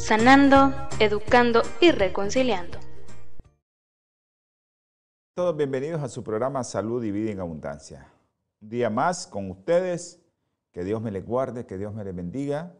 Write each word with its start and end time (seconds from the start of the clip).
sanando, 0.00 0.72
educando 0.98 1.62
y 1.80 1.92
reconciliando. 1.92 2.78
Todos 5.34 5.56
bienvenidos 5.56 6.02
a 6.02 6.08
su 6.08 6.24
programa 6.24 6.64
Salud 6.64 7.04
y 7.04 7.10
Vida 7.10 7.30
en 7.30 7.40
Abundancia. 7.40 8.10
Un 8.60 8.70
día 8.70 8.90
más 8.90 9.26
con 9.26 9.50
ustedes. 9.50 10.16
Que 10.72 10.84
Dios 10.84 11.02
me 11.02 11.10
les 11.10 11.26
guarde, 11.26 11.66
que 11.66 11.76
Dios 11.76 11.92
me 11.92 12.04
les 12.04 12.14
bendiga. 12.14 12.76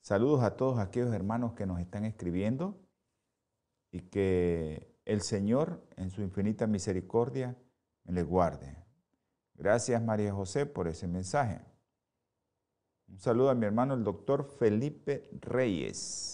Saludos 0.00 0.42
a 0.42 0.56
todos 0.56 0.80
aquellos 0.80 1.14
hermanos 1.14 1.52
que 1.52 1.64
nos 1.64 1.78
están 1.78 2.04
escribiendo 2.04 2.76
y 3.92 4.00
que 4.00 4.92
el 5.04 5.22
Señor 5.22 5.80
en 5.96 6.10
su 6.10 6.22
infinita 6.22 6.66
misericordia 6.66 7.56
me 8.02 8.14
les 8.14 8.26
guarde. 8.26 8.76
Gracias 9.54 10.02
María 10.02 10.32
José 10.32 10.66
por 10.66 10.88
ese 10.88 11.06
mensaje. 11.06 11.60
Un 13.08 13.20
saludo 13.20 13.50
a 13.50 13.54
mi 13.54 13.64
hermano 13.64 13.94
el 13.94 14.02
doctor 14.02 14.44
Felipe 14.58 15.30
Reyes 15.40 16.33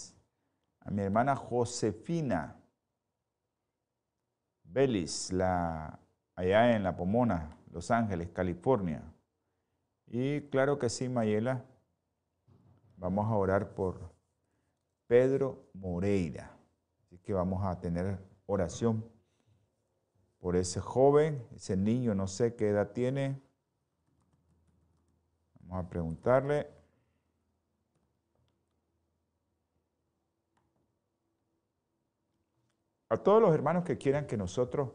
a 0.81 0.91
mi 0.91 1.03
hermana 1.03 1.35
Josefina 1.35 2.57
Belis, 4.63 5.31
la, 5.33 5.99
allá 6.35 6.75
en 6.75 6.83
La 6.83 6.95
Pomona, 6.95 7.57
Los 7.71 7.91
Ángeles, 7.91 8.29
California. 8.29 9.03
Y 10.07 10.41
claro 10.49 10.79
que 10.79 10.89
sí, 10.89 11.09
Mayela, 11.09 11.63
vamos 12.95 13.27
a 13.27 13.35
orar 13.35 13.73
por 13.73 14.13
Pedro 15.07 15.69
Moreira. 15.73 16.51
Así 17.01 17.17
que 17.17 17.33
vamos 17.33 17.65
a 17.65 17.79
tener 17.79 18.17
oración 18.45 19.05
por 20.39 20.55
ese 20.55 20.79
joven, 20.79 21.45
ese 21.55 21.75
niño, 21.75 22.15
no 22.15 22.27
sé 22.27 22.55
qué 22.55 22.69
edad 22.69 22.91
tiene. 22.91 23.41
Vamos 25.59 25.85
a 25.85 25.89
preguntarle. 25.89 26.80
A 33.11 33.17
todos 33.17 33.41
los 33.41 33.53
hermanos 33.53 33.83
que 33.83 33.97
quieran 33.97 34.25
que 34.25 34.37
nosotros 34.37 34.93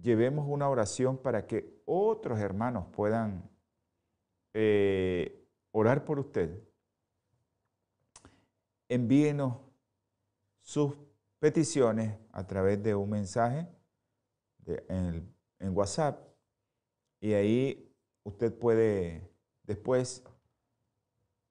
llevemos 0.00 0.46
una 0.48 0.70
oración 0.70 1.18
para 1.18 1.46
que 1.46 1.82
otros 1.84 2.40
hermanos 2.40 2.86
puedan 2.92 3.46
eh, 4.54 5.46
orar 5.70 6.06
por 6.06 6.18
usted, 6.18 6.58
envíenos 8.88 9.58
sus 10.62 10.94
peticiones 11.38 12.16
a 12.32 12.46
través 12.46 12.82
de 12.82 12.94
un 12.94 13.10
mensaje 13.10 13.68
en, 14.88 15.30
WhatsApp 15.76 16.26
y 17.20 17.34
ahí 17.34 17.94
usted 18.22 18.58
puede 18.58 19.30
después 19.64 20.24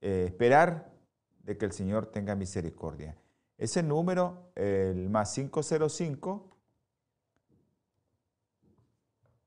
eh, 0.01 0.23
esperar 0.25 0.91
de 1.43 1.59
que 1.59 1.65
el 1.65 1.73
Señor 1.73 2.07
tenga 2.07 2.33
misericordia. 2.33 3.15
Ese 3.59 3.83
número, 3.83 4.51
el 4.55 5.09
más 5.09 5.33
505 5.33 6.49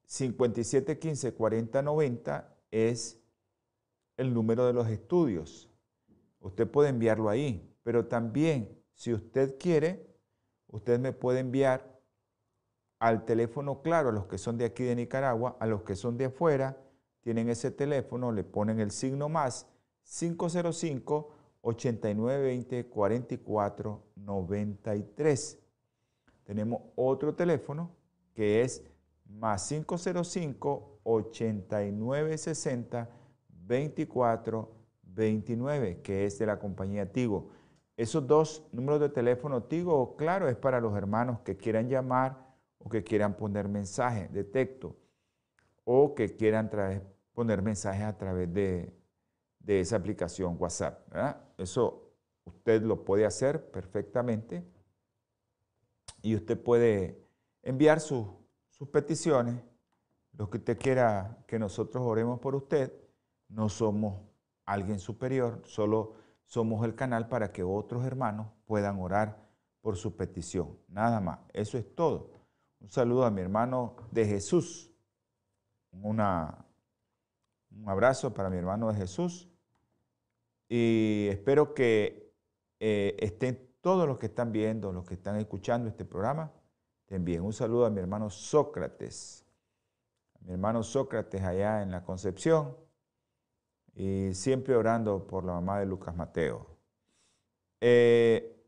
5715 0.05 1.33
4090 1.33 2.55
es 2.71 3.19
el 4.19 4.34
número 4.34 4.67
de 4.67 4.75
los 4.75 4.89
estudios. 4.89 5.71
Usted 6.41 6.71
puede 6.71 6.91
enviarlo 6.91 7.31
ahí, 7.31 7.75
pero 7.83 8.05
también 8.05 8.78
si 8.93 9.15
usted 9.15 9.56
quiere, 9.59 10.06
usted 10.69 11.01
me 11.01 11.15
puede 11.15 11.41
enviar 11.41 11.99
al 12.99 13.25
teléfono 13.25 13.81
claro, 13.81 14.11
a 14.11 14.12
los 14.12 14.27
que 14.27 14.37
son 14.37 14.59
de 14.59 14.67
aquí 14.67 14.84
de 14.84 14.95
Nicaragua, 14.95 15.56
a 15.59 15.67
los 15.67 15.84
que 15.84 15.97
son 15.97 16.19
de 16.19 16.27
afuera, 16.27 16.77
tienen 17.22 17.49
ese 17.49 17.71
teléfono, 17.71 18.31
le 18.31 18.45
ponen 18.45 18.78
el 18.78 18.91
signo 18.91 19.31
más 19.31 19.67
505 20.05 21.41
8920 21.62 22.89
44 22.89 24.03
93. 24.17 25.59
Tenemos 26.45 26.83
otro 26.97 27.34
teléfono 27.34 27.91
que 28.34 28.62
es 28.62 28.83
más 29.25 29.69
505 29.69 31.01
8960 31.05 33.09
24 33.49 34.83
29, 35.05 36.01
que 36.03 36.27
es 36.27 36.39
de 36.39 36.47
la 36.47 36.59
compañía 36.59 37.12
Tigo. 37.12 37.51
Esos 37.97 38.27
dos 38.27 38.67
números 38.72 39.01
de 39.01 39.09
teléfono 39.09 39.62
Tigo, 39.62 40.17
claro, 40.17 40.49
es 40.49 40.56
para 40.56 40.81
los 40.81 40.97
hermanos 40.97 41.41
que 41.41 41.56
quieran 41.56 41.89
llamar 41.89 42.53
o 42.78 42.89
que 42.89 43.05
quieran 43.05 43.37
poner 43.37 43.69
mensajes 43.69 44.33
de 44.33 44.45
texto 44.45 44.97
o 45.84 46.15
que 46.15 46.37
quieran 46.37 46.71
poner 47.34 47.62
mensajes 47.62 48.03
a 48.03 48.17
través 48.17 48.53
de, 48.53 48.93
de 49.61 49.81
esa 49.81 49.97
aplicación 49.97 50.56
WhatsApp. 50.59 51.01
Eso 51.62 52.12
usted 52.45 52.83
lo 52.83 53.05
puede 53.05 53.25
hacer 53.25 53.71
perfectamente 53.71 54.67
y 56.21 56.34
usted 56.34 56.61
puede 56.61 57.25
enviar 57.62 58.00
sus 58.00 58.27
peticiones, 58.91 59.62
lo 60.33 60.51
que 60.51 60.59
usted 60.59 60.78
quiera 60.78 61.39
que 61.47 61.59
nosotros 61.59 62.03
oremos 62.05 62.41
por 62.41 62.56
usted. 62.56 62.93
No 63.49 63.69
somos 63.69 64.21
alguien 64.65 64.99
superior, 64.99 65.62
solo 65.65 66.15
somos 66.45 66.84
el 66.84 66.95
canal 66.97 67.28
para 67.28 67.53
que 67.53 67.62
otros 67.62 68.05
hermanos 68.05 68.49
puedan 68.67 68.99
orar 68.99 69.49
por 69.81 69.97
su 69.97 70.17
petición. 70.17 70.77
Nada 70.89 71.21
más, 71.21 71.41
eso 71.53 71.78
es 71.78 71.95
todo. 71.95 72.31
Un 72.81 72.91
saludo 72.91 73.25
a 73.25 73.31
mi 73.31 73.41
hermano 73.41 73.97
de 74.11 74.27
Jesús. 74.27 74.91
Una, 75.93 76.67
un 77.71 77.89
abrazo 77.89 78.34
para 78.34 78.51
mi 78.51 78.56
hermano 78.56 78.89
de 78.89 78.97
Jesús 78.97 79.52
y 80.69 81.28
espero 81.31 81.75
que 81.75 82.33
eh, 82.81 83.17
estén 83.21 83.69
todos 83.81 84.06
los 84.06 84.19
que 84.19 84.27
están 84.27 84.53
viendo, 84.53 84.93
los 84.93 85.05
que 85.05 85.15
están 85.15 85.37
escuchando 85.37 85.89
este 85.89 86.05
programa, 86.05 86.53
te 87.06 87.17
envíen 87.17 87.43
un 87.43 87.53
saludo 87.53 87.84
a 87.87 87.91
mi 87.91 88.00
hermano 88.00 88.31
Sócrates, 88.31 89.45
a 90.34 90.45
mi 90.45 90.53
hermano 90.53 90.83
Sócrates 90.83 91.43
allá 91.43 91.83
en 91.83 91.91
la 91.91 92.03
Concepción, 92.03 92.77
y 93.95 94.33
siempre 94.34 94.75
orando 94.75 95.27
por 95.27 95.45
la 95.45 95.53
mamá 95.53 95.81
de 95.81 95.87
Lucas 95.87 96.17
Mateo. 96.17 96.67
Eh, 97.81 98.65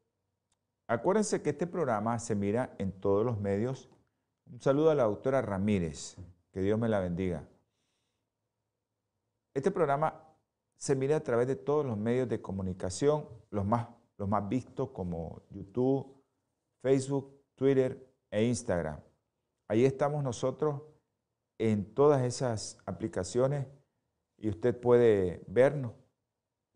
acuérdense 0.88 1.40
que 1.40 1.50
este 1.50 1.66
programa 1.66 2.18
se 2.18 2.34
mira 2.34 2.74
en 2.78 2.92
todos 2.92 3.24
los 3.24 3.40
medios. 3.40 3.88
Un 4.50 4.60
saludo 4.60 4.90
a 4.90 4.94
la 4.94 5.04
doctora 5.04 5.40
Ramírez, 5.40 6.16
que 6.52 6.60
Dios 6.60 6.78
me 6.78 6.88
la 6.88 7.00
bendiga. 7.00 7.48
Este 9.54 9.70
programa 9.70 10.23
se 10.76 10.94
mira 10.94 11.16
a 11.16 11.22
través 11.22 11.46
de 11.46 11.56
todos 11.56 11.84
los 11.84 11.96
medios 11.96 12.28
de 12.28 12.40
comunicación, 12.42 13.28
los 13.50 13.64
más, 13.64 13.88
los 14.18 14.28
más 14.28 14.48
vistos 14.48 14.90
como 14.90 15.42
YouTube, 15.50 16.22
Facebook, 16.82 17.40
Twitter 17.54 18.06
e 18.30 18.44
Instagram. 18.44 19.00
Ahí 19.68 19.84
estamos 19.84 20.22
nosotros 20.22 20.82
en 21.58 21.94
todas 21.94 22.22
esas 22.22 22.78
aplicaciones 22.84 23.66
y 24.36 24.48
usted 24.48 24.78
puede 24.78 25.42
vernos. 25.46 25.92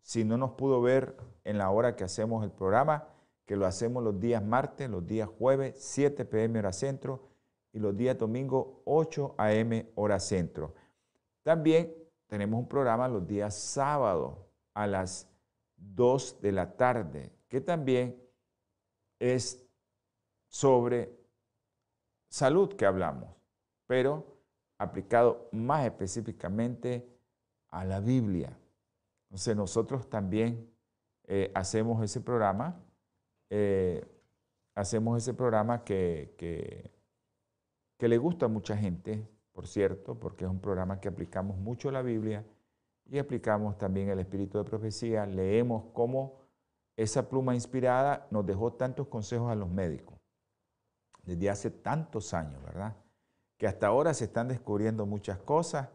Si 0.01 0.23
no 0.23 0.37
nos 0.37 0.51
pudo 0.51 0.81
ver 0.81 1.17
en 1.43 1.57
la 1.57 1.69
hora 1.69 1.95
que 1.95 2.03
hacemos 2.03 2.43
el 2.43 2.51
programa, 2.51 3.09
que 3.45 3.55
lo 3.55 3.65
hacemos 3.65 4.03
los 4.03 4.19
días 4.19 4.43
martes, 4.43 4.89
los 4.89 5.05
días 5.05 5.27
jueves, 5.27 5.75
7 5.77 6.25
pm 6.25 6.59
hora 6.59 6.73
centro 6.73 7.29
y 7.73 7.79
los 7.79 7.95
días 7.95 8.17
domingo, 8.17 8.81
8 8.85 9.35
am 9.37 9.83
hora 9.95 10.19
centro. 10.19 10.73
También 11.43 11.93
tenemos 12.29 12.59
un 12.59 12.67
programa 12.67 13.07
los 13.07 13.27
días 13.27 13.57
sábados 13.57 14.37
a 14.75 14.85
las 14.85 15.27
2 15.75 16.41
de 16.41 16.51
la 16.51 16.77
tarde, 16.77 17.31
que 17.47 17.59
también 17.59 18.21
es 19.17 19.67
sobre 20.47 21.11
salud 22.29 22.75
que 22.75 22.85
hablamos, 22.85 23.35
pero 23.87 24.37
aplicado 24.77 25.49
más 25.51 25.85
específicamente 25.85 27.09
a 27.69 27.83
la 27.83 27.99
Biblia. 27.99 28.55
Entonces 29.23 29.55
nosotros 29.55 30.07
también 30.07 30.71
eh, 31.27 31.51
hacemos 31.55 32.03
ese 32.03 32.21
programa, 32.21 32.79
eh, 33.49 34.05
hacemos 34.75 35.17
ese 35.17 35.33
programa 35.33 35.83
que, 35.83 36.35
que, 36.37 36.91
que 37.97 38.07
le 38.07 38.17
gusta 38.19 38.45
a 38.45 38.49
mucha 38.49 38.77
gente, 38.77 39.27
por 39.59 39.67
cierto, 39.67 40.17
porque 40.17 40.45
es 40.45 40.49
un 40.49 40.61
programa 40.61 41.01
que 41.01 41.09
aplicamos 41.09 41.57
mucho 41.57 41.91
la 41.91 42.01
Biblia 42.01 42.45
y 43.09 43.19
aplicamos 43.19 43.77
también 43.77 44.07
el 44.07 44.19
espíritu 44.19 44.57
de 44.57 44.63
profecía, 44.63 45.25
leemos 45.25 45.87
cómo 45.91 46.45
esa 46.95 47.27
pluma 47.27 47.55
inspirada 47.55 48.25
nos 48.31 48.45
dejó 48.45 48.71
tantos 48.71 49.09
consejos 49.09 49.51
a 49.51 49.55
los 49.55 49.69
médicos 49.69 50.17
desde 51.23 51.49
hace 51.49 51.71
tantos 51.71 52.33
años, 52.33 52.63
¿verdad? 52.63 52.95
Que 53.57 53.67
hasta 53.67 53.87
ahora 53.87 54.13
se 54.13 54.23
están 54.23 54.47
descubriendo 54.47 55.05
muchas 55.05 55.39
cosas, 55.39 55.89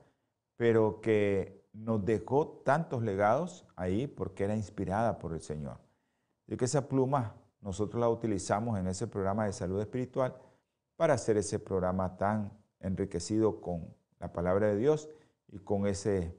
pero 0.56 1.00
que 1.00 1.66
nos 1.72 2.04
dejó 2.04 2.60
tantos 2.66 3.02
legados 3.02 3.66
ahí 3.76 4.06
porque 4.06 4.44
era 4.44 4.54
inspirada 4.54 5.18
por 5.18 5.32
el 5.32 5.40
Señor. 5.40 5.78
Yo 6.46 6.58
que 6.58 6.66
esa 6.66 6.86
pluma 6.86 7.34
nosotros 7.62 7.98
la 7.98 8.10
utilizamos 8.10 8.78
en 8.78 8.88
ese 8.88 9.06
programa 9.06 9.46
de 9.46 9.54
salud 9.54 9.80
espiritual 9.80 10.36
para 10.96 11.14
hacer 11.14 11.38
ese 11.38 11.58
programa 11.58 12.14
tan 12.18 12.62
enriquecido 12.84 13.60
con 13.60 13.94
la 14.20 14.32
palabra 14.32 14.68
de 14.68 14.76
Dios 14.76 15.08
y 15.48 15.58
con 15.58 15.86
ese 15.86 16.36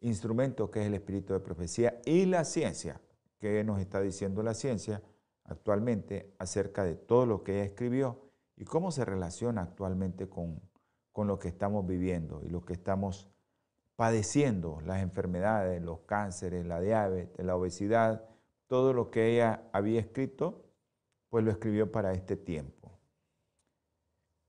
instrumento 0.00 0.70
que 0.70 0.80
es 0.80 0.86
el 0.86 0.94
espíritu 0.94 1.32
de 1.32 1.40
profecía 1.40 2.00
y 2.04 2.26
la 2.26 2.44
ciencia, 2.44 3.00
que 3.38 3.64
nos 3.64 3.80
está 3.80 4.00
diciendo 4.00 4.42
la 4.42 4.54
ciencia 4.54 5.02
actualmente 5.44 6.32
acerca 6.38 6.84
de 6.84 6.94
todo 6.94 7.26
lo 7.26 7.42
que 7.42 7.54
ella 7.54 7.64
escribió 7.64 8.30
y 8.56 8.64
cómo 8.64 8.92
se 8.92 9.04
relaciona 9.04 9.62
actualmente 9.62 10.28
con, 10.28 10.60
con 11.12 11.26
lo 11.26 11.38
que 11.38 11.48
estamos 11.48 11.86
viviendo 11.86 12.42
y 12.44 12.48
lo 12.48 12.64
que 12.64 12.72
estamos 12.72 13.28
padeciendo, 13.96 14.80
las 14.84 15.02
enfermedades, 15.02 15.82
los 15.82 16.00
cánceres, 16.00 16.66
la 16.66 16.80
diabetes, 16.80 17.44
la 17.44 17.56
obesidad, 17.56 18.28
todo 18.66 18.92
lo 18.92 19.10
que 19.10 19.34
ella 19.34 19.68
había 19.72 20.00
escrito, 20.00 20.64
pues 21.28 21.44
lo 21.44 21.50
escribió 21.50 21.92
para 21.92 22.12
este 22.12 22.36
tiempo. 22.36 22.81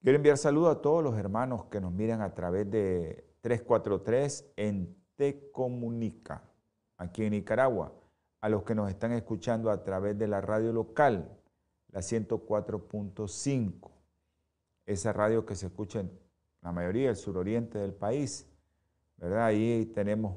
Quiero 0.03 0.17
enviar 0.17 0.37
saludo 0.37 0.69
a 0.69 0.81
todos 0.81 1.01
los 1.01 1.17
hermanos 1.17 1.63
que 1.71 1.79
nos 1.79 1.93
miran 1.93 2.19
a 2.19 2.33
través 2.33 2.69
de 2.69 3.25
343 3.39 4.51
en 4.57 4.97
Te 5.15 5.49
Comunica, 5.49 6.43
aquí 6.97 7.23
en 7.23 7.31
Nicaragua, 7.31 7.93
a 8.41 8.49
los 8.49 8.63
que 8.63 8.75
nos 8.75 8.89
están 8.89 9.13
escuchando 9.13 9.71
a 9.71 9.81
través 9.85 10.17
de 10.17 10.27
la 10.27 10.41
radio 10.41 10.73
local, 10.73 11.39
la 11.87 12.01
104.5, 12.01 13.91
esa 14.85 15.13
radio 15.13 15.45
que 15.45 15.55
se 15.55 15.67
escucha 15.67 16.01
en 16.01 16.11
la 16.61 16.73
mayoría 16.73 17.07
del 17.07 17.15
suroriente 17.15 17.77
del 17.77 17.93
país, 17.93 18.45
¿verdad? 19.15 19.45
Ahí 19.45 19.89
tenemos 19.95 20.35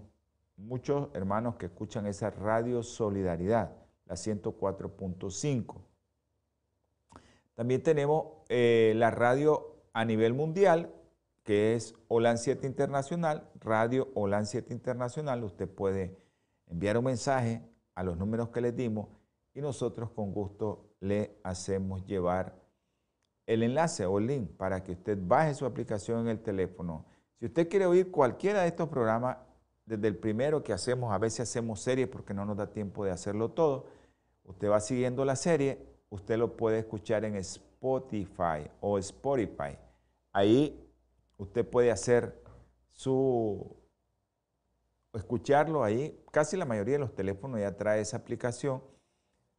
muchos 0.56 1.08
hermanos 1.12 1.56
que 1.56 1.66
escuchan 1.66 2.06
esa 2.06 2.30
radio 2.30 2.84
Solidaridad, 2.84 3.72
la 4.04 4.14
104.5. 4.14 5.95
También 7.56 7.82
tenemos 7.82 8.26
eh, 8.50 8.92
la 8.96 9.10
radio 9.10 9.76
a 9.94 10.04
nivel 10.04 10.34
mundial, 10.34 10.92
que 11.42 11.74
es 11.74 11.94
OLAN 12.08 12.36
7 12.36 12.66
Internacional, 12.66 13.48
Radio 13.60 14.08
OLAN 14.14 14.46
7 14.46 14.74
Internacional. 14.74 15.42
Usted 15.42 15.66
puede 15.66 16.18
enviar 16.66 16.98
un 16.98 17.04
mensaje 17.06 17.62
a 17.94 18.04
los 18.04 18.18
números 18.18 18.50
que 18.50 18.60
les 18.60 18.76
dimos 18.76 19.08
y 19.54 19.62
nosotros 19.62 20.10
con 20.10 20.32
gusto 20.32 20.90
le 21.00 21.38
hacemos 21.42 22.04
llevar 22.04 22.54
el 23.46 23.62
enlace 23.62 24.04
o 24.04 24.18
el 24.18 24.26
link 24.26 24.50
para 24.50 24.84
que 24.84 24.92
usted 24.92 25.16
baje 25.18 25.54
su 25.54 25.64
aplicación 25.64 26.20
en 26.20 26.28
el 26.28 26.42
teléfono. 26.42 27.06
Si 27.38 27.46
usted 27.46 27.68
quiere 27.70 27.86
oír 27.86 28.10
cualquiera 28.10 28.62
de 28.62 28.68
estos 28.68 28.90
programas, 28.90 29.38
desde 29.86 30.08
el 30.08 30.16
primero 30.16 30.62
que 30.62 30.74
hacemos, 30.74 31.10
a 31.10 31.18
veces 31.18 31.48
hacemos 31.48 31.80
series 31.80 32.08
porque 32.08 32.34
no 32.34 32.44
nos 32.44 32.58
da 32.58 32.70
tiempo 32.70 33.02
de 33.04 33.12
hacerlo 33.12 33.52
todo, 33.52 33.86
usted 34.44 34.68
va 34.68 34.80
siguiendo 34.80 35.24
la 35.24 35.36
serie 35.36 35.95
usted 36.10 36.38
lo 36.38 36.56
puede 36.56 36.80
escuchar 36.80 37.24
en 37.24 37.36
Spotify 37.36 38.70
o 38.80 38.98
Spotify. 38.98 39.78
Ahí 40.32 40.86
usted 41.36 41.68
puede 41.68 41.90
hacer 41.90 42.42
su 42.90 43.76
escucharlo 45.14 45.82
ahí. 45.82 46.18
Casi 46.30 46.56
la 46.56 46.64
mayoría 46.64 46.94
de 46.94 47.00
los 47.00 47.14
teléfonos 47.14 47.60
ya 47.60 47.76
trae 47.76 48.00
esa 48.00 48.18
aplicación. 48.18 48.82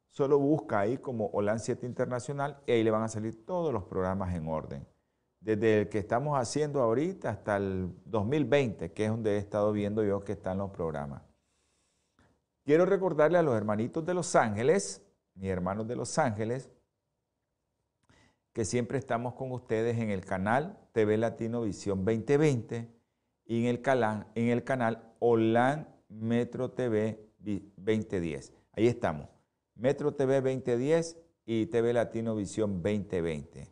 Solo 0.09 0.39
busca 0.39 0.79
ahí 0.79 0.97
como 0.97 1.27
OLAN 1.27 1.59
7 1.59 1.85
Internacional 1.85 2.61
y 2.65 2.71
ahí 2.71 2.83
le 2.83 2.91
van 2.91 3.03
a 3.03 3.07
salir 3.07 3.45
todos 3.45 3.73
los 3.73 3.83
programas 3.83 4.35
en 4.35 4.47
orden. 4.47 4.87
Desde 5.39 5.81
el 5.81 5.89
que 5.89 5.99
estamos 5.99 6.37
haciendo 6.37 6.81
ahorita 6.81 7.29
hasta 7.29 7.57
el 7.57 7.91
2020, 8.05 8.91
que 8.93 9.05
es 9.05 9.11
donde 9.11 9.35
he 9.35 9.37
estado 9.37 9.71
viendo 9.71 10.03
yo 10.03 10.23
que 10.23 10.33
están 10.33 10.57
los 10.57 10.71
programas. 10.71 11.21
Quiero 12.63 12.85
recordarle 12.85 13.37
a 13.37 13.43
los 13.43 13.55
hermanitos 13.55 14.05
de 14.05 14.13
Los 14.13 14.35
Ángeles 14.35 15.06
mis 15.37 15.49
hermanos 15.49 15.87
de 15.87 15.95
Los 15.95 16.17
Ángeles, 16.17 16.69
que 18.53 18.65
siempre 18.65 18.97
estamos 18.97 19.35
con 19.35 19.51
ustedes 19.51 19.99
en 19.99 20.09
el 20.09 20.25
canal 20.25 20.79
TV 20.91 21.17
Latino 21.17 21.61
Visión 21.61 22.03
2020 22.03 22.89
y 23.45 23.61
en 23.61 23.67
el, 23.67 23.81
canal, 23.81 24.27
en 24.35 24.49
el 24.49 24.63
canal 24.63 25.13
Metro 26.09 26.71
TV 26.71 27.23
2010. 27.37 28.53
Ahí 28.73 28.87
estamos, 28.87 29.29
Metro 29.75 30.13
TV 30.13 30.41
2010 30.41 31.17
y 31.45 31.67
TV 31.67 31.93
Latino 31.93 32.35
Visión 32.35 32.81
2020. 32.81 33.71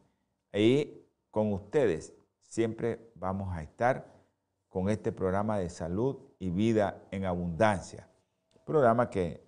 Ahí 0.54 1.06
con 1.32 1.52
ustedes 1.52 2.14
siempre 2.42 3.12
vamos 3.16 3.56
a 3.56 3.64
estar 3.64 4.14
con 4.70 4.90
este 4.90 5.12
programa 5.12 5.58
de 5.58 5.70
salud 5.70 6.18
y 6.38 6.52
vida 6.52 7.02
en 7.12 7.26
abundancia. 7.26 8.08
Programa 8.66 9.10
que 9.10 9.45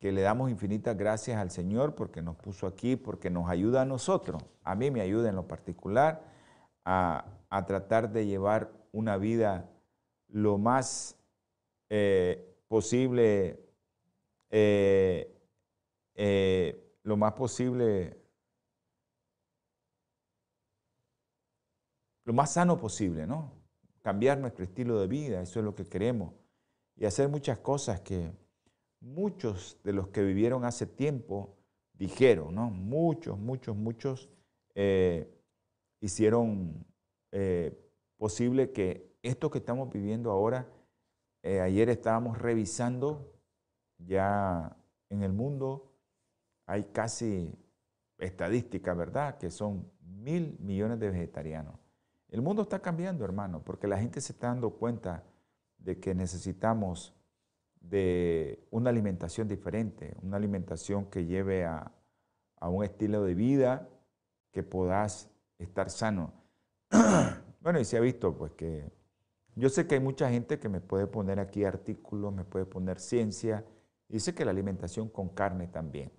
que 0.00 0.12
le 0.12 0.22
damos 0.22 0.50
infinitas 0.50 0.96
gracias 0.96 1.36
al 1.36 1.50
Señor 1.50 1.94
porque 1.94 2.22
nos 2.22 2.34
puso 2.36 2.66
aquí, 2.66 2.96
porque 2.96 3.28
nos 3.28 3.50
ayuda 3.50 3.82
a 3.82 3.84
nosotros, 3.84 4.42
a 4.64 4.74
mí 4.74 4.90
me 4.90 5.02
ayuda 5.02 5.28
en 5.28 5.36
lo 5.36 5.46
particular, 5.46 6.24
a, 6.84 7.26
tratar 7.66 8.10
de 8.10 8.26
llevar 8.26 8.72
una 8.92 9.18
vida 9.18 9.68
lo 10.28 10.56
más 10.56 11.16
eh, 11.90 12.56
posible, 12.68 13.60
eh, 14.48 15.36
eh, 16.14 16.96
lo 17.02 17.16
más 17.18 17.34
posible, 17.34 18.16
lo 22.24 22.32
más 22.32 22.54
sano 22.54 22.78
posible, 22.78 23.26
¿no? 23.26 23.52
Cambiar 24.02 24.38
nuestro 24.38 24.64
estilo 24.64 24.98
de 24.98 25.08
vida, 25.08 25.42
eso 25.42 25.58
es 25.58 25.64
lo 25.64 25.74
que 25.74 25.84
queremos, 25.84 26.32
y 26.96 27.04
hacer 27.04 27.28
muchas 27.28 27.58
cosas 27.58 28.00
que 28.00 28.32
muchos 29.00 29.78
de 29.82 29.92
los 29.92 30.08
que 30.08 30.22
vivieron 30.22 30.64
hace 30.64 30.86
tiempo 30.86 31.56
dijeron, 31.94 32.54
¿no? 32.54 32.70
Muchos, 32.70 33.38
muchos, 33.38 33.76
muchos 33.76 34.28
eh, 34.74 35.28
hicieron 36.00 36.86
eh, 37.32 37.76
posible 38.16 38.72
que 38.72 39.10
esto 39.22 39.50
que 39.50 39.58
estamos 39.58 39.90
viviendo 39.90 40.30
ahora, 40.30 40.66
eh, 41.42 41.60
ayer 41.60 41.88
estábamos 41.88 42.38
revisando 42.38 43.32
ya 43.98 44.76
en 45.10 45.22
el 45.22 45.32
mundo, 45.32 45.92
hay 46.66 46.84
casi 46.84 47.54
estadísticas, 48.18 48.96
¿verdad? 48.96 49.38
Que 49.38 49.50
son 49.50 49.90
mil 50.00 50.56
millones 50.60 50.98
de 51.00 51.10
vegetarianos. 51.10 51.74
El 52.28 52.42
mundo 52.42 52.62
está 52.62 52.80
cambiando, 52.80 53.24
hermano, 53.24 53.62
porque 53.64 53.88
la 53.88 53.98
gente 53.98 54.20
se 54.20 54.32
está 54.32 54.48
dando 54.48 54.70
cuenta 54.70 55.24
de 55.78 55.98
que 55.98 56.14
necesitamos 56.14 57.14
de 57.80 58.66
una 58.70 58.90
alimentación 58.90 59.48
diferente, 59.48 60.14
una 60.22 60.36
alimentación 60.36 61.06
que 61.06 61.24
lleve 61.24 61.64
a, 61.64 61.92
un 62.62 62.84
estilo 62.84 63.24
de 63.24 63.34
vida 63.34 63.88
que 64.52 64.62
puedas 64.62 65.30
estar 65.58 65.88
sano. 65.88 66.32
bueno, 67.60 67.80
y 67.80 67.84
se 67.86 67.96
ha 67.96 68.00
visto 68.00 68.36
pues 68.36 68.52
que 68.52 68.92
yo 69.56 69.68
sé 69.70 69.86
que 69.86 69.94
hay 69.94 70.00
mucha 70.00 70.28
gente 70.30 70.58
que 70.58 70.68
me 70.68 70.80
puede 70.80 71.06
poner 71.06 71.40
aquí 71.40 71.64
artículos, 71.64 72.34
me 72.34 72.44
puede 72.44 72.66
poner 72.66 73.00
ciencia, 73.00 73.64
y 74.08 74.14
dice 74.14 74.34
que 74.34 74.44
la 74.44 74.50
alimentación 74.50 75.08
con 75.08 75.30
carne 75.30 75.68
también. 75.68 76.12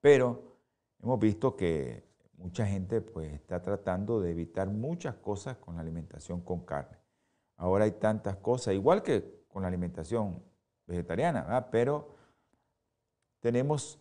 Pero 0.00 0.56
hemos 1.02 1.18
visto 1.18 1.56
que 1.56 2.04
mucha 2.36 2.66
gente 2.66 3.00
pues 3.00 3.32
está 3.32 3.60
tratando 3.60 4.20
de 4.20 4.30
evitar 4.30 4.68
muchas 4.68 5.16
cosas 5.16 5.56
con 5.56 5.74
la 5.74 5.82
alimentación 5.82 6.40
con 6.40 6.64
carne. 6.64 6.98
Ahora 7.56 7.84
hay 7.84 7.92
tantas 7.92 8.36
cosas, 8.36 8.74
igual 8.74 9.02
que 9.02 9.39
con 9.52 9.62
la 9.62 9.68
alimentación 9.68 10.42
vegetariana, 10.86 11.68
pero 11.70 12.14
tenemos 13.40 13.98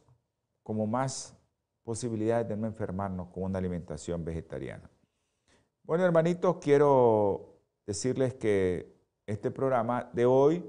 como 0.64 0.86
más 0.88 1.36
posibilidades 1.84 2.48
de 2.48 2.56
no 2.56 2.68
enfermarnos 2.68 3.30
con 3.30 3.44
una 3.44 3.60
alimentación 3.60 4.24
vegetariana. 4.24 4.90
Bueno, 5.84 6.06
hermanitos, 6.06 6.58
quiero 6.58 7.58
decirles 7.86 8.36
que 8.36 8.96
este 9.26 9.50
programa 9.50 10.10
de 10.14 10.26
hoy 10.26 10.64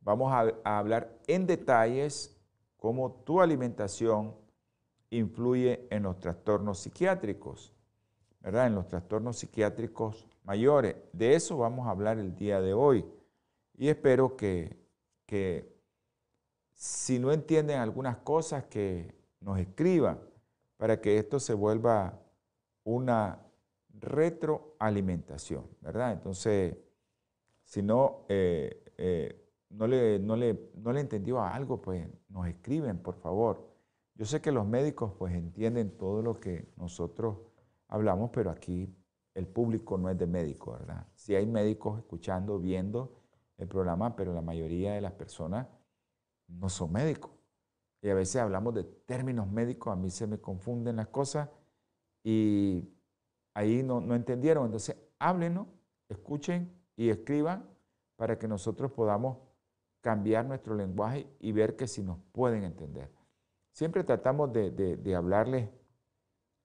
vamos 0.00 0.32
a, 0.32 0.52
a 0.64 0.78
hablar 0.78 1.18
en 1.26 1.46
detalles 1.46 2.38
cómo 2.76 3.22
tu 3.24 3.40
alimentación 3.40 4.34
influye 5.10 5.86
en 5.90 6.04
los 6.04 6.18
trastornos 6.18 6.78
psiquiátricos, 6.78 7.72
¿verdad? 8.40 8.66
En 8.66 8.74
los 8.74 8.88
trastornos 8.88 9.38
psiquiátricos 9.38 10.26
mayores. 10.44 10.96
De 11.12 11.34
eso 11.34 11.58
vamos 11.58 11.86
a 11.86 11.90
hablar 11.90 12.18
el 12.18 12.34
día 12.34 12.60
de 12.60 12.72
hoy. 12.72 13.04
Y 13.82 13.88
espero 13.88 14.36
que, 14.36 14.78
si 16.72 17.18
no 17.18 17.32
entienden 17.32 17.80
algunas 17.80 18.18
cosas, 18.18 18.66
que 18.66 19.12
nos 19.40 19.58
escriban 19.58 20.20
para 20.76 21.00
que 21.00 21.18
esto 21.18 21.40
se 21.40 21.52
vuelva 21.52 22.22
una 22.84 23.44
retroalimentación, 23.88 25.66
¿verdad? 25.80 26.12
Entonces, 26.12 26.76
si 27.64 27.82
no, 27.82 28.24
eh, 28.28 28.84
eh, 28.98 29.50
no 29.70 29.88
le, 29.88 30.20
no 30.20 30.36
le, 30.36 30.70
no 30.76 30.92
le 30.92 31.00
entendió 31.00 31.40
a 31.40 31.52
algo, 31.52 31.82
pues 31.82 32.06
nos 32.28 32.46
escriben, 32.46 32.98
por 32.98 33.16
favor. 33.16 33.68
Yo 34.14 34.26
sé 34.26 34.40
que 34.40 34.52
los 34.52 34.64
médicos 34.64 35.12
pues 35.18 35.34
entienden 35.34 35.98
todo 35.98 36.22
lo 36.22 36.38
que 36.38 36.68
nosotros 36.76 37.36
hablamos, 37.88 38.30
pero 38.32 38.52
aquí 38.52 38.94
el 39.34 39.48
público 39.48 39.98
no 39.98 40.08
es 40.08 40.16
de 40.16 40.28
médico, 40.28 40.70
¿verdad? 40.70 41.08
Sí 41.16 41.34
hay 41.34 41.46
médicos 41.46 41.98
escuchando, 41.98 42.60
viendo 42.60 43.21
el 43.58 43.68
programa, 43.68 44.16
pero 44.16 44.34
la 44.34 44.42
mayoría 44.42 44.94
de 44.94 45.00
las 45.00 45.12
personas 45.12 45.66
no 46.48 46.68
son 46.68 46.92
médicos. 46.92 47.30
Y 48.02 48.10
a 48.10 48.14
veces 48.14 48.36
hablamos 48.36 48.74
de 48.74 48.84
términos 48.84 49.48
médicos, 49.48 49.92
a 49.92 49.96
mí 49.96 50.10
se 50.10 50.26
me 50.26 50.38
confunden 50.38 50.96
las 50.96 51.08
cosas 51.08 51.48
y 52.24 52.88
ahí 53.54 53.82
no, 53.82 54.00
no 54.00 54.14
entendieron. 54.14 54.64
Entonces, 54.64 54.96
háblenos, 55.18 55.68
escuchen 56.08 56.72
y 56.96 57.10
escriban 57.10 57.68
para 58.16 58.38
que 58.38 58.48
nosotros 58.48 58.90
podamos 58.92 59.38
cambiar 60.00 60.44
nuestro 60.44 60.74
lenguaje 60.74 61.26
y 61.38 61.52
ver 61.52 61.76
que 61.76 61.86
si 61.86 62.02
nos 62.02 62.18
pueden 62.32 62.64
entender. 62.64 63.10
Siempre 63.72 64.04
tratamos 64.04 64.52
de, 64.52 64.70
de, 64.70 65.14
hablarles 65.14 65.70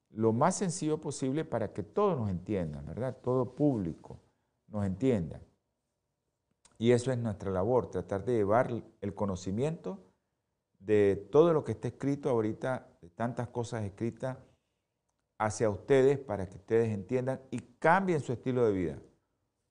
lo 0.10 0.34
más 0.34 0.56
sencillo 0.56 1.00
posible 1.00 1.46
para 1.46 1.72
que 1.72 1.84
todos 1.84 2.18
nos 2.18 2.30
entiendan, 2.30 2.86
¿verdad? 2.86 3.18
Todo 3.22 3.56
público 3.56 4.20
nos 4.68 4.86
entienda. 4.86 5.40
Y 6.78 6.92
eso 6.92 7.12
es 7.12 7.18
nuestra 7.18 7.52
labor, 7.52 7.90
tratar 7.90 8.24
de 8.24 8.34
llevar 8.34 8.72
el 9.02 9.16
conocimiento 9.16 10.00
de 10.80 11.28
todo 11.32 11.54
lo 11.54 11.64
que 11.64 11.72
está 11.74 11.88
escrito 11.88 12.30
ahorita, 12.30 12.88
de 13.02 13.10
tantas 13.10 13.48
cosas 13.50 13.84
escritas, 13.84 14.38
hacia 15.40 15.70
ustedes 15.70 16.18
para 16.18 16.48
que 16.48 16.56
ustedes 16.58 16.90
entiendan 16.90 17.42
y 17.52 17.60
cambien 17.60 18.22
su 18.22 18.34
estilo 18.34 18.66
de 18.66 18.72
vida 18.72 19.00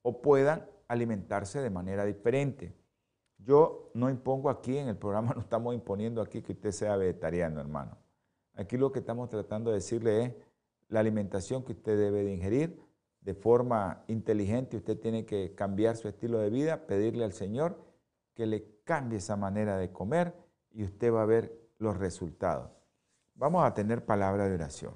o 0.03 0.21
puedan 0.21 0.69
alimentarse 0.89 1.61
de 1.61 1.71
manera 1.71 2.05
diferente. 2.05 2.75
Yo 3.39 3.91
no 3.95 4.09
impongo 4.09 4.49
aquí, 4.51 4.79
en 4.79 4.89
el 4.89 4.97
programa 4.97 5.33
no 5.35 5.41
estamos 5.41 5.75
imponiendo 5.75 6.23
aquí 6.23 6.43
que 6.43 6.53
usted 6.53 6.71
sea 6.71 6.97
vegetariano, 6.97 7.61
hermano. 7.61 7.97
Aquí 8.55 8.77
lo 8.77 8.93
que 8.93 9.01
estamos 9.01 9.29
tratando 9.29 9.71
de 9.71 9.77
decirle 9.77 10.25
es 10.25 10.35
la 10.89 11.01
alimentación 11.01 11.65
que 11.65 11.73
usted 11.73 11.99
debe 11.99 12.23
de 12.23 12.33
ingerir 12.33 12.86
de 13.27 13.35
forma 13.35 14.05
inteligente. 14.07 14.77
Usted 14.77 15.01
tiene 15.01 15.27
que 15.27 15.53
cambiar 15.57 15.97
su 15.97 16.07
estilo 16.07 16.39
de 16.39 16.49
vida, 16.49 16.87
pedirle 16.87 17.25
al 17.25 17.33
Señor 17.33 17.77
que 18.35 18.47
le 18.47 18.83
cambie 18.85 19.19
esa 19.19 19.35
manera 19.37 19.77
de 19.77 19.91
comer 19.91 20.33
y 20.71 20.85
usted 20.85 21.13
va 21.13 21.23
a 21.23 21.27
ver 21.27 21.61
los 21.79 21.97
resultados. 21.97 22.71
Vamos 23.35 23.65
a 23.65 23.75
tener 23.75 24.05
palabra 24.05 24.47
de 24.47 24.55
oración. 24.55 24.95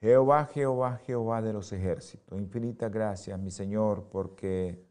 Jehová, 0.00 0.46
Jehová, 0.46 0.96
Jehová 1.06 1.40
de 1.40 1.52
los 1.52 1.72
ejércitos, 1.72 2.36
infinitas 2.36 2.90
gracias, 2.90 3.38
mi 3.38 3.52
Señor, 3.52 4.08
porque 4.10 4.84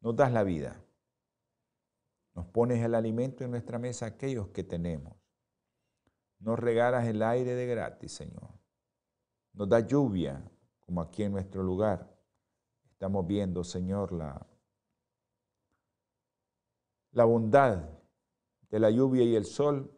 nos 0.00 0.14
das 0.14 0.30
la 0.30 0.44
vida. 0.44 0.80
Nos 2.34 2.46
pones 2.46 2.84
el 2.84 2.94
alimento 2.94 3.42
en 3.42 3.50
nuestra 3.50 3.80
mesa 3.80 4.06
aquellos 4.06 4.46
que 4.50 4.62
tenemos. 4.62 5.16
Nos 6.38 6.56
regalas 6.56 7.08
el 7.08 7.20
aire 7.24 7.56
de 7.56 7.66
gratis, 7.66 8.12
Señor. 8.12 8.59
Nos 9.52 9.68
da 9.68 9.80
lluvia, 9.80 10.42
como 10.80 11.00
aquí 11.00 11.22
en 11.22 11.32
nuestro 11.32 11.62
lugar. 11.62 12.16
Estamos 12.90 13.26
viendo, 13.26 13.64
Señor, 13.64 14.12
la, 14.12 14.46
la 17.12 17.24
bondad 17.24 17.88
de 18.70 18.78
la 18.78 18.90
lluvia 18.90 19.24
y 19.24 19.34
el 19.34 19.44
sol 19.44 19.90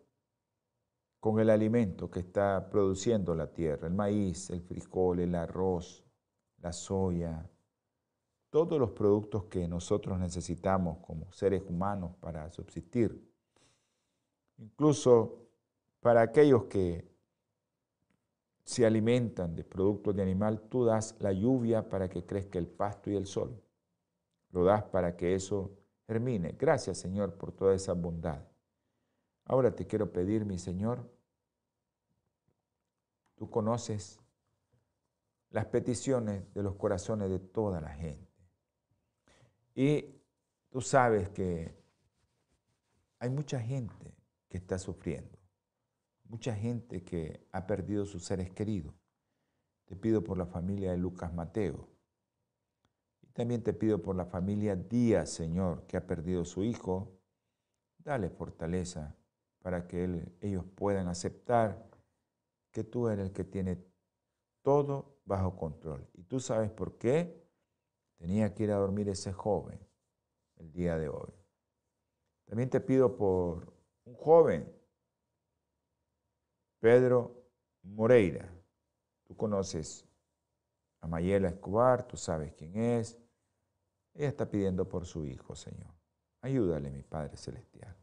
con 1.20 1.38
el 1.38 1.50
alimento 1.50 2.10
que 2.10 2.20
está 2.20 2.68
produciendo 2.68 3.34
la 3.34 3.52
tierra, 3.52 3.86
el 3.86 3.94
maíz, 3.94 4.50
el 4.50 4.62
frijol, 4.62 5.20
el 5.20 5.34
arroz, 5.34 6.04
la 6.58 6.72
soya, 6.72 7.48
todos 8.50 8.78
los 8.78 8.90
productos 8.90 9.44
que 9.44 9.66
nosotros 9.68 10.18
necesitamos 10.18 10.98
como 10.98 11.32
seres 11.32 11.62
humanos 11.66 12.16
para 12.20 12.50
subsistir. 12.50 13.32
Incluso 14.58 15.48
para 16.00 16.22
aquellos 16.22 16.64
que 16.64 17.11
se 18.64 18.86
alimentan 18.86 19.54
de 19.56 19.64
productos 19.64 20.14
de 20.14 20.22
animal, 20.22 20.60
tú 20.68 20.84
das 20.84 21.16
la 21.20 21.32
lluvia 21.32 21.88
para 21.88 22.08
que 22.08 22.24
crezca 22.24 22.58
el 22.58 22.68
pasto 22.68 23.10
y 23.10 23.16
el 23.16 23.26
sol. 23.26 23.60
Lo 24.50 24.64
das 24.64 24.84
para 24.84 25.16
que 25.16 25.34
eso 25.34 25.78
germine. 26.06 26.52
Gracias, 26.52 26.98
Señor, 26.98 27.36
por 27.36 27.52
toda 27.52 27.74
esa 27.74 27.94
bondad. 27.94 28.44
Ahora 29.44 29.74
te 29.74 29.86
quiero 29.86 30.12
pedir, 30.12 30.44
mi 30.44 30.58
Señor, 30.58 31.10
tú 33.34 33.50
conoces 33.50 34.20
las 35.50 35.66
peticiones 35.66 36.52
de 36.54 36.62
los 36.62 36.76
corazones 36.76 37.28
de 37.30 37.38
toda 37.38 37.80
la 37.80 37.90
gente. 37.90 38.32
Y 39.74 40.22
tú 40.70 40.80
sabes 40.80 41.28
que 41.30 41.74
hay 43.18 43.30
mucha 43.30 43.60
gente 43.60 44.14
que 44.48 44.58
está 44.58 44.78
sufriendo, 44.78 45.38
mucha 46.32 46.54
gente 46.54 47.04
que 47.04 47.46
ha 47.52 47.66
perdido 47.66 48.06
sus 48.06 48.24
seres 48.24 48.50
queridos. 48.50 48.94
Te 49.84 49.94
pido 49.94 50.24
por 50.24 50.38
la 50.38 50.46
familia 50.46 50.90
de 50.90 50.96
Lucas 50.96 51.30
Mateo. 51.34 51.90
Y 53.20 53.26
también 53.32 53.62
te 53.62 53.74
pido 53.74 54.00
por 54.00 54.16
la 54.16 54.24
familia 54.24 54.74
Díaz, 54.74 55.28
Señor, 55.28 55.86
que 55.86 55.98
ha 55.98 56.06
perdido 56.06 56.46
su 56.46 56.64
hijo. 56.64 57.20
Dale 57.98 58.30
fortaleza 58.30 59.14
para 59.60 59.86
que 59.86 60.32
ellos 60.40 60.64
puedan 60.74 61.06
aceptar 61.08 61.86
que 62.70 62.82
tú 62.82 63.08
eres 63.08 63.26
el 63.26 63.32
que 63.34 63.44
tiene 63.44 63.84
todo 64.62 65.18
bajo 65.26 65.54
control. 65.54 66.08
Y 66.14 66.22
tú 66.22 66.40
sabes 66.40 66.70
por 66.70 66.96
qué 66.96 67.46
tenía 68.16 68.54
que 68.54 68.62
ir 68.62 68.70
a 68.70 68.76
dormir 68.76 69.10
ese 69.10 69.34
joven 69.34 69.86
el 70.56 70.72
día 70.72 70.96
de 70.96 71.10
hoy. 71.10 71.34
También 72.46 72.70
te 72.70 72.80
pido 72.80 73.18
por 73.18 73.70
un 74.04 74.14
joven, 74.14 74.81
Pedro 76.82 77.46
Moreira. 77.84 78.52
Tú 79.22 79.36
conoces 79.36 80.04
a 81.00 81.06
Mayela 81.06 81.50
Escobar, 81.50 82.08
tú 82.08 82.16
sabes 82.16 82.52
quién 82.54 82.76
es. 82.76 83.16
Ella 84.12 84.26
está 84.26 84.50
pidiendo 84.50 84.88
por 84.88 85.06
su 85.06 85.24
hijo, 85.24 85.54
Señor. 85.54 85.94
Ayúdale, 86.40 86.90
mi 86.90 87.04
Padre 87.04 87.36
Celestial. 87.36 87.96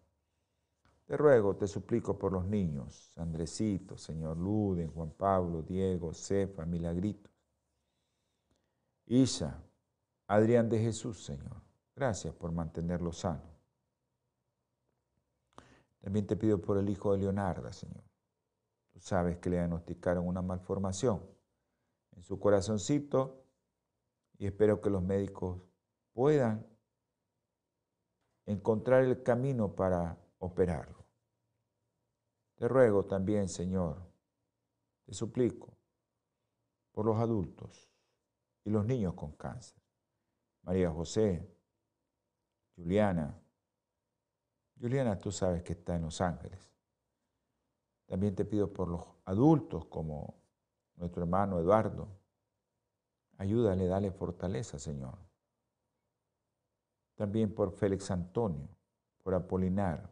Te 1.05 1.17
ruego, 1.17 1.57
te 1.57 1.67
suplico 1.67 2.17
por 2.17 2.31
los 2.31 2.45
niños, 2.45 3.11
Andresito, 3.17 3.97
Señor 3.97 4.37
Luden, 4.37 4.89
Juan 4.93 5.11
Pablo, 5.11 5.61
Diego, 5.61 6.13
Cefa, 6.13 6.65
Milagritos. 6.65 7.33
Isa, 9.07 9.61
Adrián 10.27 10.69
de 10.69 10.79
Jesús, 10.79 11.21
Señor. 11.25 11.61
Gracias 11.97 12.33
por 12.33 12.53
mantenerlo 12.53 13.11
sano. 13.11 13.43
También 15.99 16.25
te 16.25 16.37
pido 16.37 16.61
por 16.61 16.77
el 16.77 16.87
hijo 16.89 17.11
de 17.11 17.17
Leonardo, 17.17 17.73
Señor. 17.73 18.08
Sabes 18.99 19.37
que 19.37 19.49
le 19.49 19.57
diagnosticaron 19.57 20.27
una 20.27 20.41
malformación 20.41 21.25
en 22.11 22.21
su 22.21 22.39
corazoncito 22.39 23.45
y 24.37 24.45
espero 24.45 24.81
que 24.81 24.89
los 24.89 25.01
médicos 25.01 25.61
puedan 26.13 26.67
encontrar 28.45 29.03
el 29.03 29.23
camino 29.23 29.75
para 29.75 30.17
operarlo. 30.39 31.05
Te 32.55 32.67
ruego 32.67 33.05
también, 33.05 33.47
Señor, 33.47 34.05
te 35.05 35.13
suplico 35.13 35.77
por 36.91 37.05
los 37.05 37.17
adultos 37.17 37.89
y 38.65 38.69
los 38.69 38.85
niños 38.85 39.13
con 39.13 39.31
cáncer. 39.33 39.81
María 40.63 40.91
José, 40.91 41.49
Juliana. 42.75 43.39
Juliana, 44.79 45.17
tú 45.17 45.31
sabes 45.31 45.63
que 45.63 45.73
está 45.73 45.95
en 45.95 46.03
Los 46.03 46.19
Ángeles. 46.21 46.68
También 48.09 48.33
te 48.33 48.43
pido 48.43 48.73
por 48.73 48.87
los 48.87 49.03
adultos 49.25 49.85
como 49.85 50.41
nuestro 50.95 51.21
hermano 51.21 51.59
Eduardo. 51.59 52.07
Ayúdale, 53.37 53.85
dale 53.85 54.09
fortaleza, 54.09 54.79
Señor. 54.79 55.15
También 57.13 57.53
por 57.53 57.71
Félix 57.71 58.09
Antonio, 58.09 58.67
por 59.21 59.35
Apolinar, 59.35 60.09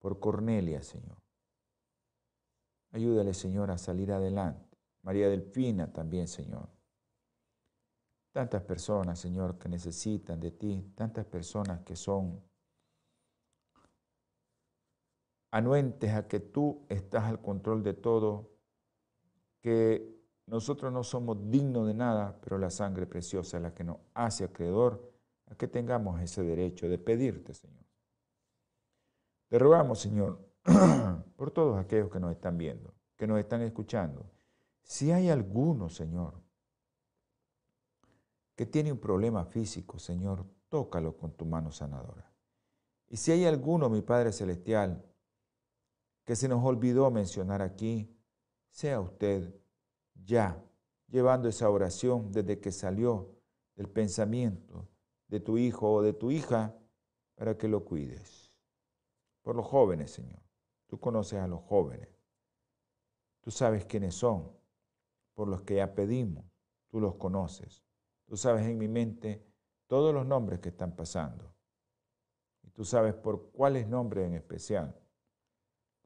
por 0.00 0.18
Cornelia, 0.18 0.82
Señor. 0.82 1.18
Ayúdale, 2.90 3.32
Señor, 3.32 3.70
a 3.70 3.78
salir 3.78 4.10
adelante. 4.10 4.76
María 5.02 5.28
Delfina 5.28 5.92
también, 5.92 6.26
Señor. 6.26 6.68
Tantas 8.32 8.62
personas, 8.62 9.20
Señor, 9.20 9.56
que 9.56 9.68
necesitan 9.68 10.40
de 10.40 10.50
ti, 10.50 10.92
tantas 10.96 11.26
personas 11.26 11.80
que 11.82 11.94
son 11.94 12.42
anuentes 15.50 16.12
a 16.14 16.28
que 16.28 16.40
tú 16.40 16.84
estás 16.88 17.24
al 17.24 17.40
control 17.40 17.82
de 17.82 17.94
todo, 17.94 18.50
que 19.60 20.18
nosotros 20.46 20.92
no 20.92 21.02
somos 21.04 21.50
dignos 21.50 21.86
de 21.86 21.94
nada, 21.94 22.38
pero 22.40 22.58
la 22.58 22.70
sangre 22.70 23.06
preciosa 23.06 23.58
es 23.58 23.62
la 23.62 23.74
que 23.74 23.84
nos 23.84 23.98
hace 24.14 24.44
acreedor 24.44 25.12
a 25.46 25.54
que 25.54 25.68
tengamos 25.68 26.20
ese 26.20 26.42
derecho 26.42 26.88
de 26.88 26.98
pedirte, 26.98 27.54
Señor. 27.54 27.84
Te 29.48 29.58
rogamos, 29.58 29.98
Señor, 30.00 30.38
por 31.36 31.50
todos 31.50 31.78
aquellos 31.78 32.10
que 32.10 32.20
nos 32.20 32.32
están 32.32 32.58
viendo, 32.58 32.94
que 33.16 33.26
nos 33.26 33.38
están 33.38 33.62
escuchando. 33.62 34.30
Si 34.82 35.10
hay 35.10 35.30
alguno, 35.30 35.88
Señor, 35.88 36.40
que 38.54 38.66
tiene 38.66 38.92
un 38.92 38.98
problema 38.98 39.44
físico, 39.44 39.98
Señor, 39.98 40.44
tócalo 40.68 41.16
con 41.16 41.32
tu 41.32 41.44
mano 41.46 41.70
sanadora. 41.70 42.30
Y 43.08 43.16
si 43.16 43.32
hay 43.32 43.46
alguno, 43.46 43.88
mi 43.88 44.02
Padre 44.02 44.32
Celestial, 44.32 45.02
que 46.28 46.36
se 46.36 46.46
nos 46.46 46.62
olvidó 46.62 47.10
mencionar 47.10 47.62
aquí, 47.62 48.14
sea 48.68 49.00
usted 49.00 49.50
ya 50.12 50.62
llevando 51.06 51.48
esa 51.48 51.70
oración 51.70 52.30
desde 52.32 52.60
que 52.60 52.70
salió 52.70 53.34
del 53.76 53.88
pensamiento 53.88 54.90
de 55.28 55.40
tu 55.40 55.56
hijo 55.56 55.90
o 55.90 56.02
de 56.02 56.12
tu 56.12 56.30
hija 56.30 56.76
para 57.34 57.56
que 57.56 57.66
lo 57.66 57.82
cuides. 57.82 58.52
Por 59.40 59.56
los 59.56 59.64
jóvenes, 59.64 60.10
Señor. 60.10 60.42
Tú 60.86 61.00
conoces 61.00 61.38
a 61.38 61.48
los 61.48 61.62
jóvenes. 61.62 62.10
Tú 63.40 63.50
sabes 63.50 63.86
quiénes 63.86 64.14
son, 64.14 64.54
por 65.32 65.48
los 65.48 65.62
que 65.62 65.76
ya 65.76 65.94
pedimos. 65.94 66.44
Tú 66.88 67.00
los 67.00 67.14
conoces. 67.14 67.82
Tú 68.26 68.36
sabes 68.36 68.66
en 68.66 68.76
mi 68.76 68.86
mente 68.86 69.46
todos 69.86 70.12
los 70.12 70.26
nombres 70.26 70.60
que 70.60 70.68
están 70.68 70.94
pasando. 70.94 71.54
Y 72.64 72.68
tú 72.68 72.84
sabes 72.84 73.14
por 73.14 73.50
cuáles 73.50 73.88
nombres 73.88 74.26
en 74.26 74.34
especial. 74.34 74.97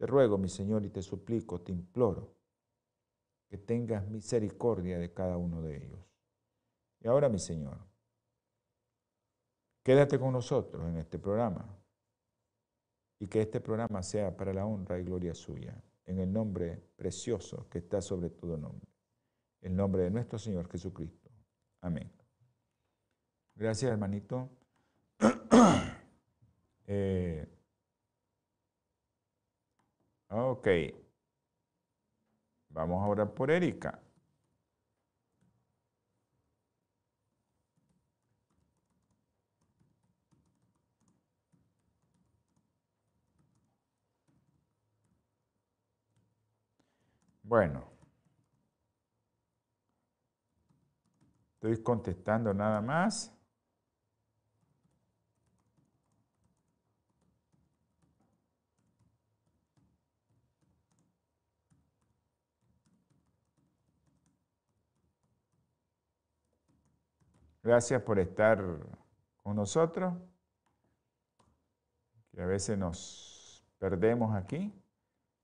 Te 0.02 0.08
ruego, 0.08 0.36
mi 0.36 0.48
Señor, 0.48 0.84
y 0.84 0.90
te 0.90 1.00
suplico, 1.00 1.60
te 1.60 1.70
imploro, 1.70 2.34
que 3.48 3.56
tengas 3.56 4.04
misericordia 4.08 4.98
de 4.98 5.14
cada 5.14 5.36
uno 5.36 5.62
de 5.62 5.76
ellos. 5.76 6.00
Y 6.98 7.06
ahora, 7.06 7.28
mi 7.28 7.38
Señor, 7.38 7.78
quédate 9.84 10.18
con 10.18 10.32
nosotros 10.32 10.88
en 10.88 10.96
este 10.96 11.20
programa 11.20 11.78
y 13.20 13.28
que 13.28 13.42
este 13.42 13.60
programa 13.60 14.02
sea 14.02 14.36
para 14.36 14.52
la 14.52 14.66
honra 14.66 14.98
y 14.98 15.04
gloria 15.04 15.36
suya, 15.36 15.80
en 16.04 16.18
el 16.18 16.32
nombre 16.32 16.82
precioso 16.96 17.68
que 17.68 17.78
está 17.78 18.02
sobre 18.02 18.30
todo 18.30 18.56
nombre, 18.56 18.90
el 19.60 19.76
nombre 19.76 20.02
de 20.02 20.10
nuestro 20.10 20.36
Señor 20.36 20.68
Jesucristo. 20.68 21.30
Amén. 21.80 22.10
Gracias, 23.54 23.92
hermanito. 23.92 24.50
eh, 26.88 27.51
ok. 30.32 30.66
Vamos 32.70 33.04
a 33.04 33.06
orar 33.06 33.34
por 33.34 33.52
Erika. 33.52 34.00
Bueno, 47.44 47.84
estoy 51.54 51.82
contestando 51.82 52.52
nada 52.52 52.80
más. 52.82 53.31
Gracias 67.62 68.02
por 68.02 68.18
estar 68.18 68.60
con 69.42 69.56
nosotros, 69.56 70.14
a 72.38 72.46
veces 72.46 72.78
nos 72.78 73.64
perdemos 73.78 74.34
aquí. 74.34 74.72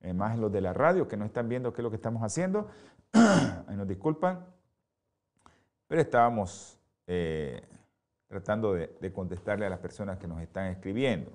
Además, 0.01 0.39
los 0.39 0.51
de 0.51 0.61
la 0.61 0.73
radio 0.73 1.07
que 1.07 1.17
no 1.17 1.25
están 1.25 1.49
viendo 1.49 1.73
qué 1.73 1.81
es 1.81 1.85
lo 1.85 1.91
que 1.91 1.97
estamos 1.97 2.23
haciendo, 2.23 2.69
nos 3.69 3.87
disculpan, 3.87 4.47
pero 5.87 6.01
estábamos 6.01 6.79
eh, 7.07 7.63
tratando 8.27 8.75
de 8.75 9.13
contestarle 9.13 9.67
a 9.67 9.71
las 9.71 9.81
personas 9.81 10.19
que 10.19 10.27
nos 10.27 10.41
están 10.41 10.67
escribiendo. 10.67 11.31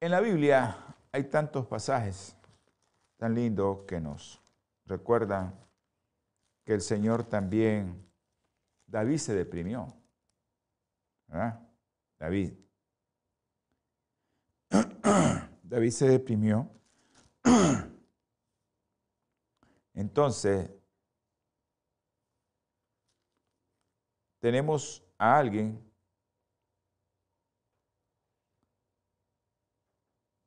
En 0.00 0.10
la 0.10 0.20
Biblia 0.20 0.76
hay 1.12 1.24
tantos 1.24 1.66
pasajes 1.66 2.36
tan 3.18 3.34
lindos 3.34 3.80
que 3.86 4.00
nos 4.00 4.40
recuerdan 4.86 5.54
que 6.70 6.74
el 6.74 6.82
Señor 6.82 7.24
también, 7.24 8.08
David 8.86 9.18
se 9.18 9.34
deprimió. 9.34 9.92
David. 12.16 12.52
David 15.64 15.90
se 15.90 16.08
deprimió. 16.08 16.70
Entonces, 19.94 20.70
tenemos 24.38 25.02
a 25.18 25.38
alguien 25.38 25.92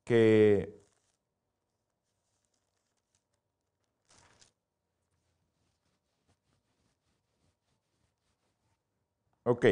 que 0.04 0.73
Ok. 9.44 9.66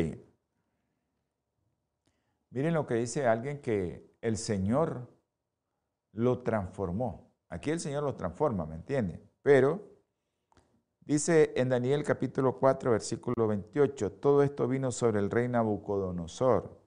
Miren 2.50 2.74
lo 2.74 2.86
que 2.86 2.94
dice 2.94 3.26
alguien 3.26 3.60
que 3.62 4.14
el 4.20 4.36
Señor 4.36 5.08
lo 6.12 6.42
transformó. 6.42 7.32
Aquí 7.48 7.70
el 7.70 7.80
Señor 7.80 8.02
lo 8.02 8.14
transforma, 8.14 8.66
¿me 8.66 8.74
entiende? 8.74 9.26
Pero 9.42 9.90
dice 11.00 11.52
en 11.56 11.70
Daniel 11.70 12.04
capítulo 12.04 12.58
4, 12.58 12.90
versículo 12.90 13.46
28, 13.48 14.12
todo 14.12 14.42
esto 14.42 14.68
vino 14.68 14.90
sobre 14.90 15.20
el 15.20 15.30
rey 15.30 15.48
Nabucodonosor. 15.48 16.78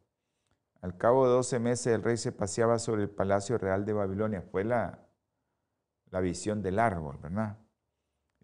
Al 0.82 0.98
cabo 0.98 1.26
de 1.26 1.34
12 1.34 1.60
meses 1.60 1.88
el 1.88 2.04
rey 2.04 2.18
se 2.18 2.32
paseaba 2.32 2.78
sobre 2.78 3.02
el 3.02 3.10
palacio 3.10 3.58
real 3.58 3.86
de 3.86 3.94
Babilonia. 3.94 4.44
Fue 4.44 4.64
la, 4.64 5.08
la 6.12 6.20
visión 6.20 6.62
del 6.62 6.78
árbol, 6.78 7.18
¿verdad? 7.18 7.58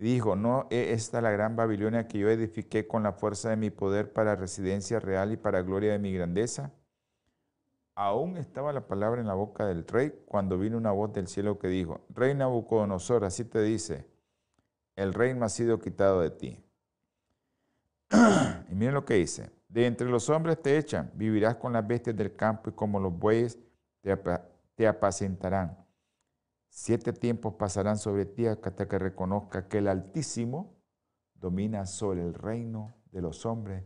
Dijo, 0.05 0.35
no 0.35 0.67
es 0.71 0.89
esta 0.89 1.21
la 1.21 1.29
gran 1.29 1.55
Babilonia 1.55 2.07
que 2.07 2.17
yo 2.17 2.29
edifiqué 2.29 2.87
con 2.87 3.03
la 3.03 3.13
fuerza 3.13 3.49
de 3.51 3.55
mi 3.55 3.69
poder 3.69 4.11
para 4.11 4.35
residencia 4.35 4.99
real 4.99 5.31
y 5.31 5.37
para 5.37 5.61
gloria 5.61 5.91
de 5.91 5.99
mi 5.99 6.11
grandeza. 6.11 6.71
Aún 7.93 8.37
estaba 8.37 8.73
la 8.73 8.87
palabra 8.87 9.21
en 9.21 9.27
la 9.27 9.35
boca 9.35 9.65
del 9.65 9.85
rey 9.85 10.11
cuando 10.25 10.57
vino 10.57 10.77
una 10.77 10.91
voz 10.91 11.13
del 11.13 11.27
cielo 11.27 11.59
que 11.59 11.67
dijo, 11.67 12.01
Rey 12.09 12.33
Nabucodonosor, 12.33 13.25
así 13.25 13.45
te 13.45 13.61
dice, 13.61 14.07
el 14.95 15.13
reino 15.13 15.45
ha 15.45 15.49
sido 15.49 15.79
quitado 15.79 16.21
de 16.21 16.31
ti. 16.31 16.63
y 18.69 18.73
miren 18.73 18.95
lo 18.95 19.05
que 19.05 19.15
dice, 19.15 19.51
de 19.69 19.85
entre 19.85 20.09
los 20.09 20.29
hombres 20.29 20.61
te 20.61 20.77
echan, 20.77 21.11
vivirás 21.13 21.57
con 21.57 21.73
las 21.73 21.85
bestias 21.85 22.15
del 22.15 22.35
campo 22.35 22.71
y 22.71 22.73
como 22.73 22.99
los 22.99 23.17
bueyes 23.17 23.59
te 24.01 24.87
apacentarán. 24.87 25.80
Siete 26.73 27.11
tiempos 27.11 27.55
pasarán 27.55 27.97
sobre 27.97 28.25
ti 28.25 28.47
hasta 28.47 28.87
que 28.87 28.97
reconozca 28.97 29.67
que 29.67 29.79
el 29.79 29.89
Altísimo 29.89 30.77
domina 31.35 31.85
sobre 31.85 32.21
el 32.21 32.33
reino 32.33 32.95
de 33.11 33.21
los 33.21 33.45
hombres 33.45 33.83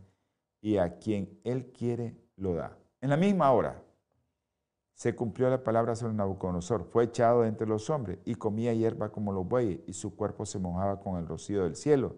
y 0.60 0.76
a 0.76 0.96
quien 0.98 1.40
Él 1.42 1.72
quiere 1.72 2.16
lo 2.36 2.54
da. 2.54 2.78
En 3.00 3.10
la 3.10 3.16
misma 3.16 3.50
hora 3.50 3.82
se 4.94 5.16
cumplió 5.16 5.50
la 5.50 5.64
palabra 5.64 5.96
sobre 5.96 6.14
Nabucodonosor. 6.14 6.84
Fue 6.84 7.04
echado 7.04 7.44
entre 7.44 7.66
los 7.66 7.90
hombres 7.90 8.20
y 8.24 8.36
comía 8.36 8.72
hierba 8.72 9.10
como 9.10 9.32
los 9.32 9.48
bueyes 9.48 9.80
y 9.88 9.92
su 9.92 10.14
cuerpo 10.14 10.46
se 10.46 10.60
mojaba 10.60 11.00
con 11.00 11.16
el 11.16 11.26
rocío 11.26 11.64
del 11.64 11.74
cielo 11.74 12.14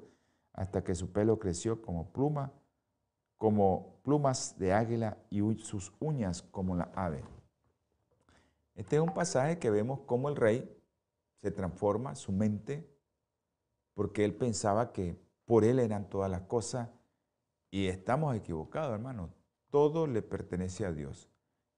hasta 0.52 0.85
que 0.85 0.94
su 0.94 1.11
pelo 1.12 1.38
creció 1.38 1.81
como 1.81 2.12
pluma, 2.12 2.52
como 3.38 4.02
plumas 4.02 4.59
de 4.59 4.74
águila 4.74 5.16
y 5.31 5.40
sus 5.61 5.94
uñas 5.98 6.42
como 6.42 6.76
la 6.76 6.92
ave. 6.94 7.24
Este 8.78 8.94
es 8.94 9.02
un 9.02 9.12
pasaje 9.12 9.58
que 9.58 9.70
vemos 9.70 10.02
cómo 10.06 10.28
el 10.28 10.36
rey 10.36 10.72
se 11.42 11.50
transforma, 11.50 12.14
su 12.14 12.30
mente, 12.30 12.88
porque 13.92 14.24
él 14.24 14.36
pensaba 14.36 14.92
que 14.92 15.20
por 15.44 15.64
él 15.64 15.80
eran 15.80 16.08
todas 16.08 16.30
las 16.30 16.42
cosas 16.42 16.88
y 17.72 17.88
estamos 17.88 18.36
equivocados, 18.36 18.94
hermano. 18.94 19.34
Todo 19.70 20.06
le 20.06 20.22
pertenece 20.22 20.86
a 20.86 20.92
Dios. 20.92 21.28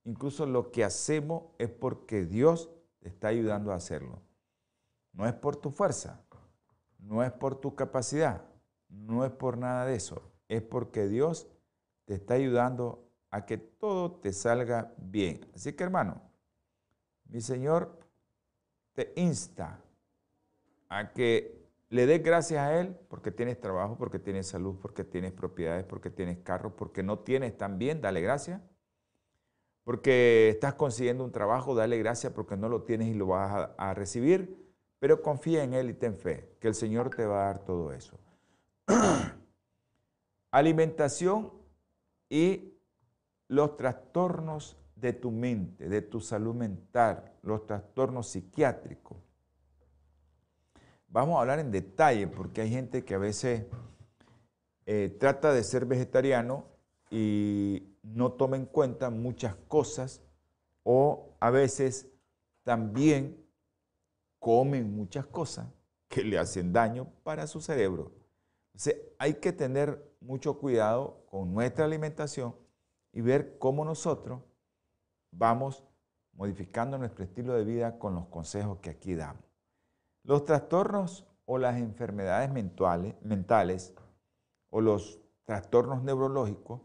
Incluso 0.04 0.44
lo 0.44 0.70
que 0.70 0.84
hacemos 0.84 1.44
es 1.58 1.70
porque 1.70 2.26
Dios 2.26 2.70
te 2.98 3.08
está 3.08 3.28
ayudando 3.28 3.72
a 3.72 3.76
hacerlo. 3.76 4.20
No 5.14 5.26
es 5.26 5.32
por 5.32 5.56
tu 5.56 5.70
fuerza, 5.70 6.22
no 6.98 7.22
es 7.22 7.32
por 7.32 7.58
tu 7.58 7.74
capacidad, 7.74 8.44
no 8.90 9.24
es 9.24 9.32
por 9.32 9.56
nada 9.56 9.86
de 9.86 9.94
eso. 9.94 10.20
Es 10.48 10.60
porque 10.60 11.08
Dios 11.08 11.48
te 12.04 12.16
está 12.16 12.34
ayudando 12.34 13.08
a 13.30 13.46
que 13.46 13.56
todo 13.56 14.20
te 14.20 14.34
salga 14.34 14.92
bien. 14.98 15.50
Así 15.54 15.72
que 15.72 15.82
hermano, 15.82 16.29
mi 17.30 17.40
Señor 17.40 17.98
te 18.92 19.12
insta 19.16 19.80
a 20.88 21.12
que 21.12 21.60
le 21.88 22.06
des 22.06 22.22
gracias 22.22 22.60
a 22.60 22.80
Él 22.80 22.96
porque 23.08 23.30
tienes 23.30 23.60
trabajo, 23.60 23.96
porque 23.96 24.18
tienes 24.18 24.46
salud, 24.46 24.76
porque 24.80 25.04
tienes 25.04 25.32
propiedades, 25.32 25.84
porque 25.84 26.10
tienes 26.10 26.38
carro, 26.38 26.76
porque 26.76 27.02
no 27.02 27.20
tienes 27.20 27.56
también, 27.56 28.00
dale 28.00 28.20
gracias. 28.20 28.60
Porque 29.84 30.50
estás 30.50 30.74
consiguiendo 30.74 31.24
un 31.24 31.32
trabajo, 31.32 31.74
dale 31.74 31.98
gracias 31.98 32.32
porque 32.32 32.56
no 32.56 32.68
lo 32.68 32.82
tienes 32.82 33.08
y 33.08 33.14
lo 33.14 33.26
vas 33.26 33.50
a, 33.50 33.90
a 33.90 33.94
recibir, 33.94 34.72
pero 34.98 35.22
confía 35.22 35.64
en 35.64 35.74
Él 35.74 35.90
y 35.90 35.94
ten 35.94 36.16
fe, 36.16 36.56
que 36.60 36.68
el 36.68 36.74
Señor 36.74 37.10
te 37.10 37.24
va 37.26 37.42
a 37.42 37.46
dar 37.46 37.64
todo 37.64 37.92
eso. 37.92 38.18
Alimentación 40.50 41.52
y 42.28 42.74
los 43.48 43.76
trastornos 43.76 44.76
de 45.00 45.12
tu 45.12 45.30
mente, 45.30 45.88
de 45.88 46.02
tu 46.02 46.20
salud 46.20 46.54
mental, 46.54 47.32
los 47.42 47.66
trastornos 47.66 48.28
psiquiátricos. 48.28 49.16
Vamos 51.08 51.36
a 51.36 51.40
hablar 51.40 51.58
en 51.58 51.70
detalle 51.70 52.28
porque 52.28 52.60
hay 52.60 52.70
gente 52.70 53.04
que 53.04 53.14
a 53.14 53.18
veces 53.18 53.64
eh, 54.86 55.16
trata 55.18 55.52
de 55.52 55.64
ser 55.64 55.86
vegetariano 55.86 56.66
y 57.10 57.96
no 58.02 58.32
toma 58.32 58.56
en 58.56 58.66
cuenta 58.66 59.10
muchas 59.10 59.56
cosas 59.66 60.22
o 60.84 61.34
a 61.40 61.50
veces 61.50 62.08
también 62.62 63.44
comen 64.38 64.94
muchas 64.94 65.26
cosas 65.26 65.66
que 66.08 66.22
le 66.22 66.38
hacen 66.38 66.72
daño 66.72 67.08
para 67.22 67.46
su 67.46 67.60
cerebro. 67.60 68.12
Entonces 68.68 68.96
hay 69.18 69.34
que 69.34 69.52
tener 69.52 70.14
mucho 70.20 70.58
cuidado 70.58 71.24
con 71.30 71.52
nuestra 71.52 71.84
alimentación 71.84 72.54
y 73.12 73.20
ver 73.20 73.58
cómo 73.58 73.84
nosotros 73.84 74.40
vamos 75.30 75.84
modificando 76.32 76.98
nuestro 76.98 77.24
estilo 77.24 77.54
de 77.54 77.64
vida 77.64 77.98
con 77.98 78.14
los 78.14 78.26
consejos 78.26 78.78
que 78.78 78.90
aquí 78.90 79.14
damos. 79.14 79.44
Los 80.22 80.44
trastornos 80.44 81.26
o 81.44 81.58
las 81.58 81.76
enfermedades 81.78 82.50
mentales, 82.50 83.14
mentales 83.22 83.94
o 84.70 84.80
los 84.80 85.20
trastornos 85.44 86.02
neurológicos 86.02 86.80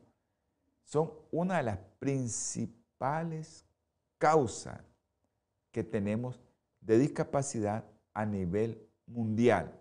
son 0.83 1.11
una 1.31 1.57
de 1.57 1.63
las 1.63 1.79
principales 1.99 3.65
causas 4.17 4.81
que 5.71 5.83
tenemos 5.83 6.41
de 6.81 6.97
discapacidad 6.97 7.83
a 8.13 8.25
nivel 8.25 8.89
mundial. 9.05 9.79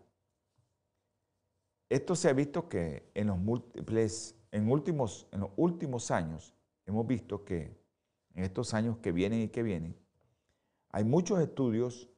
Esto 1.88 2.16
se 2.16 2.28
ha 2.28 2.32
visto 2.32 2.68
que 2.68 3.10
en 3.14 3.28
los 3.28 3.38
múltiples, 3.38 4.34
en, 4.50 4.70
últimos, 4.70 5.28
en 5.30 5.40
los 5.40 5.50
últimos 5.56 6.10
años, 6.10 6.54
hemos 6.86 7.06
visto 7.06 7.44
que 7.44 7.78
en 8.34 8.44
estos 8.44 8.74
años 8.74 8.98
que 8.98 9.12
vienen 9.12 9.40
y 9.40 9.48
que 9.48 9.62
vienen, 9.62 9.96
hay 10.90 11.04
muchos 11.04 11.40
estudios 11.40 12.10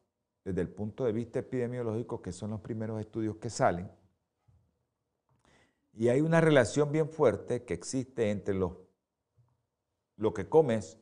desde 0.45 0.61
el 0.61 0.69
punto 0.69 1.05
de 1.05 1.13
vista 1.13 1.39
epidemiológico, 1.39 2.23
que 2.23 2.33
son 2.33 2.51
los 2.51 2.61
primeros 2.61 3.01
estudios 3.01 3.37
que 3.37 3.51
salen, 3.51 3.91
y 5.97 6.11
hay 6.11 6.21
una 6.21 6.43
relación 6.43 6.93
bien 6.93 7.09
fuerte 7.09 7.65
que 7.65 7.73
existe 7.73 8.31
entre 8.31 8.55
lo, 8.55 8.87
que 10.35 10.47
comes, 10.47 10.99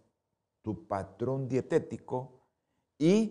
tu 0.63 0.87
patrón 0.87 1.49
dietético 1.49 2.47
y 2.97 3.31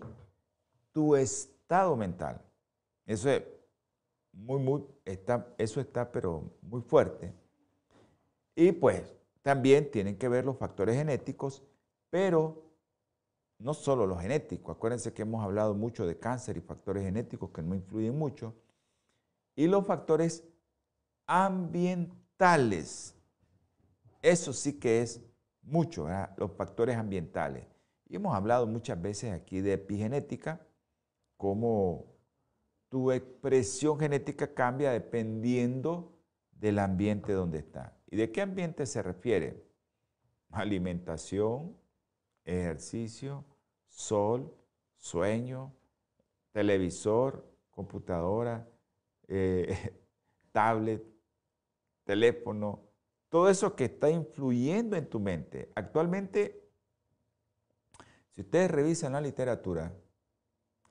tu 0.92 1.16
estado 1.16 1.96
mental. 1.96 2.42
Eso 3.06 3.30
es 3.30 3.42
muy, 4.32 4.60
muy, 4.60 4.84
está, 5.06 5.54
eso 5.56 5.80
está 5.80 6.12
pero 6.12 6.52
muy 6.60 6.82
fuerte. 6.82 7.32
Y 8.54 8.72
pues 8.72 9.16
también 9.40 9.90
tienen 9.90 10.18
que 10.18 10.28
ver 10.28 10.44
los 10.44 10.58
factores 10.58 10.96
genéticos, 10.96 11.62
pero 12.14 12.62
no 13.58 13.74
solo 13.74 14.06
los 14.06 14.20
genéticos. 14.20 14.76
Acuérdense 14.76 15.12
que 15.12 15.22
hemos 15.22 15.42
hablado 15.42 15.74
mucho 15.74 16.06
de 16.06 16.16
cáncer 16.16 16.56
y 16.56 16.60
factores 16.60 17.02
genéticos 17.02 17.50
que 17.50 17.60
no 17.60 17.74
influyen 17.74 18.16
mucho. 18.16 18.54
Y 19.56 19.66
los 19.66 19.84
factores 19.84 20.44
ambientales. 21.26 23.16
Eso 24.22 24.52
sí 24.52 24.78
que 24.78 25.02
es 25.02 25.24
mucho, 25.60 26.06
los 26.36 26.52
factores 26.52 26.96
ambientales. 26.96 27.66
Y 28.06 28.14
hemos 28.14 28.32
hablado 28.32 28.68
muchas 28.68 29.02
veces 29.02 29.32
aquí 29.32 29.60
de 29.60 29.72
epigenética, 29.72 30.64
cómo 31.36 32.14
tu 32.90 33.10
expresión 33.10 33.98
genética 33.98 34.54
cambia 34.54 34.92
dependiendo 34.92 36.16
del 36.52 36.78
ambiente 36.78 37.32
donde 37.32 37.58
está. 37.58 37.98
¿Y 38.06 38.14
de 38.14 38.30
qué 38.30 38.40
ambiente 38.40 38.86
se 38.86 39.02
refiere? 39.02 39.66
Alimentación, 40.52 41.82
ejercicio, 42.44 43.44
sol, 43.88 44.54
sueño, 44.96 45.72
televisor, 46.52 47.44
computadora, 47.70 48.68
eh, 49.28 49.96
tablet, 50.52 51.02
teléfono, 52.04 52.80
todo 53.28 53.48
eso 53.48 53.74
que 53.74 53.86
está 53.86 54.10
influyendo 54.10 54.96
en 54.96 55.08
tu 55.08 55.18
mente. 55.18 55.72
Actualmente, 55.74 56.70
si 58.30 58.42
ustedes 58.42 58.70
revisan 58.70 59.12
la 59.12 59.20
literatura, 59.20 59.92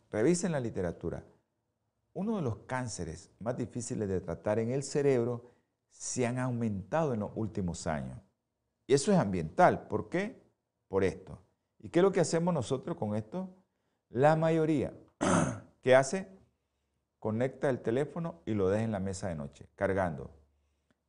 revisen 0.09 0.51
la 0.51 0.59
literatura, 0.59 1.25
uno 2.13 2.35
de 2.37 2.41
los 2.41 2.57
cánceres 2.59 3.31
más 3.39 3.57
difíciles 3.57 4.07
de 4.07 4.21
tratar 4.21 4.59
en 4.59 4.69
el 4.71 4.83
cerebro 4.83 5.51
se 5.89 6.25
han 6.25 6.39
aumentado 6.39 7.13
en 7.13 7.21
los 7.21 7.31
últimos 7.35 7.87
años. 7.87 8.19
Y 8.87 8.93
eso 8.93 9.11
es 9.11 9.17
ambiental. 9.17 9.87
¿Por 9.87 10.09
qué? 10.09 10.43
Por 10.87 11.03
esto. 11.03 11.42
¿Y 11.83 11.89
qué 11.89 11.99
es 11.99 12.03
lo 12.03 12.11
que 12.11 12.21
hacemos 12.21 12.51
nosotros 12.51 12.97
con 12.97 13.15
esto? 13.15 13.55
La 14.09 14.35
mayoría, 14.35 14.91
¿qué 15.83 15.95
hace? 15.95 16.27
Conecta 17.19 17.69
el 17.69 17.81
teléfono 17.81 18.41
y 18.47 18.55
lo 18.55 18.69
deja 18.69 18.83
en 18.83 18.91
la 18.91 18.99
mesa 18.99 19.27
de 19.27 19.35
noche, 19.35 19.69
cargando 19.75 20.31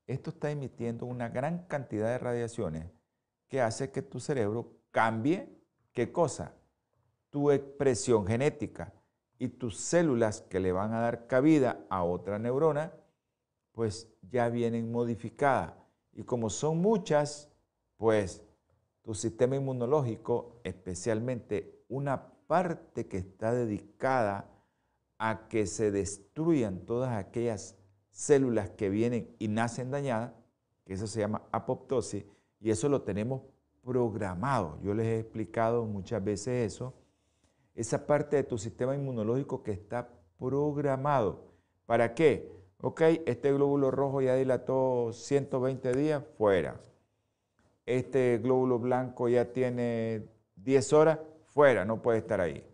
esto 0.07 0.31
está 0.31 0.51
emitiendo 0.51 1.07
una 1.07 1.29
gran 1.29 1.67
cantidad 1.67 2.09
de 2.09 2.19
radiaciones 2.19 2.91
que 3.49 3.61
hace 3.61 3.91
que 3.91 4.03
tu 4.03 4.21
cerebro 4.21 4.73
cambie, 4.91 5.49
¿qué 5.93 6.13
cosa? 6.13 6.55
Tu 7.31 7.51
expresión 7.51 8.27
genética 8.27 8.93
y 9.39 9.49
tus 9.49 9.79
células 9.79 10.43
que 10.43 10.61
le 10.61 10.73
van 10.73 10.93
a 10.93 11.01
dar 11.01 11.27
cabida 11.27 11.85
a 11.89 12.05
otra 12.05 12.39
neurona, 12.39 12.93
pues 13.73 14.09
ya 14.31 14.49
vienen 14.49 14.93
modificadas. 14.93 15.75
Y 16.13 16.25
como 16.25 16.51
son 16.51 16.79
muchas, 16.79 17.51
pues 17.97 18.44
tu 19.05 19.15
sistema 19.15 19.55
inmunológico, 19.55 20.61
especialmente 20.65 21.85
una 21.89 22.33
parte 22.47 23.07
que 23.07 23.19
está 23.19 23.53
dedicada 23.53 24.51
a 25.19 25.47
que 25.49 25.67
se 25.67 25.91
destruyan 25.91 26.87
todas 26.87 27.13
aquellas 27.13 27.77
células 28.11 28.71
que 28.71 28.89
vienen 28.89 29.35
y 29.39 29.49
nacen 29.49 29.91
dañadas, 29.91 30.33
que 30.85 30.95
eso 30.95 31.07
se 31.07 31.21
llama 31.21 31.43
apoptosis, 31.53 32.25
y 32.61 32.71
eso 32.71 32.89
lo 32.89 33.03
tenemos 33.03 33.43
programado. 33.83 34.79
Yo 34.83 34.95
les 34.95 35.07
he 35.07 35.19
explicado 35.19 35.85
muchas 35.85 36.25
veces 36.25 36.73
eso. 36.73 36.95
Esa 37.75 38.07
parte 38.07 38.37
de 38.37 38.45
tu 38.45 38.57
sistema 38.57 38.95
inmunológico 38.95 39.63
que 39.63 39.73
está 39.73 40.09
programado. 40.39 41.45
¿Para 41.85 42.15
qué? 42.15 42.51
Ok, 42.81 43.03
este 43.27 43.53
glóbulo 43.53 43.91
rojo 43.91 44.23
ya 44.23 44.35
dilató 44.35 45.13
120 45.13 45.93
días, 45.93 46.25
fuera. 46.39 46.81
Este 47.87 48.39
glóbulo 48.39 48.79
blanco 48.79 49.29
ya 49.29 49.53
tiene 49.53 50.27
10 50.57 50.93
horas, 50.93 51.19
fuera, 51.45 51.85
no 51.85 52.01
puede 52.01 52.19
estar 52.19 52.41
ahí. 52.41 52.67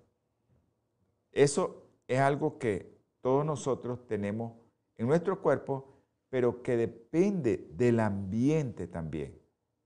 Eso 1.32 1.84
es 2.06 2.18
algo 2.18 2.58
que 2.58 2.98
todos 3.20 3.44
nosotros 3.44 4.06
tenemos 4.06 4.52
en 4.96 5.06
nuestro 5.06 5.40
cuerpo, 5.40 5.88
pero 6.28 6.62
que 6.62 6.76
depende 6.76 7.68
del 7.72 8.00
ambiente 8.00 8.86
también. 8.86 9.38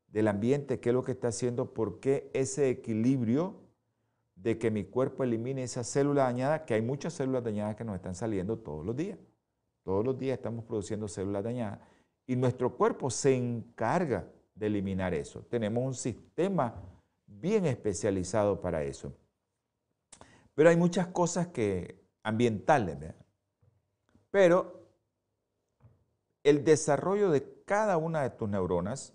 Del 0.09 0.29
ambiente, 0.29 0.79
qué 0.81 0.91
es 0.91 0.95
lo 0.95 1.03
que 1.03 1.13
está 1.13 1.29
haciendo, 1.29 1.73
por 1.73 2.01
qué 2.01 2.31
ese 2.35 2.69
equilibrio 2.69 3.65
de 4.37 4.59
que 4.59 4.71
mi 4.71 4.85
cuerpo 4.85 5.25
elimine 5.25 5.63
esa 5.63 5.85
célula 5.85 6.25
dañada, 6.25 6.65
que 6.65 6.75
hay 6.75 6.83
muchas 6.83 7.15
células 7.15 7.43
dañadas 7.43 7.77
que 7.77 7.85
nos 7.85 7.97
están 7.97 8.15
saliendo 8.15 8.59
todos 8.59 8.85
los 8.85 8.95
días. 8.95 9.19
Todos 9.83 10.05
los 10.05 10.19
días 10.19 10.37
estamos 10.37 10.65
produciendo 10.65 11.09
células 11.09 11.45
dañadas 11.45 11.81
y 12.27 12.37
nuestro 12.37 12.75
cuerpo 12.75 13.11
se 13.11 13.35
encarga 13.35 14.27
de 14.55 14.67
eliminar 14.67 15.15
eso. 15.15 15.41
Tenemos 15.49 15.85
un 15.85 15.95
sistema 15.95 16.75
bien 17.27 17.67
especializado 17.67 18.61
para 18.61 18.83
eso. 18.83 19.17
Pero 20.55 20.69
hay 20.69 20.77
muchas 20.77 21.09
cosas 21.09 21.49
que 21.49 22.05
ambientales. 22.23 23.15
Pero 24.31 24.89
el 26.43 26.65
desarrollo 26.65 27.31
de 27.31 27.63
cada 27.65 27.97
una 27.97 28.23
de 28.23 28.31
tus 28.31 28.49
neuronas, 28.49 29.15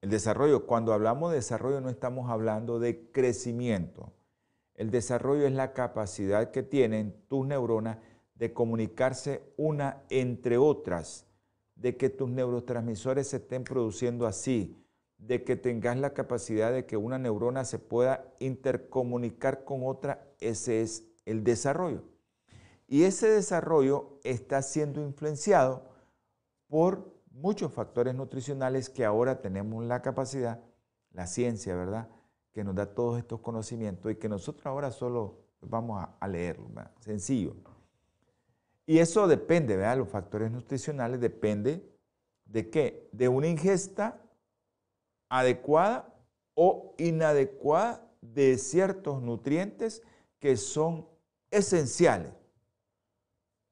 el 0.00 0.10
desarrollo, 0.10 0.66
cuando 0.66 0.92
hablamos 0.92 1.30
de 1.30 1.36
desarrollo 1.36 1.80
no 1.80 1.88
estamos 1.88 2.30
hablando 2.30 2.78
de 2.78 3.10
crecimiento. 3.10 4.12
El 4.74 4.90
desarrollo 4.90 5.46
es 5.46 5.52
la 5.52 5.72
capacidad 5.72 6.50
que 6.50 6.62
tienen 6.62 7.14
tus 7.28 7.46
neuronas 7.46 7.98
de 8.34 8.52
comunicarse 8.52 9.52
una 9.56 10.02
entre 10.10 10.58
otras, 10.58 11.26
de 11.82 11.96
que 11.96 12.08
tus 12.10 12.30
neurotransmisores 12.30 13.26
se 13.26 13.38
estén 13.38 13.64
produciendo 13.64 14.28
así, 14.28 14.80
de 15.18 15.42
que 15.42 15.56
tengas 15.56 15.96
la 15.98 16.14
capacidad 16.14 16.72
de 16.72 16.86
que 16.86 16.96
una 16.96 17.18
neurona 17.18 17.64
se 17.64 17.80
pueda 17.80 18.32
intercomunicar 18.38 19.64
con 19.64 19.80
otra, 19.84 20.24
ese 20.38 20.80
es 20.80 21.08
el 21.26 21.42
desarrollo. 21.42 22.04
Y 22.86 23.02
ese 23.02 23.28
desarrollo 23.28 24.20
está 24.22 24.62
siendo 24.62 25.02
influenciado 25.02 25.82
por 26.68 27.12
muchos 27.32 27.72
factores 27.72 28.14
nutricionales 28.14 28.88
que 28.88 29.04
ahora 29.04 29.40
tenemos 29.40 29.84
la 29.84 30.02
capacidad, 30.02 30.60
la 31.10 31.26
ciencia, 31.26 31.74
¿verdad? 31.74 32.08
Que 32.52 32.62
nos 32.62 32.76
da 32.76 32.94
todos 32.94 33.18
estos 33.18 33.40
conocimientos 33.40 34.12
y 34.12 34.16
que 34.16 34.28
nosotros 34.28 34.66
ahora 34.66 34.92
solo 34.92 35.40
vamos 35.60 36.06
a, 36.20 36.28
leerlo, 36.28 36.68
sencillo. 37.00 37.56
Y 38.86 38.98
eso 38.98 39.28
depende, 39.28 39.76
¿verdad? 39.76 39.98
Los 39.98 40.08
factores 40.08 40.50
nutricionales 40.50 41.20
depende 41.20 41.88
de 42.44 42.68
qué? 42.70 43.08
De 43.12 43.28
una 43.28 43.48
ingesta 43.48 44.20
adecuada 45.28 46.14
o 46.54 46.94
inadecuada 46.98 48.06
de 48.20 48.58
ciertos 48.58 49.22
nutrientes 49.22 50.02
que 50.38 50.56
son 50.56 51.08
esenciales. 51.50 52.32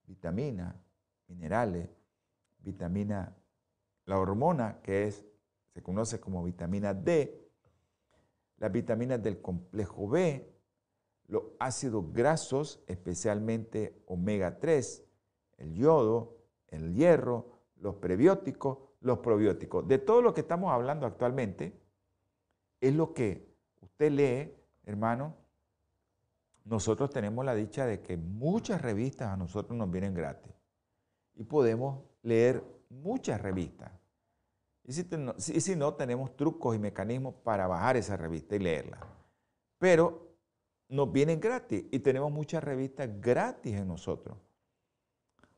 Vitaminas, 0.07 0.75
minerales, 1.27 1.89
vitamina, 2.59 3.37
la 4.07 4.19
hormona 4.19 4.81
que 4.83 5.07
es, 5.07 5.25
se 5.75 5.83
conoce 5.83 6.21
como 6.21 6.43
vitamina 6.43 6.95
D, 6.95 7.49
las 8.57 8.73
vitaminas 8.73 9.23
del 9.23 9.41
complejo 9.41 10.09
B, 10.09 10.50
los 11.31 11.45
ácidos 11.61 12.13
grasos, 12.13 12.83
especialmente 12.89 14.03
omega 14.07 14.59
3, 14.59 15.05
el 15.59 15.75
yodo, 15.75 16.37
el 16.69 16.95
hierro, 16.95 17.61
los 17.77 17.95
prebióticos, 17.97 18.79
los 19.01 19.21
probióticos. 19.21 19.87
De 19.87 19.99
todo 19.99 20.23
lo 20.23 20.35
que 20.35 20.41
estamos 20.41 20.73
hablando 20.73 21.07
actualmente, 21.07 21.81
es 22.81 22.95
lo 22.95 23.15
que 23.15 23.49
usted 23.81 24.11
lee, 24.11 24.55
hermano. 24.85 25.37
Nosotros 26.65 27.11
tenemos 27.11 27.45
la 27.45 27.55
dicha 27.55 27.87
de 27.87 28.03
que 28.03 28.17
muchas 28.17 28.83
revistas 28.83 29.29
a 29.29 29.37
nosotros 29.37 29.79
nos 29.79 29.91
vienen 29.91 30.15
gratis 30.15 30.53
y 31.35 31.45
podemos 31.45 32.03
leer 32.23 32.65
muchas 32.89 33.41
revistas. 33.41 33.93
Y 34.83 34.93
si, 34.93 35.07
y 35.55 35.61
si 35.61 35.77
no, 35.77 35.95
tenemos 35.95 36.37
trucos 36.37 36.75
y 36.75 36.81
mecanismos 36.81 37.35
para 37.45 37.69
bajar 37.69 37.97
esa 37.97 38.17
revista 38.17 38.57
y 38.57 38.59
leerla. 38.59 38.99
Pero 39.79 40.30
nos 40.91 41.13
vienen 41.13 41.41
gratis 41.41 41.85
y 41.91 42.01
tenemos 42.01 42.31
muchas 42.33 42.63
revistas 42.63 43.09
gratis 43.21 43.77
en 43.77 43.89
nosotros. 43.89 44.37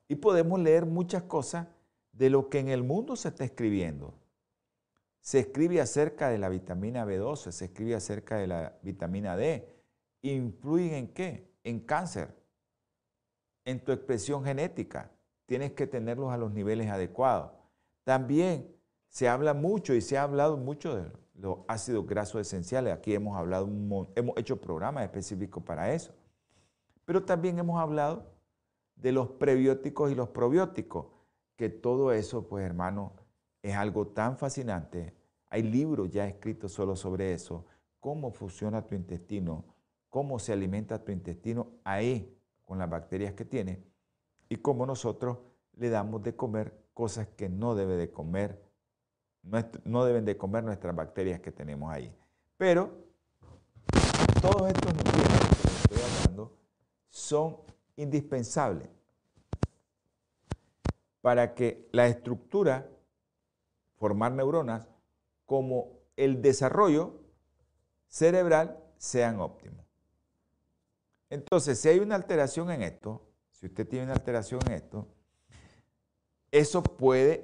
Y 0.06 0.16
podemos 0.16 0.60
leer 0.60 0.84
muchas 0.84 1.22
cosas 1.22 1.66
de 2.12 2.28
lo 2.28 2.50
que 2.50 2.58
en 2.58 2.68
el 2.68 2.82
mundo 2.82 3.16
se 3.16 3.28
está 3.28 3.44
escribiendo. 3.44 4.14
Se 5.20 5.38
escribe 5.38 5.80
acerca 5.80 6.28
de 6.28 6.38
la 6.38 6.50
vitamina 6.50 7.06
B12, 7.06 7.50
se 7.50 7.64
escribe 7.64 7.94
acerca 7.94 8.36
de 8.36 8.46
la 8.46 8.78
vitamina 8.82 9.36
D. 9.36 9.66
¿Influyen 10.20 10.94
en 10.94 11.08
qué? 11.08 11.50
En 11.64 11.80
cáncer, 11.80 12.36
en 13.64 13.82
tu 13.82 13.92
expresión 13.92 14.44
genética. 14.44 15.10
Tienes 15.46 15.72
que 15.72 15.86
tenerlos 15.86 16.30
a 16.30 16.36
los 16.36 16.52
niveles 16.52 16.90
adecuados. 16.90 17.52
También 18.04 18.76
se 19.08 19.28
habla 19.28 19.54
mucho 19.54 19.94
y 19.94 20.02
se 20.02 20.18
ha 20.18 20.24
hablado 20.24 20.58
mucho 20.58 20.94
de 20.94 21.21
los 21.42 21.58
ácidos 21.66 22.06
grasos 22.06 22.40
esenciales. 22.40 22.94
Aquí 22.94 23.12
hemos 23.14 23.36
hablado, 23.36 23.66
hemos 24.14 24.36
hecho 24.36 24.60
programas 24.60 25.02
específicos 25.02 25.60
para 25.64 25.92
eso. 25.92 26.14
Pero 27.04 27.24
también 27.24 27.58
hemos 27.58 27.80
hablado 27.80 28.30
de 28.94 29.10
los 29.10 29.28
prebióticos 29.28 30.12
y 30.12 30.14
los 30.14 30.28
probióticos, 30.28 31.06
que 31.56 31.68
todo 31.68 32.12
eso, 32.12 32.46
pues 32.46 32.64
hermano, 32.64 33.14
es 33.60 33.74
algo 33.74 34.06
tan 34.06 34.38
fascinante. 34.38 35.16
Hay 35.50 35.64
libros 35.64 36.10
ya 36.10 36.28
escritos 36.28 36.72
solo 36.72 36.94
sobre 36.94 37.32
eso, 37.32 37.66
cómo 37.98 38.30
funciona 38.30 38.86
tu 38.86 38.94
intestino, 38.94 39.64
cómo 40.10 40.38
se 40.38 40.52
alimenta 40.52 41.02
tu 41.02 41.10
intestino 41.10 41.72
ahí 41.82 42.38
con 42.64 42.78
las 42.78 42.88
bacterias 42.88 43.34
que 43.34 43.44
tiene 43.44 43.82
y 44.48 44.56
cómo 44.56 44.86
nosotros 44.86 45.38
le 45.72 45.90
damos 45.90 46.22
de 46.22 46.36
comer 46.36 46.84
cosas 46.94 47.26
que 47.26 47.48
no 47.48 47.74
debe 47.74 47.96
de 47.96 48.12
comer, 48.12 48.62
no 49.42 50.04
deben 50.04 50.24
de 50.24 50.36
comer 50.36 50.64
nuestras 50.64 50.94
bacterias 50.94 51.40
que 51.40 51.52
tenemos 51.52 51.92
ahí. 51.92 52.14
Pero 52.56 52.90
todos 54.40 54.68
estos 54.68 54.94
nutrientes 54.94 55.58
que 55.60 55.94
estoy 55.94 55.98
hablando 56.00 56.56
son 57.08 57.56
indispensables 57.96 58.88
para 61.20 61.54
que 61.54 61.88
la 61.92 62.06
estructura, 62.06 62.88
formar 63.96 64.32
neuronas, 64.32 64.88
como 65.46 66.00
el 66.16 66.42
desarrollo 66.42 67.20
cerebral 68.08 68.78
sean 68.96 69.40
óptimos. 69.40 69.86
Entonces, 71.30 71.80
si 71.80 71.88
hay 71.88 71.98
una 72.00 72.14
alteración 72.14 72.70
en 72.70 72.82
esto, 72.82 73.26
si 73.50 73.66
usted 73.66 73.88
tiene 73.88 74.06
una 74.06 74.14
alteración 74.14 74.60
en 74.66 74.72
esto, 74.72 75.08
eso 76.50 76.82
puede 76.82 77.42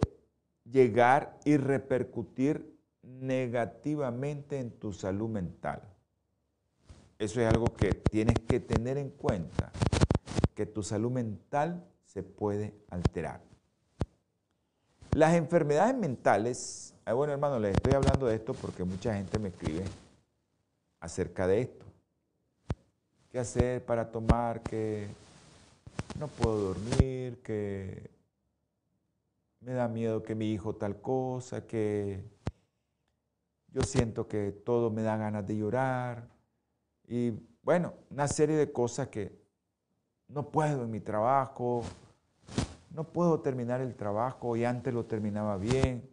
llegar 0.71 1.39
y 1.45 1.57
repercutir 1.57 2.79
negativamente 3.03 4.59
en 4.59 4.71
tu 4.71 4.93
salud 4.93 5.29
mental. 5.29 5.83
Eso 7.19 7.41
es 7.41 7.49
algo 7.49 7.75
que 7.75 7.93
tienes 7.93 8.39
que 8.41 8.61
tener 8.61 8.97
en 8.99 9.11
cuenta, 9.11 9.73
que 10.55 10.67
tu 10.67 10.83
salud 10.83 11.11
mental 11.11 11.85
se 12.05 12.23
puede 12.23 12.75
alterar. 12.91 13.41
Las 15.13 15.35
enfermedades 15.35 15.97
mentales, 15.97 16.95
ah, 17.05 17.15
bueno 17.15 17.33
hermano, 17.33 17.59
les 17.59 17.75
estoy 17.75 17.95
hablando 17.95 18.27
de 18.27 18.37
esto 18.37 18.55
porque 18.55 18.85
mucha 18.85 19.15
gente 19.15 19.39
me 19.39 19.49
escribe 19.49 19.85
acerca 21.01 21.47
de 21.47 21.63
esto. 21.63 21.87
¿Qué 23.31 23.39
hacer 23.39 23.85
para 23.85 24.11
tomar? 24.11 24.63
Que 24.63 25.09
no 26.19 26.29
puedo 26.29 26.75
dormir, 26.75 27.43
que 27.43 28.11
me 29.69 29.75
da 29.75 29.87
miedo 29.87 30.23
que 30.23 30.35
mi 30.35 30.51
hijo 30.51 30.77
tal 30.77 30.99
cosa, 31.03 31.67
que 31.67 32.25
yo 33.67 33.83
siento 33.83 34.27
que 34.27 34.51
todo 34.51 34.91
me 34.91 35.03
da 35.03 35.19
ganas 35.19 35.47
de 35.47 35.59
llorar. 35.59 36.27
Y 37.07 37.33
bueno, 37.63 37.93
una 38.09 38.29
serie 38.29 38.57
de 38.57 38.73
cosas 38.73 39.09
que 39.09 39.39
no 40.29 40.51
puedo 40.51 40.85
en 40.85 40.91
mi 40.91 41.01
trabajo, 41.01 41.83
no 42.95 43.05
puedo 43.13 43.41
terminar 43.41 43.83
el 43.83 43.95
trabajo 43.95 44.57
y 44.57 44.65
antes 44.65 44.95
lo 44.95 45.05
terminaba 45.05 45.59
bien, 45.59 46.09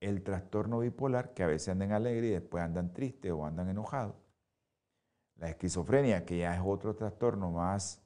el 0.01 0.23
trastorno 0.23 0.79
bipolar, 0.79 1.35
que 1.35 1.43
a 1.43 1.49
veces 1.49 1.71
andan 1.71 1.93
alegres 1.93 2.31
y 2.31 2.35
después 2.35 2.63
andan 2.63 2.93
tristes 2.93 3.33
o 3.33 3.45
andan 3.45 3.69
enojados, 3.69 4.15
la 5.43 5.49
esquizofrenia, 5.49 6.25
que 6.25 6.39
ya 6.39 6.55
es 6.55 6.63
otro 6.65 6.95
trastorno 6.95 7.51
más, 7.51 8.01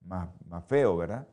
más, 0.00 0.28
más 0.46 0.64
feo, 0.66 0.96
¿verdad? 0.96 1.26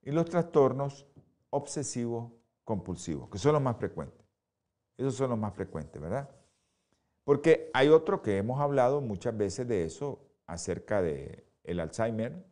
Y 0.00 0.10
los 0.12 0.24
trastornos 0.24 1.06
obsesivos 1.50 2.32
compulsivos, 2.64 3.28
que 3.28 3.36
son 3.36 3.52
los 3.52 3.60
más 3.60 3.76
frecuentes. 3.76 4.26
Esos 4.96 5.14
son 5.14 5.28
los 5.28 5.38
más 5.38 5.54
frecuentes, 5.54 6.00
¿verdad? 6.00 6.30
Porque 7.24 7.70
hay 7.74 7.88
otro 7.88 8.22
que 8.22 8.38
hemos 8.38 8.58
hablado 8.58 9.02
muchas 9.02 9.36
veces 9.36 9.68
de 9.68 9.84
eso, 9.84 10.26
acerca 10.46 11.02
del 11.02 11.44
el 11.62 11.78
Alzheimer, 11.78 12.42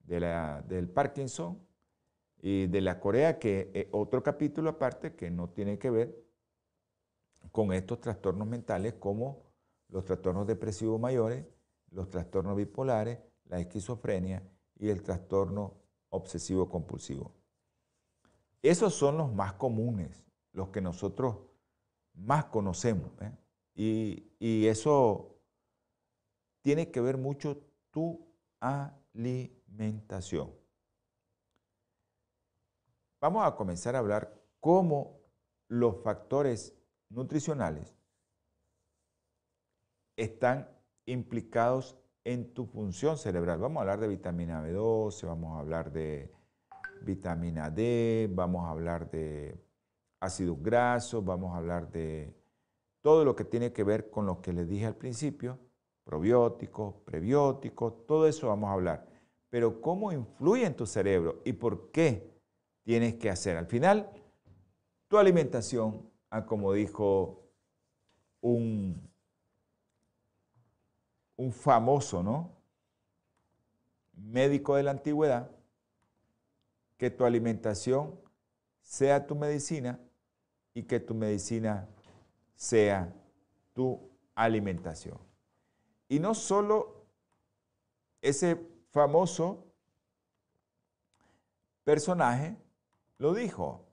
de 0.00 0.18
la, 0.18 0.62
del 0.62 0.88
Parkinson 0.88 1.64
y 2.40 2.66
de 2.66 2.80
la 2.80 2.98
Corea, 2.98 3.38
que 3.38 3.70
es 3.74 3.86
otro 3.92 4.24
capítulo 4.24 4.70
aparte 4.70 5.14
que 5.14 5.30
no 5.30 5.50
tiene 5.50 5.78
que 5.78 5.90
ver 5.90 6.20
con 7.52 7.72
estos 7.72 8.00
trastornos 8.00 8.48
mentales 8.48 8.94
como 8.94 9.51
los 9.92 10.04
trastornos 10.06 10.46
depresivos 10.46 10.98
mayores, 10.98 11.46
los 11.90 12.08
trastornos 12.08 12.56
bipolares, 12.56 13.18
la 13.44 13.60
esquizofrenia 13.60 14.42
y 14.78 14.88
el 14.88 15.02
trastorno 15.02 15.74
obsesivo 16.08 16.68
compulsivo. 16.68 17.30
Esos 18.62 18.94
son 18.94 19.18
los 19.18 19.32
más 19.32 19.52
comunes, 19.52 20.24
los 20.52 20.70
que 20.70 20.80
nosotros 20.80 21.36
más 22.14 22.46
conocemos. 22.46 23.10
¿eh? 23.20 23.32
Y, 23.74 24.32
y 24.38 24.66
eso 24.66 25.36
tiene 26.62 26.90
que 26.90 27.00
ver 27.02 27.18
mucho 27.18 27.58
tu 27.90 28.26
alimentación. 28.60 30.50
Vamos 33.20 33.46
a 33.46 33.54
comenzar 33.54 33.94
a 33.94 33.98
hablar 33.98 34.42
cómo 34.58 35.20
los 35.68 36.02
factores 36.02 36.74
nutricionales 37.10 37.94
están 40.16 40.68
implicados 41.06 41.96
en 42.24 42.52
tu 42.52 42.66
función 42.66 43.16
cerebral. 43.18 43.58
Vamos 43.58 43.78
a 43.78 43.80
hablar 43.82 44.00
de 44.00 44.08
vitamina 44.08 44.62
B12, 44.62 45.26
vamos 45.26 45.56
a 45.56 45.60
hablar 45.60 45.92
de 45.92 46.32
vitamina 47.02 47.70
D, 47.70 48.28
vamos 48.32 48.64
a 48.64 48.70
hablar 48.70 49.10
de 49.10 49.58
ácidos 50.20 50.62
grasos, 50.62 51.24
vamos 51.24 51.52
a 51.52 51.58
hablar 51.58 51.90
de 51.90 52.32
todo 53.00 53.24
lo 53.24 53.34
que 53.34 53.44
tiene 53.44 53.72
que 53.72 53.82
ver 53.82 54.10
con 54.10 54.26
lo 54.26 54.40
que 54.40 54.52
les 54.52 54.68
dije 54.68 54.86
al 54.86 54.96
principio, 54.96 55.58
probióticos, 56.04 56.94
prebióticos, 57.04 58.06
todo 58.06 58.28
eso 58.28 58.48
vamos 58.48 58.70
a 58.70 58.74
hablar. 58.74 59.08
Pero 59.50 59.80
cómo 59.80 60.12
influye 60.12 60.64
en 60.64 60.76
tu 60.76 60.86
cerebro 60.86 61.42
y 61.44 61.52
por 61.52 61.90
qué 61.90 62.32
tienes 62.84 63.14
que 63.14 63.30
hacer. 63.30 63.56
Al 63.56 63.66
final, 63.66 64.10
tu 65.08 65.18
alimentación, 65.18 66.08
ah, 66.30 66.46
como 66.46 66.72
dijo 66.72 67.50
un, 68.40 69.11
un 71.42 71.52
famoso 71.52 72.22
¿no? 72.22 72.52
médico 74.12 74.76
de 74.76 74.84
la 74.84 74.92
antigüedad, 74.92 75.50
que 76.96 77.10
tu 77.10 77.24
alimentación 77.24 78.16
sea 78.80 79.26
tu 79.26 79.34
medicina 79.34 79.98
y 80.72 80.84
que 80.84 81.00
tu 81.00 81.14
medicina 81.14 81.88
sea 82.54 83.12
tu 83.72 84.08
alimentación. 84.36 85.18
Y 86.08 86.20
no 86.20 86.34
solo 86.34 87.06
ese 88.20 88.56
famoso 88.92 89.66
personaje 91.82 92.56
lo 93.18 93.34
dijo, 93.34 93.84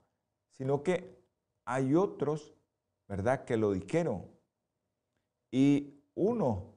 sino 0.52 0.84
que 0.84 1.18
hay 1.64 1.96
otros, 1.96 2.54
¿verdad?, 3.08 3.44
que 3.44 3.56
lo 3.56 3.72
dijeron. 3.72 4.24
Y 5.50 6.00
uno 6.14 6.69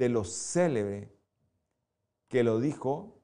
de 0.00 0.08
los 0.08 0.32
célebres 0.32 1.10
que 2.28 2.42
lo 2.42 2.58
dijo 2.58 3.20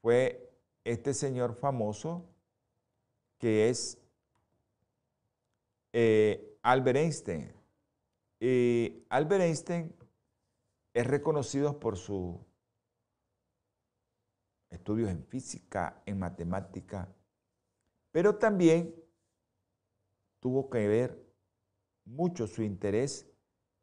fue 0.00 0.54
este 0.84 1.12
señor 1.12 1.56
famoso 1.56 2.24
que 3.36 3.68
es 3.68 3.98
eh, 5.92 6.56
Albert 6.62 6.98
Einstein. 6.98 7.52
Y 8.38 9.02
Albert 9.08 9.42
Einstein 9.42 9.92
es 10.94 11.04
reconocido 11.04 11.80
por 11.80 11.96
sus 11.96 12.36
estudios 14.70 15.10
en 15.10 15.24
física, 15.24 16.00
en 16.06 16.20
matemática, 16.20 17.12
pero 18.12 18.36
también 18.36 18.94
tuvo 20.38 20.70
que 20.70 20.86
ver 20.86 21.26
mucho 22.04 22.46
su 22.46 22.62
interés 22.62 23.28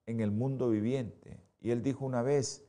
en 0.06 0.22
el 0.22 0.32
mundo 0.32 0.70
viviente. 0.70 1.49
Y 1.62 1.72
él 1.72 1.84
dijo 1.84 2.06
una 2.06 2.22
vez, 2.22 2.65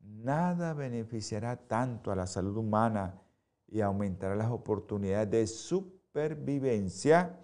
nada 0.00 0.74
beneficiará 0.74 1.56
tanto 1.56 2.10
a 2.10 2.16
la 2.16 2.26
salud 2.26 2.56
humana 2.56 3.20
y 3.66 3.80
aumentará 3.80 4.34
las 4.34 4.50
oportunidades 4.50 5.30
de 5.30 5.46
supervivencia 5.46 7.38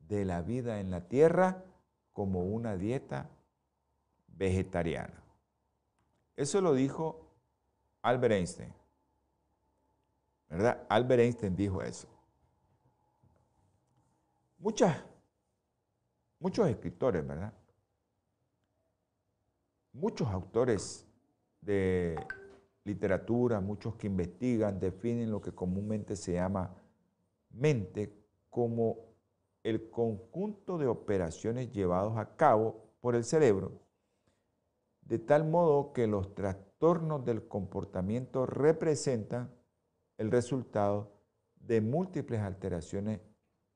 de 0.00 0.24
la 0.24 0.42
vida 0.42 0.80
en 0.80 0.90
la 0.90 1.08
tierra 1.08 1.64
como 2.12 2.44
una 2.44 2.76
dieta 2.76 3.28
vegetariana. 4.28 5.22
Eso 6.36 6.60
lo 6.60 6.74
dijo 6.74 7.34
Albert 8.02 8.34
Einstein. 8.34 8.72
¿Verdad? 10.48 10.86
Albert 10.88 11.22
Einstein 11.22 11.56
dijo 11.56 11.82
eso. 11.82 12.08
Muchos 14.58 14.90
escritores, 16.68 17.26
¿verdad? 17.26 17.52
Muchos 19.98 20.28
autores 20.28 21.06
de 21.62 22.16
literatura, 22.84 23.62
muchos 23.62 23.94
que 23.96 24.08
investigan, 24.08 24.78
definen 24.78 25.30
lo 25.30 25.40
que 25.40 25.52
comúnmente 25.52 26.16
se 26.16 26.34
llama 26.34 26.76
mente 27.48 28.12
como 28.50 28.98
el 29.62 29.88
conjunto 29.88 30.76
de 30.76 30.86
operaciones 30.86 31.72
llevados 31.72 32.18
a 32.18 32.36
cabo 32.36 32.90
por 33.00 33.14
el 33.14 33.24
cerebro, 33.24 33.72
de 35.00 35.18
tal 35.18 35.48
modo 35.48 35.94
que 35.94 36.06
los 36.06 36.34
trastornos 36.34 37.24
del 37.24 37.48
comportamiento 37.48 38.44
representan 38.44 39.50
el 40.18 40.30
resultado 40.30 41.10
de 41.54 41.80
múltiples 41.80 42.42
alteraciones 42.42 43.22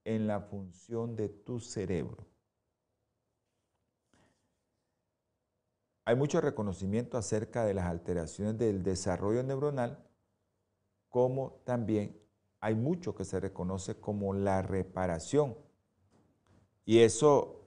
en 0.04 0.26
la 0.26 0.42
función 0.42 1.16
de 1.16 1.30
tu 1.30 1.60
cerebro. 1.60 2.29
Hay 6.04 6.16
mucho 6.16 6.40
reconocimiento 6.40 7.18
acerca 7.18 7.64
de 7.64 7.74
las 7.74 7.86
alteraciones 7.86 8.58
del 8.58 8.82
desarrollo 8.82 9.42
neuronal, 9.42 9.98
como 11.08 11.60
también 11.64 12.18
hay 12.60 12.74
mucho 12.74 13.14
que 13.14 13.24
se 13.24 13.40
reconoce 13.40 14.00
como 14.00 14.34
la 14.34 14.62
reparación. 14.62 15.56
Y 16.84 17.00
eso, 17.00 17.66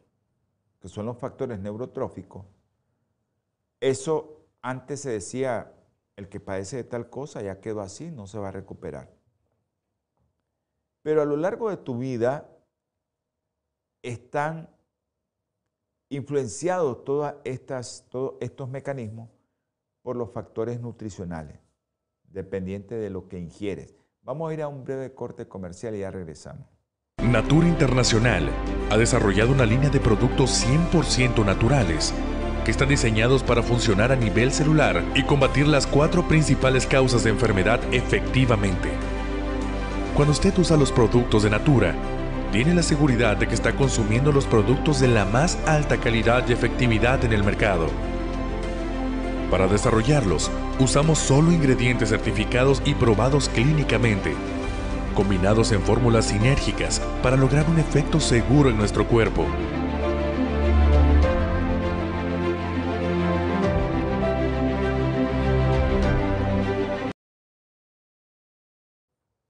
que 0.80 0.89
son 0.89 1.06
los 1.06 1.17
factores 1.17 1.60
neurotróficos, 1.60 2.46
eso 3.80 4.48
antes 4.62 5.02
se 5.02 5.12
decía, 5.12 5.74
el 6.15 6.30
que 6.30 6.39
padece 6.39 6.78
de 6.78 6.84
tal 6.84 7.10
cosa 7.10 7.41
ya 7.41 7.60
quedó 7.60 7.82
así, 7.82 8.12
no 8.12 8.28
se 8.28 8.39
va 8.39 8.50
a 8.50 8.52
recuperar. 8.52 9.12
Pero 11.02 11.22
a 11.22 11.26
lo 11.26 11.36
largo 11.36 11.69
de 11.69 11.78
tu 11.78 11.98
vida 11.98 12.50
están 14.02 14.72
influenciados 16.15 17.04
todas 17.04 17.36
estas, 17.43 18.06
todos 18.10 18.36
estos 18.39 18.69
mecanismos 18.69 19.30
por 20.02 20.15
los 20.15 20.32
factores 20.32 20.80
nutricionales, 20.80 21.58
dependiente 22.26 22.95
de 22.95 23.10
lo 23.10 23.28
que 23.28 23.39
ingieres. 23.39 23.95
Vamos 24.21 24.49
a 24.49 24.54
ir 24.54 24.62
a 24.62 24.67
un 24.67 24.84
breve 24.84 25.13
corte 25.13 25.47
comercial 25.47 25.95
y 25.95 25.99
ya 25.99 26.12
regresamos. 26.12 26.67
Natura 27.21 27.67
Internacional 27.67 28.49
ha 28.89 28.97
desarrollado 28.97 29.52
una 29.52 29.65
línea 29.65 29.89
de 29.89 29.99
productos 29.99 30.65
100% 30.65 31.45
naturales 31.45 32.13
que 32.63 32.71
están 32.71 32.89
diseñados 32.89 33.43
para 33.43 33.62
funcionar 33.62 34.12
a 34.12 34.15
nivel 34.15 34.52
celular 34.52 35.04
y 35.15 35.23
combatir 35.23 35.67
las 35.67 35.86
cuatro 35.88 36.28
principales 36.28 36.86
causas 36.86 37.23
de 37.23 37.32
enfermedad 37.32 37.82
efectivamente. 37.93 38.89
Cuando 40.15 40.32
usted 40.32 40.58
usa 40.58 40.78
los 40.78 40.91
productos 40.91 41.43
de 41.43 41.49
Natura, 41.49 41.95
tiene 42.54 42.76
la 42.76 42.84
seguridad 42.84 43.36
de 43.36 43.48
que 43.48 43.56
está 43.56 43.76
consumiendo 43.76 44.32
los 44.32 44.46
productos 44.46 45.00
de 45.00 45.08
la 45.08 45.26
más 45.26 45.58
alta 45.66 45.98
calidad 45.98 46.48
y 46.48 46.54
efectividad 46.54 47.26
en 47.26 47.34
el 47.34 47.44
mercado. 47.44 47.88
Para 49.50 49.66
desarrollarlos, 49.66 50.52
usamos 50.78 51.18
solo 51.18 51.52
ingredientes 51.52 52.10
certificados 52.10 52.84
y 52.86 52.94
probados 52.94 53.50
clínicamente, 53.50 54.36
combinados 55.16 55.72
en 55.72 55.82
fórmulas 55.82 56.26
sinérgicas 56.26 57.01
para 57.24 57.38
lograr 57.38 57.68
un 57.68 57.80
efecto 57.80 58.20
seguro 58.20 58.70
en 58.70 58.78
nuestro 58.78 59.08
cuerpo. 59.08 59.47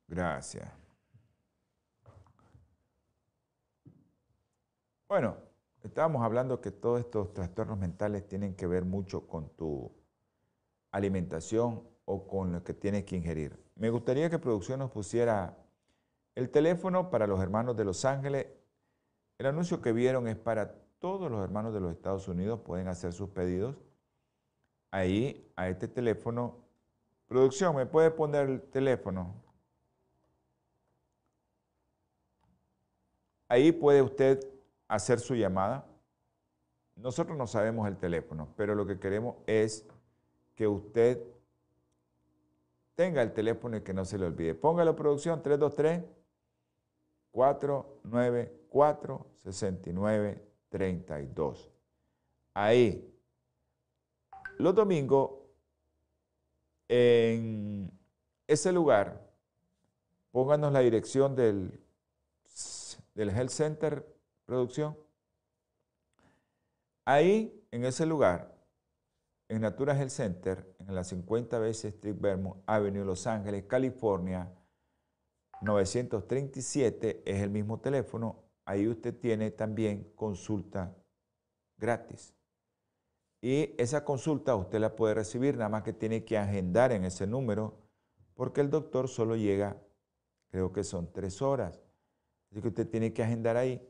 Gracias. 0.08 0.82
Bueno, 5.14 5.38
estábamos 5.84 6.24
hablando 6.24 6.59
que 6.59 6.72
todos 6.72 6.99
estos 6.99 7.36
trastornos 7.36 7.78
mentales 7.78 8.28
tienen 8.28 8.55
que 8.55 8.66
ver 8.66 8.84
mucho 8.84 9.28
con 9.28 9.47
tu 9.49 9.91
alimentación 10.89 11.84
o 12.05 12.26
con 12.28 12.51
lo 12.51 12.64
que 12.64 12.74
tienes 12.74 13.03
que 13.03 13.18
ingerir. 13.18 13.64
Me 13.76 13.91
gustaría 13.91 14.32
que 14.32 14.39
producción 14.39 14.80
nos 14.80 14.89
pusiera 14.89 15.55
el 16.34 16.49
teléfono 16.49 17.11
para 17.11 17.28
los 17.28 17.39
hermanos 17.39 17.78
de 17.78 17.86
Los 17.86 18.05
Ángeles. 18.05 18.47
El 19.38 19.45
anuncio 19.45 19.84
que 19.84 19.93
vieron 19.93 20.28
es 20.28 20.36
para 20.36 20.74
todos 20.97 21.30
los 21.30 21.43
hermanos 21.43 21.76
de 21.76 21.82
los 21.82 21.91
Estados 21.91 22.28
Unidos, 22.28 22.61
pueden 22.61 22.88
hacer 22.88 23.14
sus 23.14 23.30
pedidos 23.30 23.76
ahí 24.89 25.47
a 25.55 25.70
este 25.70 25.88
teléfono. 25.88 26.57
Producción, 27.28 27.76
¿me 27.76 27.86
puede 27.86 28.09
poner 28.09 28.49
el 28.49 28.64
teléfono? 28.64 29.36
Ahí 33.47 33.72
puede 33.72 34.01
usted 34.01 34.53
hacer 34.88 35.19
su 35.19 35.36
llamada. 35.36 35.86
Nosotros 36.95 37.38
no 37.38 37.47
sabemos 37.47 37.88
el 37.88 37.97
teléfono, 37.97 38.53
pero 38.55 38.75
lo 38.75 38.86
que 38.86 38.99
queremos 38.99 39.38
es 39.47 39.86
que 40.55 40.67
usted 40.67 41.19
tenga 42.95 43.21
el 43.21 43.34
teléfono 43.34 43.77
y 43.77 43.81
que 43.81 43.93
no 43.93 44.05
se 44.05 44.17
le 44.17 44.25
olvide. 44.25 44.53
Póngalo 44.53 44.95
producción 44.95 45.41
323 45.41 46.03
494 47.31 49.27
69 49.39 50.53
32. 50.69 51.71
Ahí. 52.53 53.09
Los 54.57 54.75
domingos, 54.75 55.31
en 56.88 57.91
ese 58.47 58.71
lugar, 58.71 59.27
pónganos 60.31 60.71
la 60.71 60.79
dirección 60.79 61.36
del, 61.36 61.79
del 63.15 63.29
Health 63.29 63.49
Center 63.49 64.12
Producción. 64.46 64.98
Ahí, 67.06 67.66
en 67.72 67.86
ese 67.86 68.06
lugar, 68.06 68.54
en 69.50 69.62
Natura 69.62 69.98
Health 69.98 70.10
Center, 70.10 70.76
en 70.80 70.96
la 70.96 71.04
50 71.04 71.60
veces 71.60 71.94
Street 71.96 72.16
Vermont 72.18 72.62
Avenue, 72.66 73.06
Los 73.06 73.28
Ángeles, 73.28 73.66
California, 73.66 74.52
937 75.62 77.24
es 77.26 77.41
el 77.41 77.50
mismo 77.50 77.80
teléfono. 77.80 78.44
Ahí 78.66 78.88
usted 78.88 79.18
tiene 79.18 79.52
también 79.52 80.12
consulta 80.16 80.96
gratis. 81.78 82.34
Y 83.41 83.76
esa 83.78 84.06
consulta 84.06 84.56
usted 84.56 84.80
la 84.80 84.96
puede 84.96 85.14
recibir, 85.14 85.58
nada 85.58 85.70
más 85.70 85.84
que 85.84 85.94
tiene 85.94 86.24
que 86.24 86.38
agendar 86.38 86.91
en 86.94 87.04
ese 87.04 87.28
número, 87.28 87.78
porque 88.36 88.62
el 88.62 88.70
doctor 88.70 89.10
solo 89.10 89.36
llega, 89.36 89.78
creo 90.50 90.72
que 90.72 90.84
son 90.84 91.12
tres 91.12 91.41
horas. 91.41 91.82
Así 92.50 92.62
que 92.62 92.70
usted 92.70 92.88
tiene 92.88 93.12
que 93.14 93.24
agendar 93.24 93.58
ahí 93.58 93.86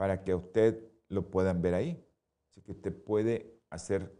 para 0.00 0.24
que 0.24 0.34
usted 0.34 0.82
lo 1.08 1.30
puedan 1.30 1.60
ver 1.60 1.74
ahí. 1.74 2.02
Así 2.48 2.62
que 2.62 2.72
usted 2.72 3.04
puede 3.04 3.60
hacer 3.68 4.10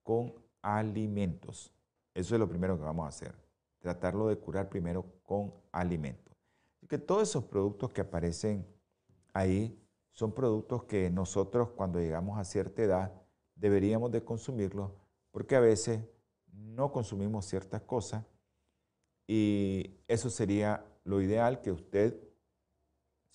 con 0.03 0.33
alimentos. 0.61 1.73
Eso 2.13 2.35
es 2.35 2.39
lo 2.39 2.47
primero 2.47 2.77
que 2.77 2.83
vamos 2.83 3.05
a 3.05 3.09
hacer, 3.09 3.35
tratarlo 3.87 4.27
de 4.27 4.37
curar 4.37 4.67
primero 4.67 5.05
con 5.23 5.53
alimentos. 5.71 6.35
Y 6.81 6.87
que 6.87 6.97
todos 6.97 7.29
esos 7.29 7.45
productos 7.45 7.89
que 7.93 8.01
aparecen 8.01 8.67
ahí 9.33 9.81
son 10.11 10.33
productos 10.33 10.83
que 10.83 11.09
nosotros 11.09 11.69
cuando 11.69 11.99
llegamos 11.99 12.37
a 12.37 12.43
cierta 12.43 12.81
edad 12.81 13.13
deberíamos 13.55 14.11
de 14.11 14.25
consumirlos 14.25 14.91
porque 15.31 15.55
a 15.55 15.61
veces 15.61 16.01
no 16.51 16.91
consumimos 16.91 17.45
ciertas 17.45 17.81
cosas 17.83 18.25
y 19.25 20.01
eso 20.09 20.29
sería 20.29 20.83
lo 21.05 21.21
ideal 21.21 21.61
que 21.61 21.71
usted 21.71 22.19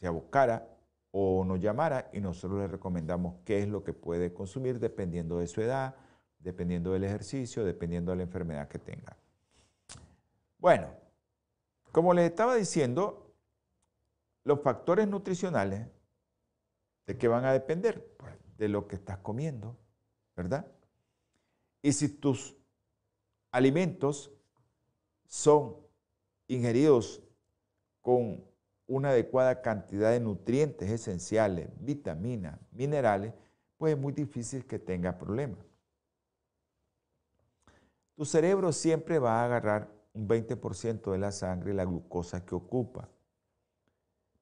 se 0.00 0.06
abocara 0.06 0.68
o 1.12 1.44
nos 1.46 1.60
llamara 1.60 2.10
y 2.12 2.20
nosotros 2.20 2.60
le 2.60 2.68
recomendamos 2.68 3.36
qué 3.46 3.62
es 3.62 3.68
lo 3.68 3.82
que 3.84 3.94
puede 3.94 4.34
consumir 4.34 4.78
dependiendo 4.78 5.38
de 5.38 5.46
su 5.46 5.62
edad, 5.62 5.94
dependiendo 6.40 6.92
del 6.92 7.04
ejercicio, 7.04 7.64
dependiendo 7.64 8.12
de 8.12 8.18
la 8.18 8.24
enfermedad 8.24 8.68
que 8.68 8.78
tenga. 8.78 9.16
Bueno, 10.62 10.94
como 11.90 12.14
les 12.14 12.30
estaba 12.30 12.54
diciendo, 12.54 13.34
los 14.44 14.60
factores 14.60 15.08
nutricionales, 15.08 15.88
¿de 17.04 17.18
qué 17.18 17.26
van 17.26 17.44
a 17.44 17.52
depender? 17.52 18.14
Pues 18.16 18.32
de 18.58 18.68
lo 18.68 18.86
que 18.86 18.94
estás 18.94 19.18
comiendo, 19.18 19.76
¿verdad? 20.36 20.64
Y 21.82 21.92
si 21.92 22.08
tus 22.08 22.56
alimentos 23.50 24.30
son 25.26 25.78
ingeridos 26.46 27.20
con 28.00 28.44
una 28.86 29.08
adecuada 29.08 29.62
cantidad 29.62 30.12
de 30.12 30.20
nutrientes 30.20 30.88
esenciales, 30.92 31.70
vitaminas, 31.80 32.56
minerales, 32.70 33.34
pues 33.78 33.94
es 33.94 34.00
muy 34.00 34.12
difícil 34.12 34.64
que 34.64 34.78
tenga 34.78 35.18
problemas. 35.18 35.66
Tu 38.14 38.24
cerebro 38.24 38.70
siempre 38.70 39.18
va 39.18 39.40
a 39.40 39.46
agarrar 39.46 40.01
un 40.14 40.28
20% 40.28 41.10
de 41.10 41.18
la 41.18 41.32
sangre 41.32 41.72
y 41.72 41.74
la 41.74 41.84
glucosa 41.84 42.44
que 42.44 42.54
ocupa. 42.54 43.08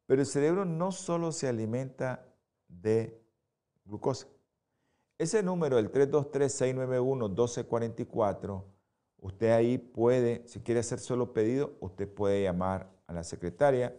Pero 0.07 0.21
el 0.23 0.27
cerebro 0.27 0.65
no 0.65 0.91
solo 0.93 1.33
se 1.33 1.49
alimenta 1.49 2.27
de 2.69 3.21
glucosa. 3.85 4.29
Ese 5.19 5.43
número, 5.43 5.79
el 5.79 5.91
323-691-1244, 5.93 8.65
usted 9.19 9.51
ahí 9.53 9.79
puede, 9.79 10.47
si 10.49 10.61
quiere 10.61 10.81
hacer 10.81 10.99
solo 10.99 11.33
pedido, 11.33 11.77
usted 11.81 12.13
puede 12.13 12.43
llamar 12.43 12.91
a 13.07 13.13
la 13.13 13.23
secretaria 13.23 13.97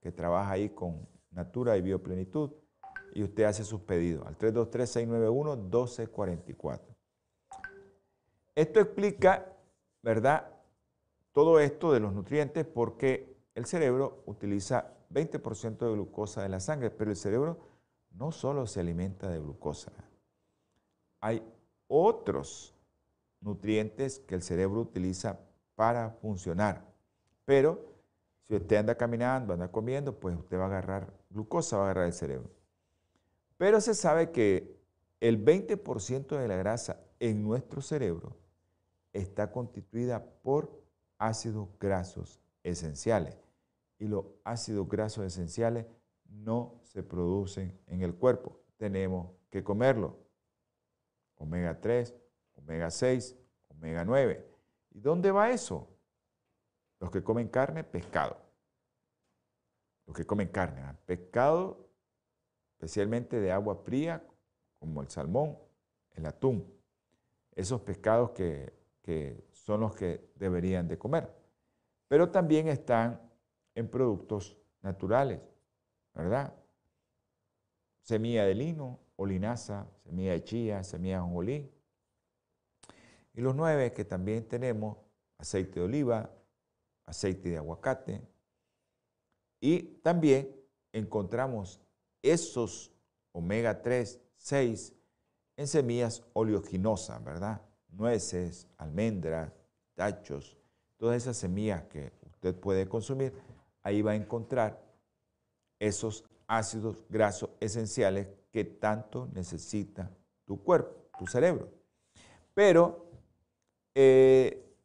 que 0.00 0.12
trabaja 0.12 0.52
ahí 0.52 0.70
con 0.70 1.08
Natura 1.30 1.76
y 1.76 1.82
Bioplenitud, 1.82 2.52
y 3.14 3.22
usted 3.22 3.44
hace 3.44 3.64
sus 3.64 3.80
pedidos 3.80 4.26
al 4.26 4.36
323-691-1244. 4.38 6.80
Esto 8.54 8.80
explica, 8.80 9.56
¿verdad? 10.02 10.51
Todo 11.32 11.60
esto 11.60 11.92
de 11.92 12.00
los 12.00 12.12
nutrientes 12.12 12.66
porque 12.66 13.36
el 13.54 13.64
cerebro 13.64 14.22
utiliza 14.26 14.94
20% 15.10 15.78
de 15.78 15.92
glucosa 15.92 16.42
de 16.42 16.48
la 16.48 16.60
sangre, 16.60 16.90
pero 16.90 17.10
el 17.10 17.16
cerebro 17.16 17.58
no 18.10 18.32
solo 18.32 18.66
se 18.66 18.80
alimenta 18.80 19.28
de 19.28 19.38
glucosa. 19.38 19.92
Hay 21.20 21.42
otros 21.88 22.74
nutrientes 23.40 24.20
que 24.20 24.34
el 24.34 24.42
cerebro 24.42 24.80
utiliza 24.80 25.40
para 25.74 26.10
funcionar, 26.10 26.86
pero 27.44 27.92
si 28.46 28.56
usted 28.56 28.76
anda 28.76 28.94
caminando, 28.96 29.54
anda 29.54 29.70
comiendo, 29.70 30.18
pues 30.18 30.36
usted 30.36 30.58
va 30.58 30.64
a 30.64 30.66
agarrar 30.66 31.12
glucosa, 31.30 31.76
va 31.76 31.84
a 31.84 31.86
agarrar 31.86 32.06
el 32.06 32.12
cerebro. 32.12 32.50
Pero 33.56 33.80
se 33.80 33.94
sabe 33.94 34.30
que 34.30 34.78
el 35.20 35.42
20% 35.42 36.36
de 36.36 36.48
la 36.48 36.56
grasa 36.56 37.00
en 37.20 37.42
nuestro 37.42 37.80
cerebro 37.80 38.36
está 39.12 39.52
constituida 39.52 40.24
por 40.42 40.81
ácidos 41.22 41.68
grasos 41.78 42.40
esenciales. 42.64 43.38
Y 43.98 44.08
los 44.08 44.24
ácidos 44.42 44.88
grasos 44.88 45.24
esenciales 45.24 45.86
no 46.24 46.80
se 46.82 47.04
producen 47.04 47.78
en 47.86 48.02
el 48.02 48.14
cuerpo. 48.14 48.60
Tenemos 48.76 49.30
que 49.48 49.62
comerlo. 49.62 50.18
Omega 51.36 51.80
3, 51.80 52.14
omega 52.56 52.90
6, 52.90 53.36
omega 53.68 54.04
9. 54.04 54.44
¿Y 54.90 55.00
dónde 55.00 55.30
va 55.30 55.50
eso? 55.50 55.88
Los 56.98 57.10
que 57.10 57.22
comen 57.22 57.48
carne, 57.48 57.84
pescado. 57.84 58.36
Los 60.06 60.16
que 60.16 60.26
comen 60.26 60.48
carne, 60.48 60.80
¿ah? 60.82 60.96
pescado, 61.06 61.88
especialmente 62.72 63.38
de 63.40 63.52
agua 63.52 63.76
fría, 63.76 64.26
como 64.80 65.00
el 65.00 65.08
salmón, 65.08 65.56
el 66.14 66.26
atún. 66.26 66.66
Esos 67.54 67.80
pescados 67.82 68.30
que, 68.30 68.72
que 69.02 69.44
son 69.64 69.80
los 69.80 69.94
que 69.94 70.32
deberían 70.34 70.88
de 70.88 70.98
comer. 70.98 71.32
Pero 72.08 72.30
también 72.30 72.68
están 72.68 73.20
en 73.74 73.88
productos 73.88 74.58
naturales, 74.82 75.40
¿verdad? 76.14 76.52
Semilla 78.02 78.44
de 78.44 78.54
lino, 78.54 78.98
olinaza, 79.16 79.86
semilla 80.02 80.32
de 80.32 80.44
chía, 80.44 80.82
semilla 80.82 81.16
de 81.16 81.22
jonjolí. 81.22 81.72
Y 83.34 83.40
los 83.40 83.54
nueve 83.54 83.92
que 83.92 84.04
también 84.04 84.46
tenemos, 84.48 84.98
aceite 85.38 85.78
de 85.78 85.86
oliva, 85.86 86.30
aceite 87.06 87.50
de 87.50 87.58
aguacate. 87.58 88.20
Y 89.60 89.82
también 90.02 90.54
encontramos 90.92 91.80
esos 92.20 92.92
omega 93.30 93.80
3, 93.80 94.20
6 94.36 94.92
en 95.56 95.68
semillas 95.68 96.24
oleaginosas, 96.32 97.22
¿verdad? 97.22 97.62
Nueces, 97.92 98.66
almendras, 98.78 99.52
tachos, 99.94 100.56
todas 100.96 101.16
esas 101.16 101.36
semillas 101.36 101.84
que 101.84 102.12
usted 102.24 102.54
puede 102.58 102.88
consumir, 102.88 103.32
ahí 103.82 104.02
va 104.02 104.12
a 104.12 104.16
encontrar 104.16 104.82
esos 105.78 106.24
ácidos 106.46 107.04
grasos 107.08 107.50
esenciales 107.60 108.28
que 108.50 108.64
tanto 108.64 109.28
necesita 109.32 110.10
tu 110.44 110.62
cuerpo, 110.62 111.08
tu 111.18 111.26
cerebro. 111.26 111.70
Pero 112.54 113.10
eh, 113.94 114.76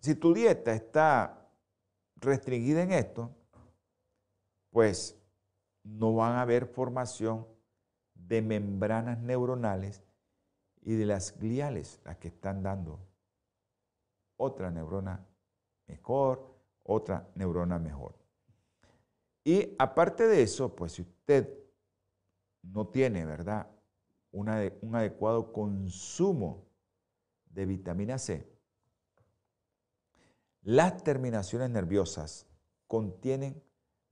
si 0.00 0.14
tu 0.14 0.32
dieta 0.34 0.72
está 0.72 1.48
restringida 2.16 2.82
en 2.82 2.92
esto, 2.92 3.34
pues 4.70 5.16
no 5.82 6.14
van 6.14 6.32
a 6.32 6.42
haber 6.42 6.66
formación 6.66 7.46
de 8.14 8.42
membranas 8.42 9.18
neuronales 9.18 10.02
y 10.88 10.96
de 10.96 11.04
las 11.04 11.38
gliales, 11.38 12.00
las 12.06 12.16
que 12.16 12.28
están 12.28 12.62
dando 12.62 12.98
otra 14.38 14.70
neurona 14.70 15.22
mejor, 15.86 16.54
otra 16.82 17.28
neurona 17.34 17.78
mejor. 17.78 18.14
Y 19.44 19.76
aparte 19.78 20.26
de 20.26 20.40
eso, 20.40 20.74
pues 20.74 20.92
si 20.92 21.02
usted 21.02 21.62
no 22.62 22.86
tiene, 22.86 23.26
¿verdad? 23.26 23.70
un 24.30 24.48
adecuado 24.48 25.52
consumo 25.52 26.64
de 27.50 27.66
vitamina 27.66 28.16
C, 28.16 28.50
las 30.62 31.04
terminaciones 31.04 31.68
nerviosas 31.68 32.46
contienen 32.86 33.62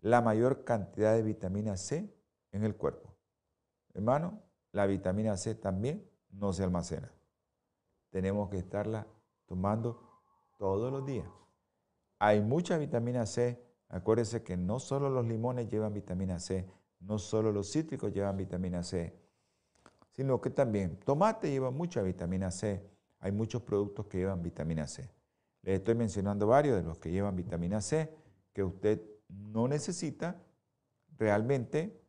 la 0.02 0.20
mayor 0.20 0.62
cantidad 0.64 1.14
de 1.14 1.22
vitamina 1.22 1.78
C 1.78 2.14
en 2.52 2.64
el 2.64 2.76
cuerpo. 2.76 3.16
Hermano, 3.94 4.42
la 4.72 4.84
vitamina 4.84 5.38
C 5.38 5.54
también 5.54 6.06
no 6.38 6.52
se 6.52 6.62
almacena. 6.62 7.10
Tenemos 8.10 8.48
que 8.48 8.58
estarla 8.58 9.06
tomando 9.46 10.00
todos 10.58 10.92
los 10.92 11.04
días. 11.04 11.28
Hay 12.18 12.40
mucha 12.40 12.78
vitamina 12.78 13.26
C. 13.26 13.62
Acuérdense 13.88 14.42
que 14.42 14.56
no 14.56 14.80
solo 14.80 15.10
los 15.10 15.26
limones 15.26 15.68
llevan 15.68 15.92
vitamina 15.92 16.40
C, 16.40 16.68
no 17.00 17.18
solo 17.18 17.52
los 17.52 17.70
cítricos 17.70 18.12
llevan 18.12 18.36
vitamina 18.36 18.82
C, 18.82 19.14
sino 20.10 20.40
que 20.40 20.50
también 20.50 20.98
tomate 21.00 21.50
lleva 21.50 21.70
mucha 21.70 22.02
vitamina 22.02 22.50
C. 22.50 22.84
Hay 23.20 23.32
muchos 23.32 23.62
productos 23.62 24.06
que 24.06 24.18
llevan 24.18 24.42
vitamina 24.42 24.86
C. 24.86 25.08
Les 25.62 25.76
estoy 25.76 25.94
mencionando 25.94 26.46
varios 26.46 26.76
de 26.76 26.82
los 26.82 26.98
que 26.98 27.10
llevan 27.10 27.36
vitamina 27.36 27.80
C 27.80 28.12
que 28.52 28.64
usted 28.64 29.02
no 29.28 29.68
necesita 29.68 30.42
realmente 31.16 32.00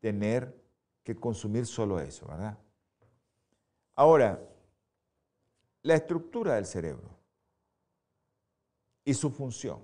tener 0.00 0.62
que 1.02 1.16
consumir 1.16 1.66
solo 1.66 1.98
eso, 2.00 2.26
¿verdad? 2.26 2.58
Ahora, 3.96 4.46
la 5.82 5.94
estructura 5.94 6.54
del 6.56 6.66
cerebro 6.66 7.16
y 9.04 9.14
su 9.14 9.30
función. 9.30 9.82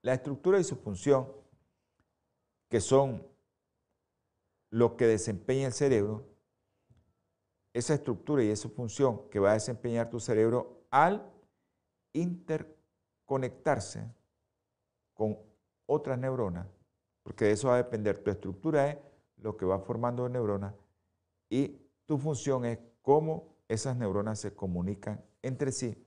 La 0.00 0.14
estructura 0.14 0.58
y 0.58 0.64
su 0.64 0.76
función, 0.76 1.30
que 2.70 2.80
son 2.80 3.26
lo 4.70 4.96
que 4.96 5.06
desempeña 5.06 5.66
el 5.66 5.72
cerebro, 5.74 6.24
esa 7.74 7.94
estructura 7.94 8.42
y 8.42 8.48
esa 8.48 8.70
función 8.70 9.28
que 9.28 9.40
va 9.40 9.50
a 9.50 9.54
desempeñar 9.54 10.08
tu 10.08 10.20
cerebro 10.20 10.86
al 10.90 11.30
interconectarse 12.14 14.10
con 15.12 15.38
otras 15.86 16.18
neuronas, 16.18 16.66
porque 17.22 17.46
de 17.46 17.52
eso 17.52 17.68
va 17.68 17.74
a 17.74 17.82
depender. 17.82 18.22
Tu 18.22 18.30
estructura 18.30 18.90
es 18.90 18.98
lo 19.36 19.56
que 19.56 19.66
va 19.66 19.78
formando 19.80 20.28
neuronas 20.28 20.74
y 21.50 21.76
tu 22.06 22.16
función 22.16 22.64
es 22.64 22.78
cómo 23.04 23.54
esas 23.68 23.96
neuronas 23.98 24.40
se 24.40 24.54
comunican 24.54 25.22
entre 25.42 25.72
sí. 25.72 26.02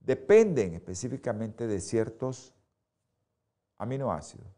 Dependen 0.00 0.72
específicamente 0.72 1.66
de 1.66 1.78
ciertos 1.78 2.54
aminoácidos, 3.76 4.48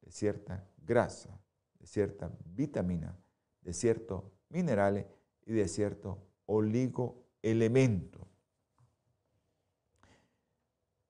de 0.00 0.10
cierta 0.10 0.66
grasa, 0.78 1.38
de 1.78 1.86
cierta 1.86 2.30
vitamina, 2.46 3.14
de 3.60 3.74
ciertos 3.74 4.24
minerales 4.48 5.04
y 5.44 5.52
de 5.52 5.68
ciertos 5.68 6.16
oligoelementos. 6.46 8.22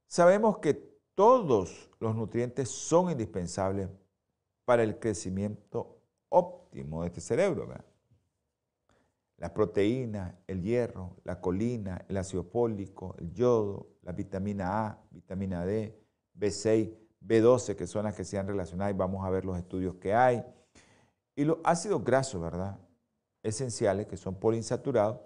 Sabemos 0.09 0.59
que 0.59 0.75
todos 1.15 1.89
los 2.01 2.17
nutrientes 2.17 2.69
son 2.69 3.13
indispensables 3.13 3.89
para 4.65 4.83
el 4.83 4.99
crecimiento 4.99 6.01
óptimo 6.31 7.03
de 7.03 7.09
este 7.09 7.21
cerebro. 7.21 7.69
Las 9.43 9.51
proteínas, 9.51 10.37
el 10.47 10.63
hierro, 10.63 11.17
la 11.25 11.41
colina, 11.41 12.05
el 12.09 12.17
ácido 12.17 12.45
fólico, 12.45 13.17
el 13.19 13.33
yodo, 13.33 13.89
la 14.03 14.13
vitamina 14.13 14.87
A, 14.87 15.05
vitamina 15.11 15.67
D, 15.67 16.01
B6, 16.39 16.97
B12, 17.21 17.75
que 17.75 17.89
son 17.89 18.05
las 18.05 18.15
que 18.15 18.23
se 18.23 18.39
han 18.39 18.47
relacionado 18.47 18.93
y 18.93 18.95
vamos 18.95 19.27
a 19.27 19.31
ver 19.31 19.45
los 19.45 19.59
estudios 19.59 19.97
que 19.97 20.15
hay. 20.15 20.45
Y 21.35 21.45
los 21.45 21.59
ácidos 21.65 22.05
grasos, 22.05 22.41
¿verdad? 22.41 22.79
Esenciales, 23.43 24.07
que 24.07 24.17
son 24.17 24.37
poliinsaturados. 24.37 25.19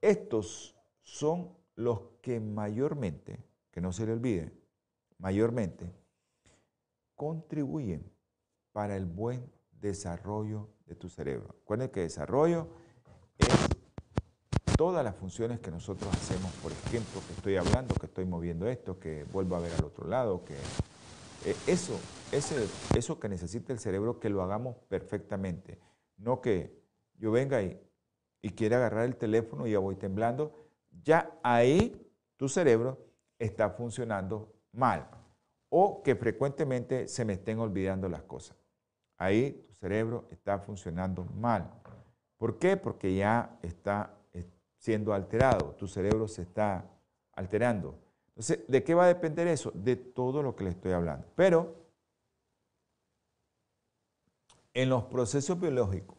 Estos 0.00 0.74
son 1.02 1.54
los 1.74 2.00
que 2.22 2.40
mayormente 2.40 3.44
que 3.70 3.82
no 3.82 3.92
se 3.92 4.06
le 4.06 4.12
olvide, 4.12 4.54
mayormente, 5.18 5.92
contribuyen 7.14 8.10
para 8.72 8.96
el 8.96 9.04
buen 9.04 9.52
desarrollo 9.70 10.70
de 10.90 10.96
tu 10.96 11.08
cerebro. 11.08 11.54
Recuerden 11.60 11.88
que 11.88 12.00
desarrollo 12.00 12.66
es 13.38 13.48
todas 14.76 15.04
las 15.04 15.14
funciones 15.14 15.60
que 15.60 15.70
nosotros 15.70 16.12
hacemos, 16.12 16.52
por 16.56 16.72
ejemplo, 16.72 17.20
que 17.26 17.32
estoy 17.32 17.56
hablando, 17.56 17.94
que 17.94 18.06
estoy 18.06 18.24
moviendo 18.24 18.66
esto, 18.66 18.98
que 18.98 19.24
vuelvo 19.32 19.54
a 19.54 19.60
ver 19.60 19.72
al 19.72 19.84
otro 19.84 20.08
lado, 20.08 20.44
que 20.44 20.54
eh, 20.54 21.56
eso, 21.68 21.98
ese, 22.32 22.66
eso 22.96 23.20
que 23.20 23.28
necesita 23.28 23.72
el 23.72 23.78
cerebro, 23.78 24.18
que 24.18 24.30
lo 24.30 24.42
hagamos 24.42 24.76
perfectamente. 24.88 25.78
No 26.16 26.40
que 26.40 26.76
yo 27.14 27.30
venga 27.30 27.62
y, 27.62 27.80
y 28.42 28.50
quiera 28.50 28.78
agarrar 28.78 29.04
el 29.04 29.16
teléfono 29.16 29.68
y 29.68 29.72
ya 29.72 29.78
voy 29.78 29.94
temblando. 29.94 30.66
Ya 31.04 31.38
ahí 31.44 32.04
tu 32.36 32.48
cerebro 32.48 32.98
está 33.38 33.70
funcionando 33.70 34.52
mal 34.72 35.08
o 35.68 36.02
que 36.02 36.16
frecuentemente 36.16 37.06
se 37.06 37.24
me 37.24 37.34
estén 37.34 37.60
olvidando 37.60 38.08
las 38.08 38.22
cosas. 38.22 38.56
Ahí 39.18 39.69
cerebro 39.80 40.28
está 40.30 40.58
funcionando 40.58 41.24
mal. 41.24 41.70
¿Por 42.36 42.58
qué? 42.58 42.76
Porque 42.76 43.14
ya 43.14 43.58
está 43.62 44.14
eh, 44.32 44.46
siendo 44.76 45.12
alterado, 45.14 45.74
tu 45.74 45.88
cerebro 45.88 46.28
se 46.28 46.42
está 46.42 46.84
alterando. 47.32 47.98
Entonces, 48.28 48.60
¿de 48.68 48.84
qué 48.84 48.94
va 48.94 49.04
a 49.04 49.08
depender 49.08 49.46
eso? 49.48 49.70
De 49.74 49.96
todo 49.96 50.42
lo 50.42 50.54
que 50.54 50.64
le 50.64 50.70
estoy 50.70 50.92
hablando. 50.92 51.26
Pero 51.34 51.74
en 54.74 54.88
los 54.88 55.04
procesos 55.04 55.58
biológicos, 55.58 56.18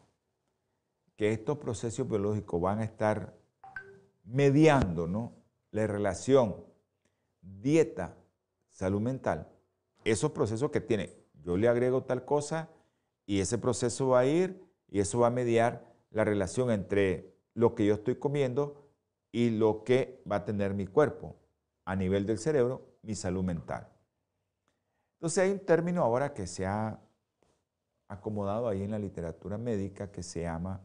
que 1.16 1.32
estos 1.32 1.58
procesos 1.58 2.08
biológicos 2.08 2.60
van 2.60 2.80
a 2.80 2.84
estar 2.84 3.34
mediando 4.24 5.06
¿no? 5.06 5.32
la 5.70 5.86
relación 5.86 6.56
dieta, 7.40 8.16
salud 8.70 9.00
mental, 9.00 9.48
esos 10.04 10.32
procesos 10.32 10.70
que 10.70 10.80
tiene, 10.80 11.16
yo 11.44 11.56
le 11.56 11.68
agrego 11.68 12.02
tal 12.04 12.24
cosa 12.24 12.68
y 13.32 13.40
ese 13.40 13.56
proceso 13.56 14.08
va 14.08 14.20
a 14.20 14.26
ir 14.26 14.62
y 14.90 15.00
eso 15.00 15.20
va 15.20 15.28
a 15.28 15.30
mediar 15.30 15.90
la 16.10 16.22
relación 16.22 16.70
entre 16.70 17.34
lo 17.54 17.74
que 17.74 17.86
yo 17.86 17.94
estoy 17.94 18.16
comiendo 18.16 18.90
y 19.32 19.48
lo 19.48 19.84
que 19.84 20.22
va 20.30 20.36
a 20.36 20.44
tener 20.44 20.74
mi 20.74 20.86
cuerpo 20.86 21.34
a 21.86 21.96
nivel 21.96 22.26
del 22.26 22.36
cerebro, 22.36 22.98
mi 23.00 23.14
salud 23.14 23.42
mental. 23.42 23.88
Entonces 25.14 25.44
hay 25.44 25.50
un 25.50 25.60
término 25.60 26.02
ahora 26.02 26.34
que 26.34 26.46
se 26.46 26.66
ha 26.66 27.00
acomodado 28.06 28.68
ahí 28.68 28.82
en 28.82 28.90
la 28.90 28.98
literatura 28.98 29.56
médica 29.56 30.12
que 30.12 30.22
se 30.22 30.42
llama 30.42 30.82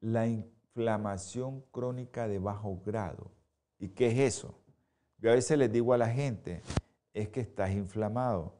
la 0.00 0.26
inflamación 0.26 1.62
crónica 1.70 2.28
de 2.28 2.40
bajo 2.40 2.78
grado. 2.84 3.30
¿Y 3.78 3.88
qué 3.88 4.08
es 4.08 4.36
eso? 4.36 4.54
Yo 5.16 5.30
a 5.30 5.34
veces 5.34 5.56
les 5.56 5.72
digo 5.72 5.94
a 5.94 5.98
la 5.98 6.10
gente, 6.10 6.60
es 7.14 7.30
que 7.30 7.40
estás 7.40 7.70
inflamado. 7.70 8.59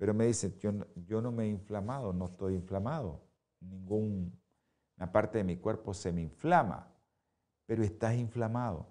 Pero 0.00 0.14
me 0.14 0.24
dicen, 0.24 0.58
yo, 0.58 0.72
yo 1.06 1.20
no 1.20 1.30
me 1.30 1.44
he 1.44 1.48
inflamado, 1.48 2.14
no 2.14 2.24
estoy 2.24 2.54
inflamado. 2.54 3.20
Ninguna 3.60 4.32
parte 5.12 5.36
de 5.36 5.44
mi 5.44 5.58
cuerpo 5.58 5.92
se 5.92 6.10
me 6.10 6.22
inflama, 6.22 6.88
pero 7.66 7.82
estás 7.82 8.14
inflamado. 8.14 8.86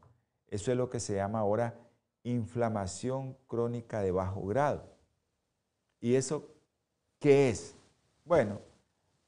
Eso 0.45 0.71
es 0.71 0.77
lo 0.77 0.87
que 0.87 0.99
se 0.99 1.15
llama 1.15 1.39
ahora 1.39 1.73
inflamación 2.21 3.35
crónica 3.47 4.01
de 4.01 4.11
bajo 4.11 4.45
grado. 4.45 4.83
¿Y 5.99 6.13
eso 6.13 6.47
qué 7.17 7.49
es? 7.49 7.73
Bueno, 8.23 8.61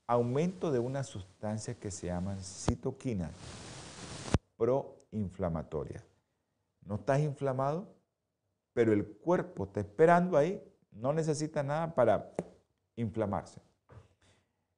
aumento 0.05 0.71
de 0.71 0.77
una 0.77 1.03
sustancia 1.03 1.73
que 1.73 1.89
se 1.89 2.05
llaman 2.05 2.38
citoquinas 2.43 3.32
proinflamatorias 4.55 6.03
no 6.86 6.95
estás 6.95 7.19
inflamado, 7.21 7.88
pero 8.73 8.93
el 8.93 9.05
cuerpo 9.05 9.63
está 9.63 9.79
esperando 9.79 10.38
ahí, 10.38 10.61
no 10.91 11.13
necesita 11.13 11.63
nada 11.63 11.93
para 11.93 12.31
inflamarse. 12.95 13.61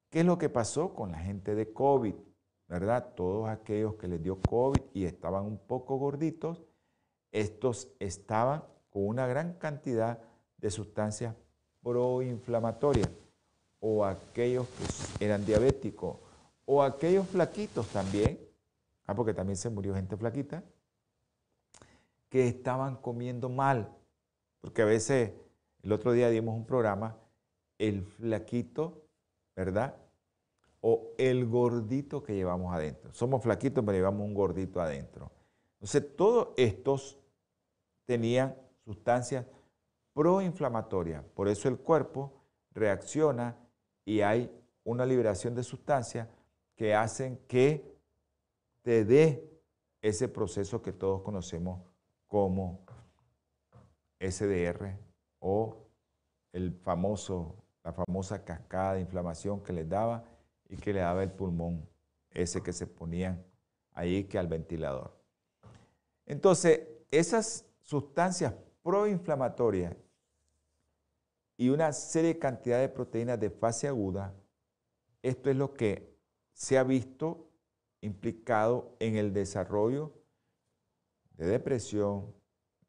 ¿Qué 0.10 0.20
es 0.20 0.26
lo 0.26 0.38
que 0.38 0.50
pasó 0.50 0.94
con 0.94 1.12
la 1.12 1.20
gente 1.20 1.56
de 1.56 1.74
COVID? 1.74 2.16
¿Verdad? 2.68 3.14
Todos 3.16 3.50
aquellos 3.50 3.96
que 3.96 4.08
les 4.08 4.22
dio 4.22 4.40
COVID 4.40 4.82
y 4.94 5.06
estaban 5.06 5.44
un 5.46 5.58
poco 5.58 5.98
gorditos, 5.98 6.64
estos 7.32 7.90
estaban 8.00 8.64
con 8.90 9.08
una 9.08 9.28
gran 9.28 9.54
cantidad 9.54 10.20
de 10.58 10.72
sustancias 10.72 11.36
proinflamatorias, 11.82 13.10
o 13.80 14.06
aquellos 14.06 14.68
que 15.18 15.26
eran 15.26 15.46
diabéticos, 15.46 16.18
o 16.66 16.82
aquellos 16.82 17.28
flaquitos 17.28 17.88
también, 17.88 18.40
ah, 19.06 19.14
porque 19.14 19.34
también 19.34 19.58
se 19.58 19.70
murió 19.70 19.94
gente 19.94 20.16
flaquita, 20.16 20.64
que 22.30 22.48
estaban 22.48 22.96
comiendo 22.96 23.50
mal, 23.50 23.94
porque 24.62 24.84
a 24.84 24.86
veces 24.86 25.34
El 25.84 25.92
otro 25.92 26.14
día 26.14 26.30
dimos 26.30 26.56
un 26.56 26.66
programa, 26.66 27.18
el 27.78 28.04
flaquito, 28.04 29.06
¿verdad? 29.54 29.98
O 30.80 31.12
el 31.18 31.46
gordito 31.46 32.24
que 32.24 32.34
llevamos 32.34 32.74
adentro. 32.74 33.14
Somos 33.14 33.44
flaquitos, 33.44 33.84
pero 33.84 33.98
llevamos 33.98 34.26
un 34.26 34.34
gordito 34.34 34.80
adentro. 34.82 35.30
Entonces, 35.74 36.16
todos 36.16 36.50
estos 36.56 37.20
tenían 38.06 38.56
sustancias 38.86 39.46
proinflamatorias. 40.14 41.24
Por 41.36 41.50
eso 41.50 41.68
el 41.68 41.78
cuerpo 41.78 42.32
reacciona 42.72 43.58
y 44.06 44.22
hay 44.22 44.50
una 44.86 45.06
liberación 45.06 45.54
de 45.54 45.64
sustancias 45.64 46.30
que 46.76 46.96
hacen 46.96 47.38
que 47.48 47.94
te 48.82 49.04
dé 49.04 49.50
ese 50.02 50.30
proceso 50.30 50.82
que 50.82 50.94
todos 50.94 51.22
conocemos 51.22 51.82
como 52.28 52.86
SDR 54.20 55.13
o 55.46 55.76
el 56.54 56.72
famoso, 56.72 57.54
la 57.84 57.92
famosa 57.92 58.46
cascada 58.46 58.94
de 58.94 59.02
inflamación 59.02 59.62
que 59.62 59.74
les 59.74 59.88
daba 59.88 60.24
y 60.70 60.78
que 60.78 60.94
le 60.94 61.02
daba 61.02 61.22
el 61.22 61.32
pulmón, 61.32 61.86
ese 62.32 62.64
que 62.64 62.72
se 62.72 62.88
ponían 62.88 63.46
ahí 63.92 64.24
que 64.24 64.40
al 64.40 64.48
ventilador. 64.48 65.20
Entonces, 66.26 66.88
esas 67.12 67.66
sustancias 67.82 68.54
proinflamatorias 68.82 69.98
y 71.58 71.70
una 71.70 71.92
serie 71.92 72.36
de 72.36 72.40
cantidad 72.40 72.80
de 72.80 72.88
proteínas 72.88 73.38
de 73.38 73.50
fase 73.50 73.90
aguda, 73.90 74.34
esto 75.22 75.50
es 75.50 75.58
lo 75.58 75.74
que 75.74 76.18
se 76.54 76.78
ha 76.78 76.84
visto 76.84 77.50
implicado 78.00 78.96
en 79.00 79.18
el 79.18 79.34
desarrollo 79.34 80.14
de 81.32 81.48
depresión, 81.48 82.34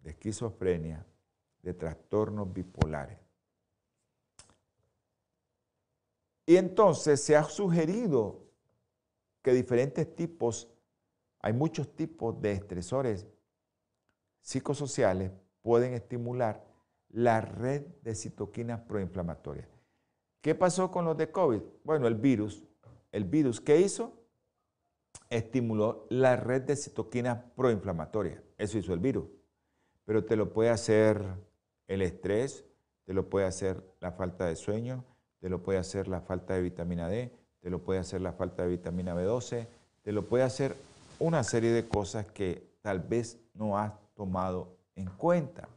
de 0.00 0.10
esquizofrenia, 0.10 1.04
de 1.64 1.74
trastornos 1.74 2.52
bipolares. 2.52 3.18
Y 6.46 6.56
entonces 6.56 7.22
se 7.22 7.36
ha 7.36 7.44
sugerido 7.44 8.42
que 9.42 9.52
diferentes 9.52 10.14
tipos, 10.14 10.70
hay 11.40 11.54
muchos 11.54 11.94
tipos 11.96 12.40
de 12.40 12.52
estresores 12.52 13.26
psicosociales, 14.42 15.32
pueden 15.62 15.94
estimular 15.94 16.62
la 17.08 17.40
red 17.40 17.82
de 18.02 18.14
citoquinas 18.14 18.80
proinflamatorias. 18.80 19.68
¿Qué 20.42 20.54
pasó 20.54 20.90
con 20.90 21.06
los 21.06 21.16
de 21.16 21.30
COVID? 21.30 21.62
Bueno, 21.84 22.06
el 22.06 22.16
virus, 22.16 22.62
el 23.10 23.24
virus, 23.24 23.62
¿qué 23.62 23.80
hizo? 23.80 24.12
Estimuló 25.30 26.06
la 26.10 26.36
red 26.36 26.62
de 26.62 26.76
citoquinas 26.76 27.42
proinflamatorias. 27.56 28.42
Eso 28.58 28.76
hizo 28.76 28.92
el 28.92 29.00
virus. 29.00 29.24
Pero 30.04 30.24
te 30.24 30.36
lo 30.36 30.52
puede 30.52 30.68
hacer 30.68 31.24
el 31.86 32.02
estrés, 32.02 32.64
te 33.04 33.12
lo 33.12 33.28
puede 33.28 33.46
hacer 33.46 33.82
la 34.00 34.12
falta 34.12 34.46
de 34.46 34.56
sueño, 34.56 35.04
te 35.40 35.48
lo 35.48 35.62
puede 35.62 35.78
hacer 35.78 36.08
la 36.08 36.20
falta 36.20 36.54
de 36.54 36.62
vitamina 36.62 37.08
D, 37.08 37.32
te 37.60 37.70
lo 37.70 37.82
puede 37.82 38.00
hacer 38.00 38.20
la 38.20 38.32
falta 38.32 38.62
de 38.62 38.70
vitamina 38.70 39.14
B12, 39.14 39.66
te 40.02 40.12
lo 40.12 40.26
puede 40.26 40.44
hacer 40.44 40.76
una 41.18 41.44
serie 41.44 41.70
de 41.70 41.88
cosas 41.88 42.26
que 42.26 42.66
tal 42.82 43.00
vez 43.00 43.38
no 43.54 43.78
has 43.78 43.92
tomado 44.14 44.76
en 44.94 45.06
cuenta. 45.06 45.68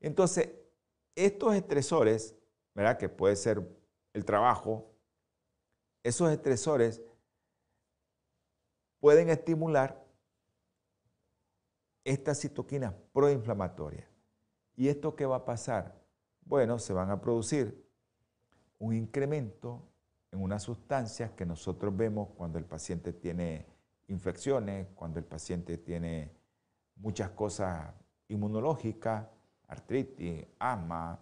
Entonces, 0.00 0.50
estos 1.14 1.54
estresores, 1.54 2.34
¿verdad? 2.74 2.98
Que 2.98 3.08
puede 3.08 3.36
ser 3.36 3.62
el 4.12 4.24
trabajo, 4.24 4.90
esos 6.02 6.30
estresores 6.30 7.02
pueden 9.00 9.28
estimular 9.30 10.04
estas 12.04 12.40
citoquinas 12.40 12.94
proinflamatorias. 13.12 14.11
¿Y 14.76 14.88
esto 14.88 15.14
qué 15.14 15.26
va 15.26 15.36
a 15.36 15.44
pasar? 15.44 15.94
Bueno, 16.44 16.78
se 16.78 16.92
van 16.92 17.10
a 17.10 17.20
producir 17.20 17.86
un 18.78 18.94
incremento 18.94 19.82
en 20.30 20.42
unas 20.42 20.62
sustancias 20.62 21.30
que 21.32 21.46
nosotros 21.46 21.96
vemos 21.96 22.28
cuando 22.36 22.58
el 22.58 22.64
paciente 22.64 23.12
tiene 23.12 23.66
infecciones, 24.08 24.88
cuando 24.94 25.18
el 25.18 25.24
paciente 25.24 25.78
tiene 25.78 26.32
muchas 26.96 27.30
cosas 27.30 27.92
inmunológicas, 28.28 29.26
artritis, 29.68 30.46
asma, 30.58 31.20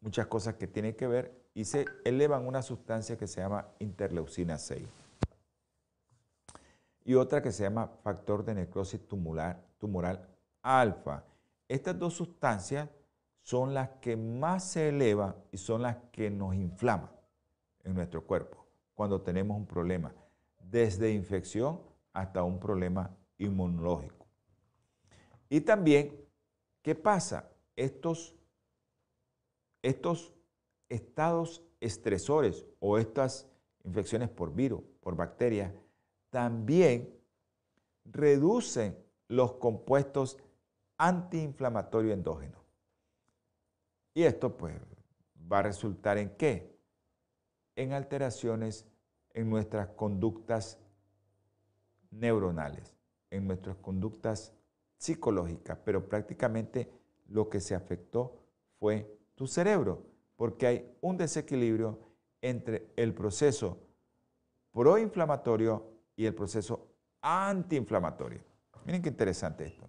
muchas 0.00 0.26
cosas 0.26 0.54
que 0.54 0.66
tienen 0.66 0.94
que 0.94 1.06
ver 1.06 1.48
y 1.54 1.64
se 1.64 1.84
elevan 2.04 2.46
una 2.46 2.62
sustancia 2.62 3.16
que 3.16 3.26
se 3.26 3.40
llama 3.40 3.68
interleucina 3.78 4.58
6 4.58 4.86
y 7.08 7.14
otra 7.14 7.40
que 7.40 7.52
se 7.52 7.62
llama 7.62 7.90
factor 8.02 8.44
de 8.44 8.54
necrosis 8.54 9.00
tumoral, 9.08 9.64
tumoral 9.78 10.28
alfa. 10.60 11.24
Estas 11.68 11.98
dos 11.98 12.14
sustancias 12.14 12.88
son 13.42 13.74
las 13.74 13.90
que 14.00 14.16
más 14.16 14.64
se 14.64 14.88
elevan 14.88 15.36
y 15.52 15.58
son 15.58 15.82
las 15.82 15.96
que 16.10 16.30
nos 16.30 16.54
inflaman 16.54 17.10
en 17.84 17.94
nuestro 17.94 18.26
cuerpo 18.26 18.66
cuando 18.94 19.20
tenemos 19.20 19.56
un 19.56 19.66
problema, 19.66 20.12
desde 20.58 21.12
infección 21.12 21.80
hasta 22.12 22.42
un 22.42 22.58
problema 22.58 23.16
inmunológico. 23.38 24.26
Y 25.48 25.60
también, 25.60 26.18
¿qué 26.82 26.94
pasa? 26.94 27.48
Estos, 27.76 28.34
estos 29.82 30.32
estados 30.88 31.62
estresores 31.80 32.66
o 32.80 32.98
estas 32.98 33.48
infecciones 33.84 34.28
por 34.28 34.52
virus, 34.52 34.82
por 35.00 35.14
bacterias, 35.14 35.72
también 36.30 37.14
reducen 38.04 38.98
los 39.28 39.52
compuestos 39.54 40.38
antiinflamatorios 40.98 42.12
endógenos. 42.12 42.60
Y 44.14 44.24
esto 44.24 44.56
pues 44.56 44.74
va 45.50 45.60
a 45.60 45.62
resultar 45.62 46.18
en 46.18 46.30
qué? 46.36 46.76
En 47.76 47.92
alteraciones 47.92 48.86
en 49.32 49.48
nuestras 49.48 49.88
conductas 49.90 50.78
neuronales, 52.10 52.96
en 53.30 53.46
nuestras 53.46 53.76
conductas 53.76 54.52
psicológicas, 54.96 55.78
pero 55.84 56.08
prácticamente 56.08 56.90
lo 57.28 57.48
que 57.48 57.60
se 57.60 57.74
afectó 57.74 58.42
fue 58.80 59.18
tu 59.36 59.46
cerebro, 59.46 60.04
porque 60.36 60.66
hay 60.66 60.96
un 61.00 61.16
desequilibrio 61.16 62.00
entre 62.42 62.90
el 62.96 63.14
proceso 63.14 63.78
proinflamatorio 64.72 65.92
y 66.16 66.26
el 66.26 66.34
proceso 66.34 66.88
antiinflamatorio. 67.20 68.40
Miren 68.84 69.02
qué 69.02 69.08
interesante 69.10 69.66
esto. 69.66 69.88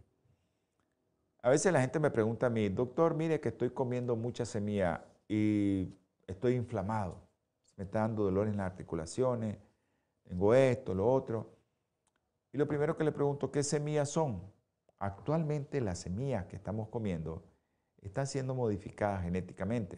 A 1.41 1.49
veces 1.49 1.71
la 1.71 1.79
gente 1.79 1.99
me 1.99 2.11
pregunta 2.11 2.47
a 2.47 2.49
mí, 2.49 2.67
doctor, 2.67 3.15
mire 3.15 3.39
que 3.39 3.49
estoy 3.49 3.69
comiendo 3.69 4.15
mucha 4.15 4.45
semilla 4.45 5.05
y 5.27 5.87
estoy 6.27 6.55
inflamado. 6.55 7.21
Me 7.77 7.85
está 7.85 7.99
dando 7.99 8.23
dolor 8.23 8.47
en 8.49 8.57
las 8.57 8.65
articulaciones, 8.65 9.57
tengo 10.23 10.53
esto, 10.53 10.93
lo 10.93 11.09
otro. 11.09 11.49
Y 12.51 12.57
lo 12.57 12.67
primero 12.67 12.97
que 12.97 13.05
le 13.05 13.13
pregunto, 13.13 13.51
¿qué 13.51 13.63
semillas 13.63 14.09
son? 14.09 14.41
Actualmente 14.97 15.79
las 15.79 15.99
semillas 15.99 16.45
que 16.47 16.57
estamos 16.57 16.89
comiendo 16.89 17.43
están 18.01 18.27
siendo 18.27 18.53
modificadas 18.53 19.23
genéticamente. 19.23 19.97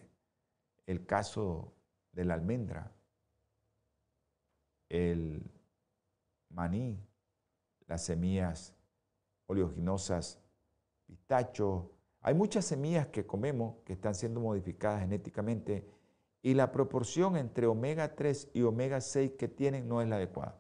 El 0.86 1.08
caso 1.08 1.74
de 2.12 2.26
la 2.26 2.36
almendra, 2.36 2.92
el 4.90 5.42
maní, 6.50 7.00
las 7.88 8.04
semillas 8.06 8.76
oleaginosas 9.48 10.41
Hay 12.22 12.34
muchas 12.34 12.66
semillas 12.66 13.08
que 13.08 13.26
comemos 13.26 13.78
que 13.86 13.94
están 13.94 14.16
siendo 14.16 14.40
modificadas 14.40 15.02
genéticamente 15.02 15.88
y 16.42 16.54
la 16.54 16.72
proporción 16.72 17.38
entre 17.38 17.68
omega 17.68 18.16
3 18.16 18.52
y 18.54 18.64
omega 18.64 19.00
6 19.00 19.34
que 19.38 19.48
tienen 19.48 19.88
no 19.88 20.02
es 20.02 20.08
la 20.08 20.18
adecuada. 20.18 20.60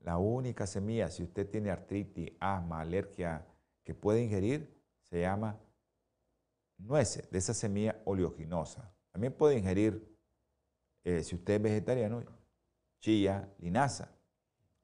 La 0.00 0.18
única 0.18 0.66
semilla, 0.66 1.10
si 1.10 1.22
usted 1.22 1.48
tiene 1.50 1.70
artritis, 1.70 2.32
asma, 2.40 2.80
alergia, 2.80 3.46
que 3.84 3.94
puede 3.94 4.22
ingerir, 4.22 4.78
se 5.02 5.20
llama 5.20 5.58
nueces, 6.78 7.30
de 7.30 7.38
esa 7.38 7.54
semilla 7.54 8.00
oleoginosa. 8.04 8.94
También 9.12 9.32
puede 9.32 9.58
ingerir, 9.58 10.16
eh, 11.04 11.22
si 11.22 11.34
usted 11.34 11.54
es 11.54 11.62
vegetariano, 11.62 12.22
chía, 13.00 13.52
linaza. 13.58 14.14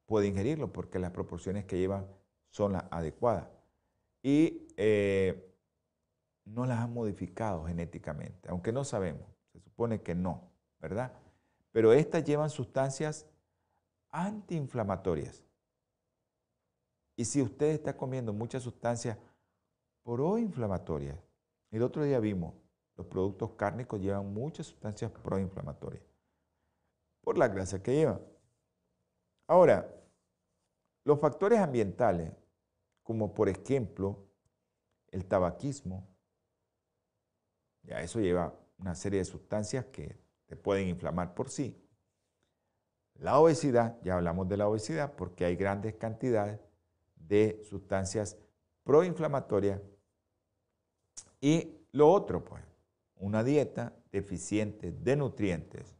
Puede 0.05 0.27
ingerirlo 0.27 0.71
porque 0.71 0.99
las 0.99 1.11
proporciones 1.11 1.65
que 1.65 1.77
llevan 1.77 2.07
son 2.55 2.71
las 2.71 2.85
adecuadas. 2.89 3.49
Y 4.23 4.65
eh, 4.77 5.53
no 6.45 6.65
las 6.65 6.79
han 6.79 6.93
modificado 6.93 7.65
genéticamente, 7.65 8.47
aunque 8.47 8.71
no 8.71 8.85
sabemos, 8.85 9.27
se 9.51 9.59
supone 9.59 10.01
que 10.01 10.15
no, 10.15 10.49
¿verdad? 10.79 11.11
Pero 11.73 11.91
estas 11.91 12.23
llevan 12.23 12.49
sustancias 12.49 13.25
antiinflamatorias. 14.09 15.43
Y 17.17 17.25
si 17.25 17.41
usted 17.41 17.71
está 17.71 17.97
comiendo 17.97 18.31
muchas 18.31 18.63
sustancias 18.63 19.17
proinflamatorias, 20.03 21.19
el 21.71 21.83
otro 21.83 22.03
día 22.03 22.21
vimos, 22.21 22.53
los 22.95 23.05
productos 23.05 23.51
cárnicos 23.57 23.99
llevan 23.99 24.33
muchas 24.33 24.67
sustancias 24.67 25.11
proinflamatorias 25.11 26.03
por 27.19 27.37
la 27.37 27.49
grasa 27.49 27.83
que 27.83 27.95
llevan. 27.95 28.21
Ahora, 29.45 29.93
los 31.03 31.19
factores 31.19 31.59
ambientales 31.59 32.31
como 33.05 33.35
por 33.35 33.47
ejemplo 33.47 34.27
el 35.11 35.25
tabaquismo, 35.25 36.09
Ya 37.83 38.01
eso 38.01 38.19
lleva 38.19 38.59
una 38.79 38.95
serie 38.95 39.19
de 39.19 39.25
sustancias 39.25 39.85
que 39.85 40.19
te 40.47 40.55
pueden 40.55 40.87
inflamar 40.89 41.35
por 41.35 41.51
sí. 41.51 41.79
La 43.19 43.37
obesidad, 43.39 44.01
ya 44.01 44.15
hablamos 44.15 44.49
de 44.49 44.57
la 44.57 44.67
obesidad 44.67 45.13
porque 45.15 45.45
hay 45.45 45.55
grandes 45.55 45.93
cantidades 45.93 46.59
de 47.15 47.63
sustancias 47.69 48.37
proinflamatorias. 48.83 49.79
Y 51.39 51.77
lo 51.91 52.11
otro, 52.11 52.43
pues, 52.43 52.63
una 53.17 53.43
dieta 53.43 53.93
deficiente 54.11 54.91
de 54.91 55.15
nutrientes, 55.15 55.95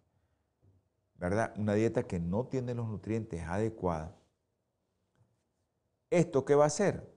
¿verdad? 1.13 1.53
Una 1.55 1.75
dieta 1.75 2.01
que 2.01 2.19
no 2.19 2.47
tiene 2.47 2.73
los 2.73 2.87
nutrientes 2.87 3.43
adecuados. 3.43 4.24
¿Esto 6.15 6.45
qué 6.45 6.55
va 6.55 6.63
a 6.63 6.67
hacer? 6.67 7.13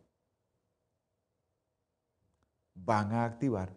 Van 2.75 3.13
a 3.13 3.25
activar. 3.25 3.73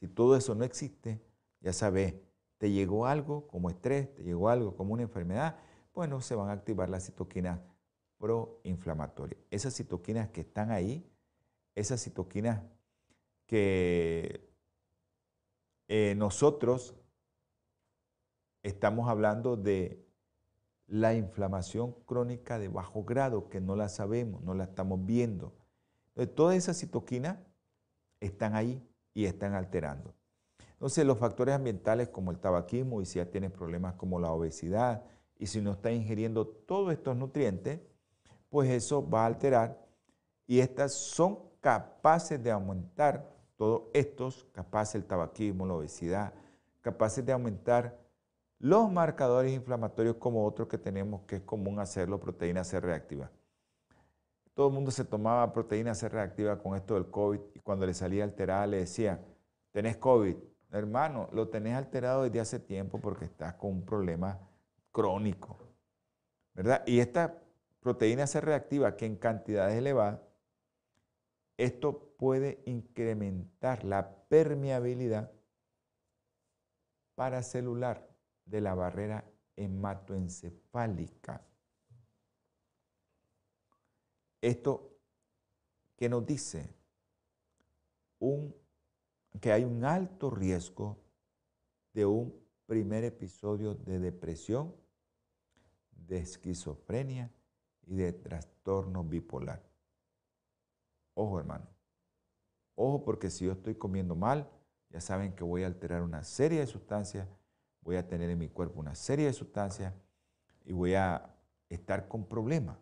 Si 0.00 0.08
todo 0.08 0.36
eso 0.36 0.56
no 0.56 0.64
existe, 0.64 1.24
ya 1.60 1.72
sabes, 1.72 2.16
te 2.58 2.72
llegó 2.72 3.06
algo 3.06 3.46
como 3.46 3.70
estrés, 3.70 4.12
te 4.12 4.24
llegó 4.24 4.48
algo 4.48 4.76
como 4.76 4.94
una 4.94 5.04
enfermedad, 5.04 5.56
bueno, 5.94 6.20
se 6.20 6.34
van 6.34 6.48
a 6.48 6.52
activar 6.52 6.90
las 6.90 7.06
citoquinas 7.06 7.60
proinflamatorias. 8.18 9.40
Esas 9.52 9.72
citoquinas 9.72 10.30
que 10.30 10.40
están 10.40 10.72
ahí, 10.72 11.08
esas 11.76 12.02
citoquinas 12.02 12.60
que 13.46 14.52
eh, 15.86 16.14
nosotros 16.16 16.96
estamos 18.64 19.08
hablando 19.08 19.56
de 19.56 20.05
la 20.86 21.14
inflamación 21.14 21.94
crónica 22.06 22.58
de 22.58 22.68
bajo 22.68 23.04
grado, 23.04 23.48
que 23.48 23.60
no 23.60 23.76
la 23.76 23.88
sabemos, 23.88 24.42
no 24.42 24.54
la 24.54 24.64
estamos 24.64 25.04
viendo. 25.04 25.52
Entonces, 26.08 26.34
todas 26.34 26.56
esas 26.56 26.78
citoquinas 26.78 27.38
están 28.20 28.54
ahí 28.54 28.82
y 29.14 29.24
están 29.24 29.54
alterando. 29.54 30.14
Entonces, 30.72 31.04
los 31.04 31.18
factores 31.18 31.54
ambientales 31.54 32.08
como 32.08 32.30
el 32.30 32.38
tabaquismo, 32.38 33.00
y 33.02 33.06
si 33.06 33.18
ya 33.18 33.30
tienes 33.30 33.50
problemas 33.50 33.94
como 33.94 34.20
la 34.20 34.30
obesidad, 34.30 35.04
y 35.38 35.46
si 35.46 35.60
no 35.60 35.72
estás 35.72 35.92
ingiriendo 35.92 36.46
todos 36.46 36.92
estos 36.92 37.16
nutrientes, 37.16 37.80
pues 38.48 38.70
eso 38.70 39.08
va 39.08 39.24
a 39.24 39.26
alterar 39.26 39.86
y 40.46 40.60
estas 40.60 40.92
son 40.94 41.38
capaces 41.60 42.42
de 42.42 42.50
aumentar 42.50 43.28
todos 43.56 43.82
estos, 43.92 44.46
capaces 44.52 44.94
el 44.94 45.04
tabaquismo, 45.04 45.66
la 45.66 45.74
obesidad, 45.74 46.32
capaces 46.80 47.24
de 47.24 47.32
aumentar 47.32 47.98
los 48.58 48.90
marcadores 48.90 49.52
inflamatorios 49.52 50.16
como 50.16 50.46
otro 50.46 50.66
que 50.66 50.78
tenemos 50.78 51.22
que 51.22 51.36
es 51.36 51.42
común 51.42 51.78
hacerlo, 51.78 52.18
proteína 52.18 52.64
C 52.64 52.80
reactiva. 52.80 53.30
Todo 54.54 54.68
el 54.68 54.74
mundo 54.74 54.90
se 54.90 55.04
tomaba 55.04 55.52
proteína 55.52 55.94
C 55.94 56.08
reactiva 56.08 56.58
con 56.58 56.76
esto 56.76 56.94
del 56.94 57.10
COVID 57.10 57.40
y 57.54 57.60
cuando 57.60 57.84
le 57.84 57.92
salía 57.92 58.24
alterada 58.24 58.66
le 58.66 58.78
decía, 58.78 59.20
tenés 59.72 59.98
COVID. 59.98 60.36
Hermano, 60.72 61.28
lo 61.32 61.48
tenés 61.48 61.74
alterado 61.76 62.22
desde 62.22 62.40
hace 62.40 62.58
tiempo 62.58 62.98
porque 62.98 63.26
estás 63.26 63.54
con 63.54 63.70
un 63.70 63.84
problema 63.84 64.40
crónico. 64.90 65.58
¿Verdad? 66.54 66.82
Y 66.86 67.00
esta 67.00 67.42
proteína 67.80 68.26
C 68.26 68.40
reactiva 68.40 68.96
que 68.96 69.04
en 69.04 69.16
cantidades 69.16 69.76
elevadas, 69.76 70.20
esto 71.58 72.14
puede 72.16 72.62
incrementar 72.64 73.84
la 73.84 74.14
permeabilidad 74.28 75.30
paracelular 77.14 78.05
de 78.46 78.60
la 78.60 78.74
barrera 78.74 79.24
hematoencefálica. 79.56 81.44
Esto 84.40 84.96
que 85.96 86.08
nos 86.08 86.24
dice 86.24 86.74
que 89.40 89.52
hay 89.52 89.64
un 89.64 89.84
alto 89.84 90.30
riesgo 90.30 90.98
de 91.92 92.06
un 92.06 92.34
primer 92.66 93.04
episodio 93.04 93.74
de 93.74 93.98
depresión, 93.98 94.74
de 95.90 96.18
esquizofrenia 96.18 97.32
y 97.82 97.96
de 97.96 98.12
trastorno 98.12 99.04
bipolar. 99.04 99.62
Ojo 101.14 101.38
hermano, 101.38 101.66
ojo 102.74 103.04
porque 103.04 103.30
si 103.30 103.46
yo 103.46 103.52
estoy 103.52 103.74
comiendo 103.74 104.14
mal, 104.14 104.50
ya 104.90 105.00
saben 105.00 105.34
que 105.34 105.44
voy 105.44 105.62
a 105.62 105.66
alterar 105.66 106.02
una 106.02 106.22
serie 106.22 106.60
de 106.60 106.66
sustancias, 106.66 107.28
voy 107.86 107.96
a 107.96 108.08
tener 108.08 108.28
en 108.30 108.38
mi 108.38 108.48
cuerpo 108.48 108.80
una 108.80 108.96
serie 108.96 109.26
de 109.26 109.32
sustancias 109.32 109.94
y 110.64 110.72
voy 110.72 110.94
a 110.94 111.32
estar 111.68 112.08
con 112.08 112.26
problemas. 112.26 112.76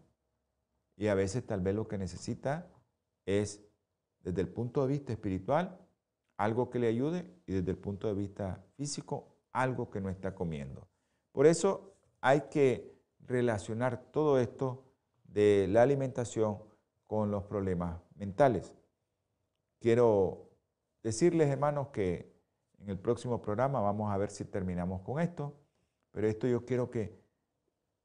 Y 0.96 1.09
a 1.09 1.14
veces 1.14 1.46
tal 1.46 1.61
vez 1.61 1.74
lo 1.74 1.86
que 1.86 1.98
necesita 1.98 2.70
es, 3.26 3.62
desde 4.20 4.40
el 4.40 4.48
punto 4.48 4.80
de 4.80 4.88
vista 4.88 5.12
espiritual, 5.12 5.78
algo 6.38 6.70
que 6.70 6.78
le 6.78 6.88
ayude 6.88 7.30
y 7.46 7.52
desde 7.52 7.72
el 7.72 7.76
punto 7.76 8.09
de 8.09 8.14
vista 8.14 8.64
físico, 8.76 9.36
algo 9.52 9.90
que 9.90 10.00
no 10.00 10.09
está 10.09 10.34
comiendo. 10.34 10.88
Por 11.32 11.46
eso 11.46 11.94
hay 12.22 12.44
que 12.50 12.98
relacionar 13.20 14.11
todo 14.11 14.40
esto 14.40 14.86
de 15.24 15.66
la 15.68 15.82
alimentación 15.82 16.61
con 17.07 17.30
los 17.30 17.44
problemas 17.44 18.00
mentales. 18.14 18.74
Quiero 19.80 20.48
decirles, 21.02 21.50
hermanos, 21.50 21.88
que 21.88 22.34
en 22.85 22.91
el 22.91 22.99
próximo 22.99 23.41
programa 23.41 23.80
vamos 23.80 24.12
a 24.12 24.18
ver 24.18 24.30
si 24.30 24.45
terminamos 24.45 25.01
con 25.01 25.18
esto, 25.18 25.55
pero 26.12 26.28
esto 26.28 26.47
yo 26.47 26.66
quiero 26.66 26.91
que 26.91 27.18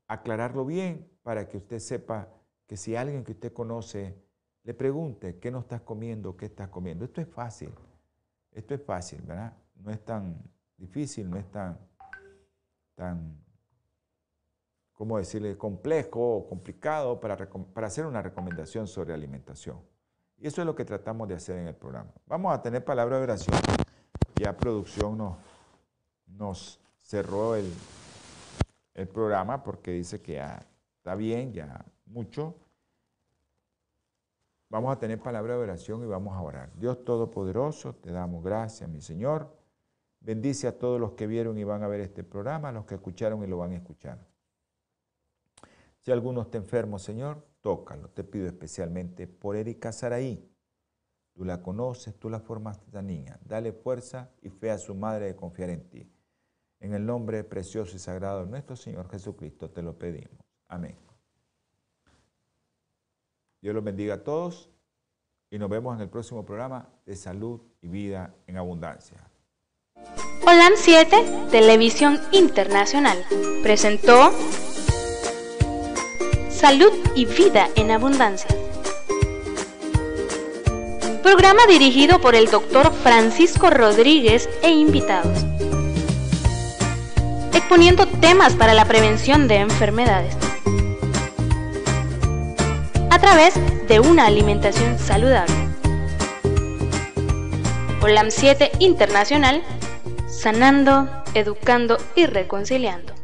aclararlo 0.07 0.65
bien 0.65 1.09
para 1.21 1.47
que 1.47 1.57
usted 1.57 1.79
sepa 1.79 2.29
que 2.65 2.77
si 2.77 2.95
alguien 2.95 3.25
que 3.25 3.33
usted 3.33 3.51
conoce 3.51 4.15
le 4.63 4.73
pregunte 4.73 5.37
qué 5.37 5.51
no 5.51 5.59
estás 5.59 5.81
comiendo, 5.81 6.37
qué 6.37 6.45
estás 6.45 6.69
comiendo. 6.69 7.03
Esto 7.03 7.19
es 7.19 7.27
fácil, 7.27 7.73
esto 8.51 8.73
es 8.73 8.81
fácil, 8.81 9.21
¿verdad? 9.21 9.53
No 9.75 9.91
es 9.91 10.03
tan 10.03 10.37
difícil, 10.77 11.29
no 11.29 11.37
es 11.37 11.45
tan, 11.51 11.77
¿cómo 14.93 15.17
decirle?, 15.17 15.57
complejo 15.57 16.37
o 16.37 16.47
complicado 16.47 17.19
para, 17.19 17.35
para 17.73 17.87
hacer 17.87 18.05
una 18.05 18.21
recomendación 18.21 18.87
sobre 18.87 19.13
alimentación. 19.13 19.77
Y 20.37 20.47
eso 20.47 20.61
es 20.61 20.65
lo 20.65 20.73
que 20.73 20.85
tratamos 20.85 21.27
de 21.27 21.35
hacer 21.35 21.57
en 21.57 21.67
el 21.67 21.75
programa. 21.75 22.13
Vamos 22.27 22.53
a 22.53 22.61
tener 22.61 22.85
palabra 22.85 23.17
de 23.17 23.23
oración. 23.23 23.57
Ya 24.39 24.55
producción 24.55 25.17
nos, 25.17 25.35
nos 26.25 26.79
cerró 27.03 27.57
el, 27.57 27.69
el 28.93 29.05
programa 29.09 29.61
porque 29.61 29.91
dice 29.91 30.21
que 30.21 30.35
ya 30.35 30.65
está 30.95 31.13
bien, 31.15 31.51
ya 31.51 31.83
mucho. 32.05 32.55
Vamos 34.69 34.95
a 34.95 34.97
tener 34.97 35.21
palabra 35.21 35.57
de 35.57 35.63
oración 35.63 36.03
y 36.03 36.05
vamos 36.05 36.37
a 36.37 36.41
orar. 36.41 36.71
Dios 36.77 37.03
Todopoderoso, 37.03 37.95
te 37.95 38.13
damos 38.13 38.41
gracias, 38.41 38.89
mi 38.89 39.01
Señor. 39.01 39.53
Bendice 40.21 40.69
a 40.69 40.79
todos 40.79 41.01
los 41.01 41.11
que 41.15 41.27
vieron 41.27 41.57
y 41.57 41.65
van 41.65 41.83
a 41.83 41.89
ver 41.89 41.99
este 41.99 42.23
programa, 42.23 42.69
a 42.69 42.71
los 42.71 42.85
que 42.85 42.95
escucharon 42.95 43.43
y 43.43 43.47
lo 43.47 43.57
van 43.57 43.73
a 43.73 43.75
escuchar. 43.75 44.25
Si 45.97 46.13
alguno 46.13 46.43
está 46.43 46.57
enfermo, 46.57 46.97
Señor, 46.97 47.45
tócalo. 47.59 48.07
Te 48.11 48.23
pido 48.23 48.47
especialmente 48.47 49.27
por 49.27 49.57
Erika 49.57 49.91
Saraí. 49.91 50.49
Tú 51.39 51.45
la 51.45 51.61
conoces, 51.61 52.19
tú 52.19 52.29
la 52.29 52.41
formaste 52.41 52.83
esta 52.87 53.01
niña. 53.01 53.39
Dale 53.45 53.71
fuerza 53.71 54.29
y 54.41 54.49
fe 54.49 54.71
a 54.71 54.77
su 54.77 54.93
madre 54.93 55.27
de 55.27 55.37
confiar 55.37 55.69
en 55.69 55.89
ti. 55.89 56.11
En 56.81 56.93
el 56.93 57.05
nombre 57.05 57.45
precioso 57.45 57.95
y 57.95 57.99
sagrado 57.99 58.43
de 58.43 58.51
nuestro 58.51 58.75
Señor 58.75 59.09
Jesucristo 59.09 59.69
te 59.69 59.81
lo 59.81 59.97
pedimos. 59.97 60.37
Amén. 60.67 60.97
Dios 63.61 63.73
los 63.73 63.81
bendiga 63.81 64.15
a 64.15 64.23
todos 64.25 64.69
y 65.49 65.57
nos 65.57 65.69
vemos 65.69 65.95
en 65.95 66.01
el 66.01 66.09
próximo 66.09 66.45
programa 66.45 66.89
de 67.05 67.15
Salud 67.15 67.61
y 67.79 67.87
Vida 67.87 68.35
en 68.45 68.57
Abundancia. 68.57 69.31
OLAM 70.45 70.73
7, 70.75 71.47
Televisión 71.51 72.19
Internacional, 72.33 73.17
presentó 73.63 74.31
Salud 76.49 76.91
y 77.15 77.23
Vida 77.23 77.69
en 77.77 77.91
Abundancia. 77.91 78.58
Programa 81.31 81.67
dirigido 81.67 82.19
por 82.19 82.33
el 82.33 82.47
doctor 82.49 82.91
Francisco 82.91 83.69
Rodríguez 83.69 84.49
e 84.63 84.71
invitados. 84.71 85.45
Exponiendo 87.53 88.07
temas 88.07 88.55
para 88.55 88.73
la 88.73 88.85
prevención 88.85 89.47
de 89.47 89.57
enfermedades 89.57 90.35
a 93.11 93.19
través 93.19 93.53
de 93.87 93.99
una 93.99 94.25
alimentación 94.25 94.97
saludable. 94.97 95.53
OLAM 98.01 98.31
7 98.31 98.71
Internacional, 98.79 99.61
sanando, 100.27 101.07
educando 101.35 101.99
y 102.15 102.25
reconciliando. 102.25 103.18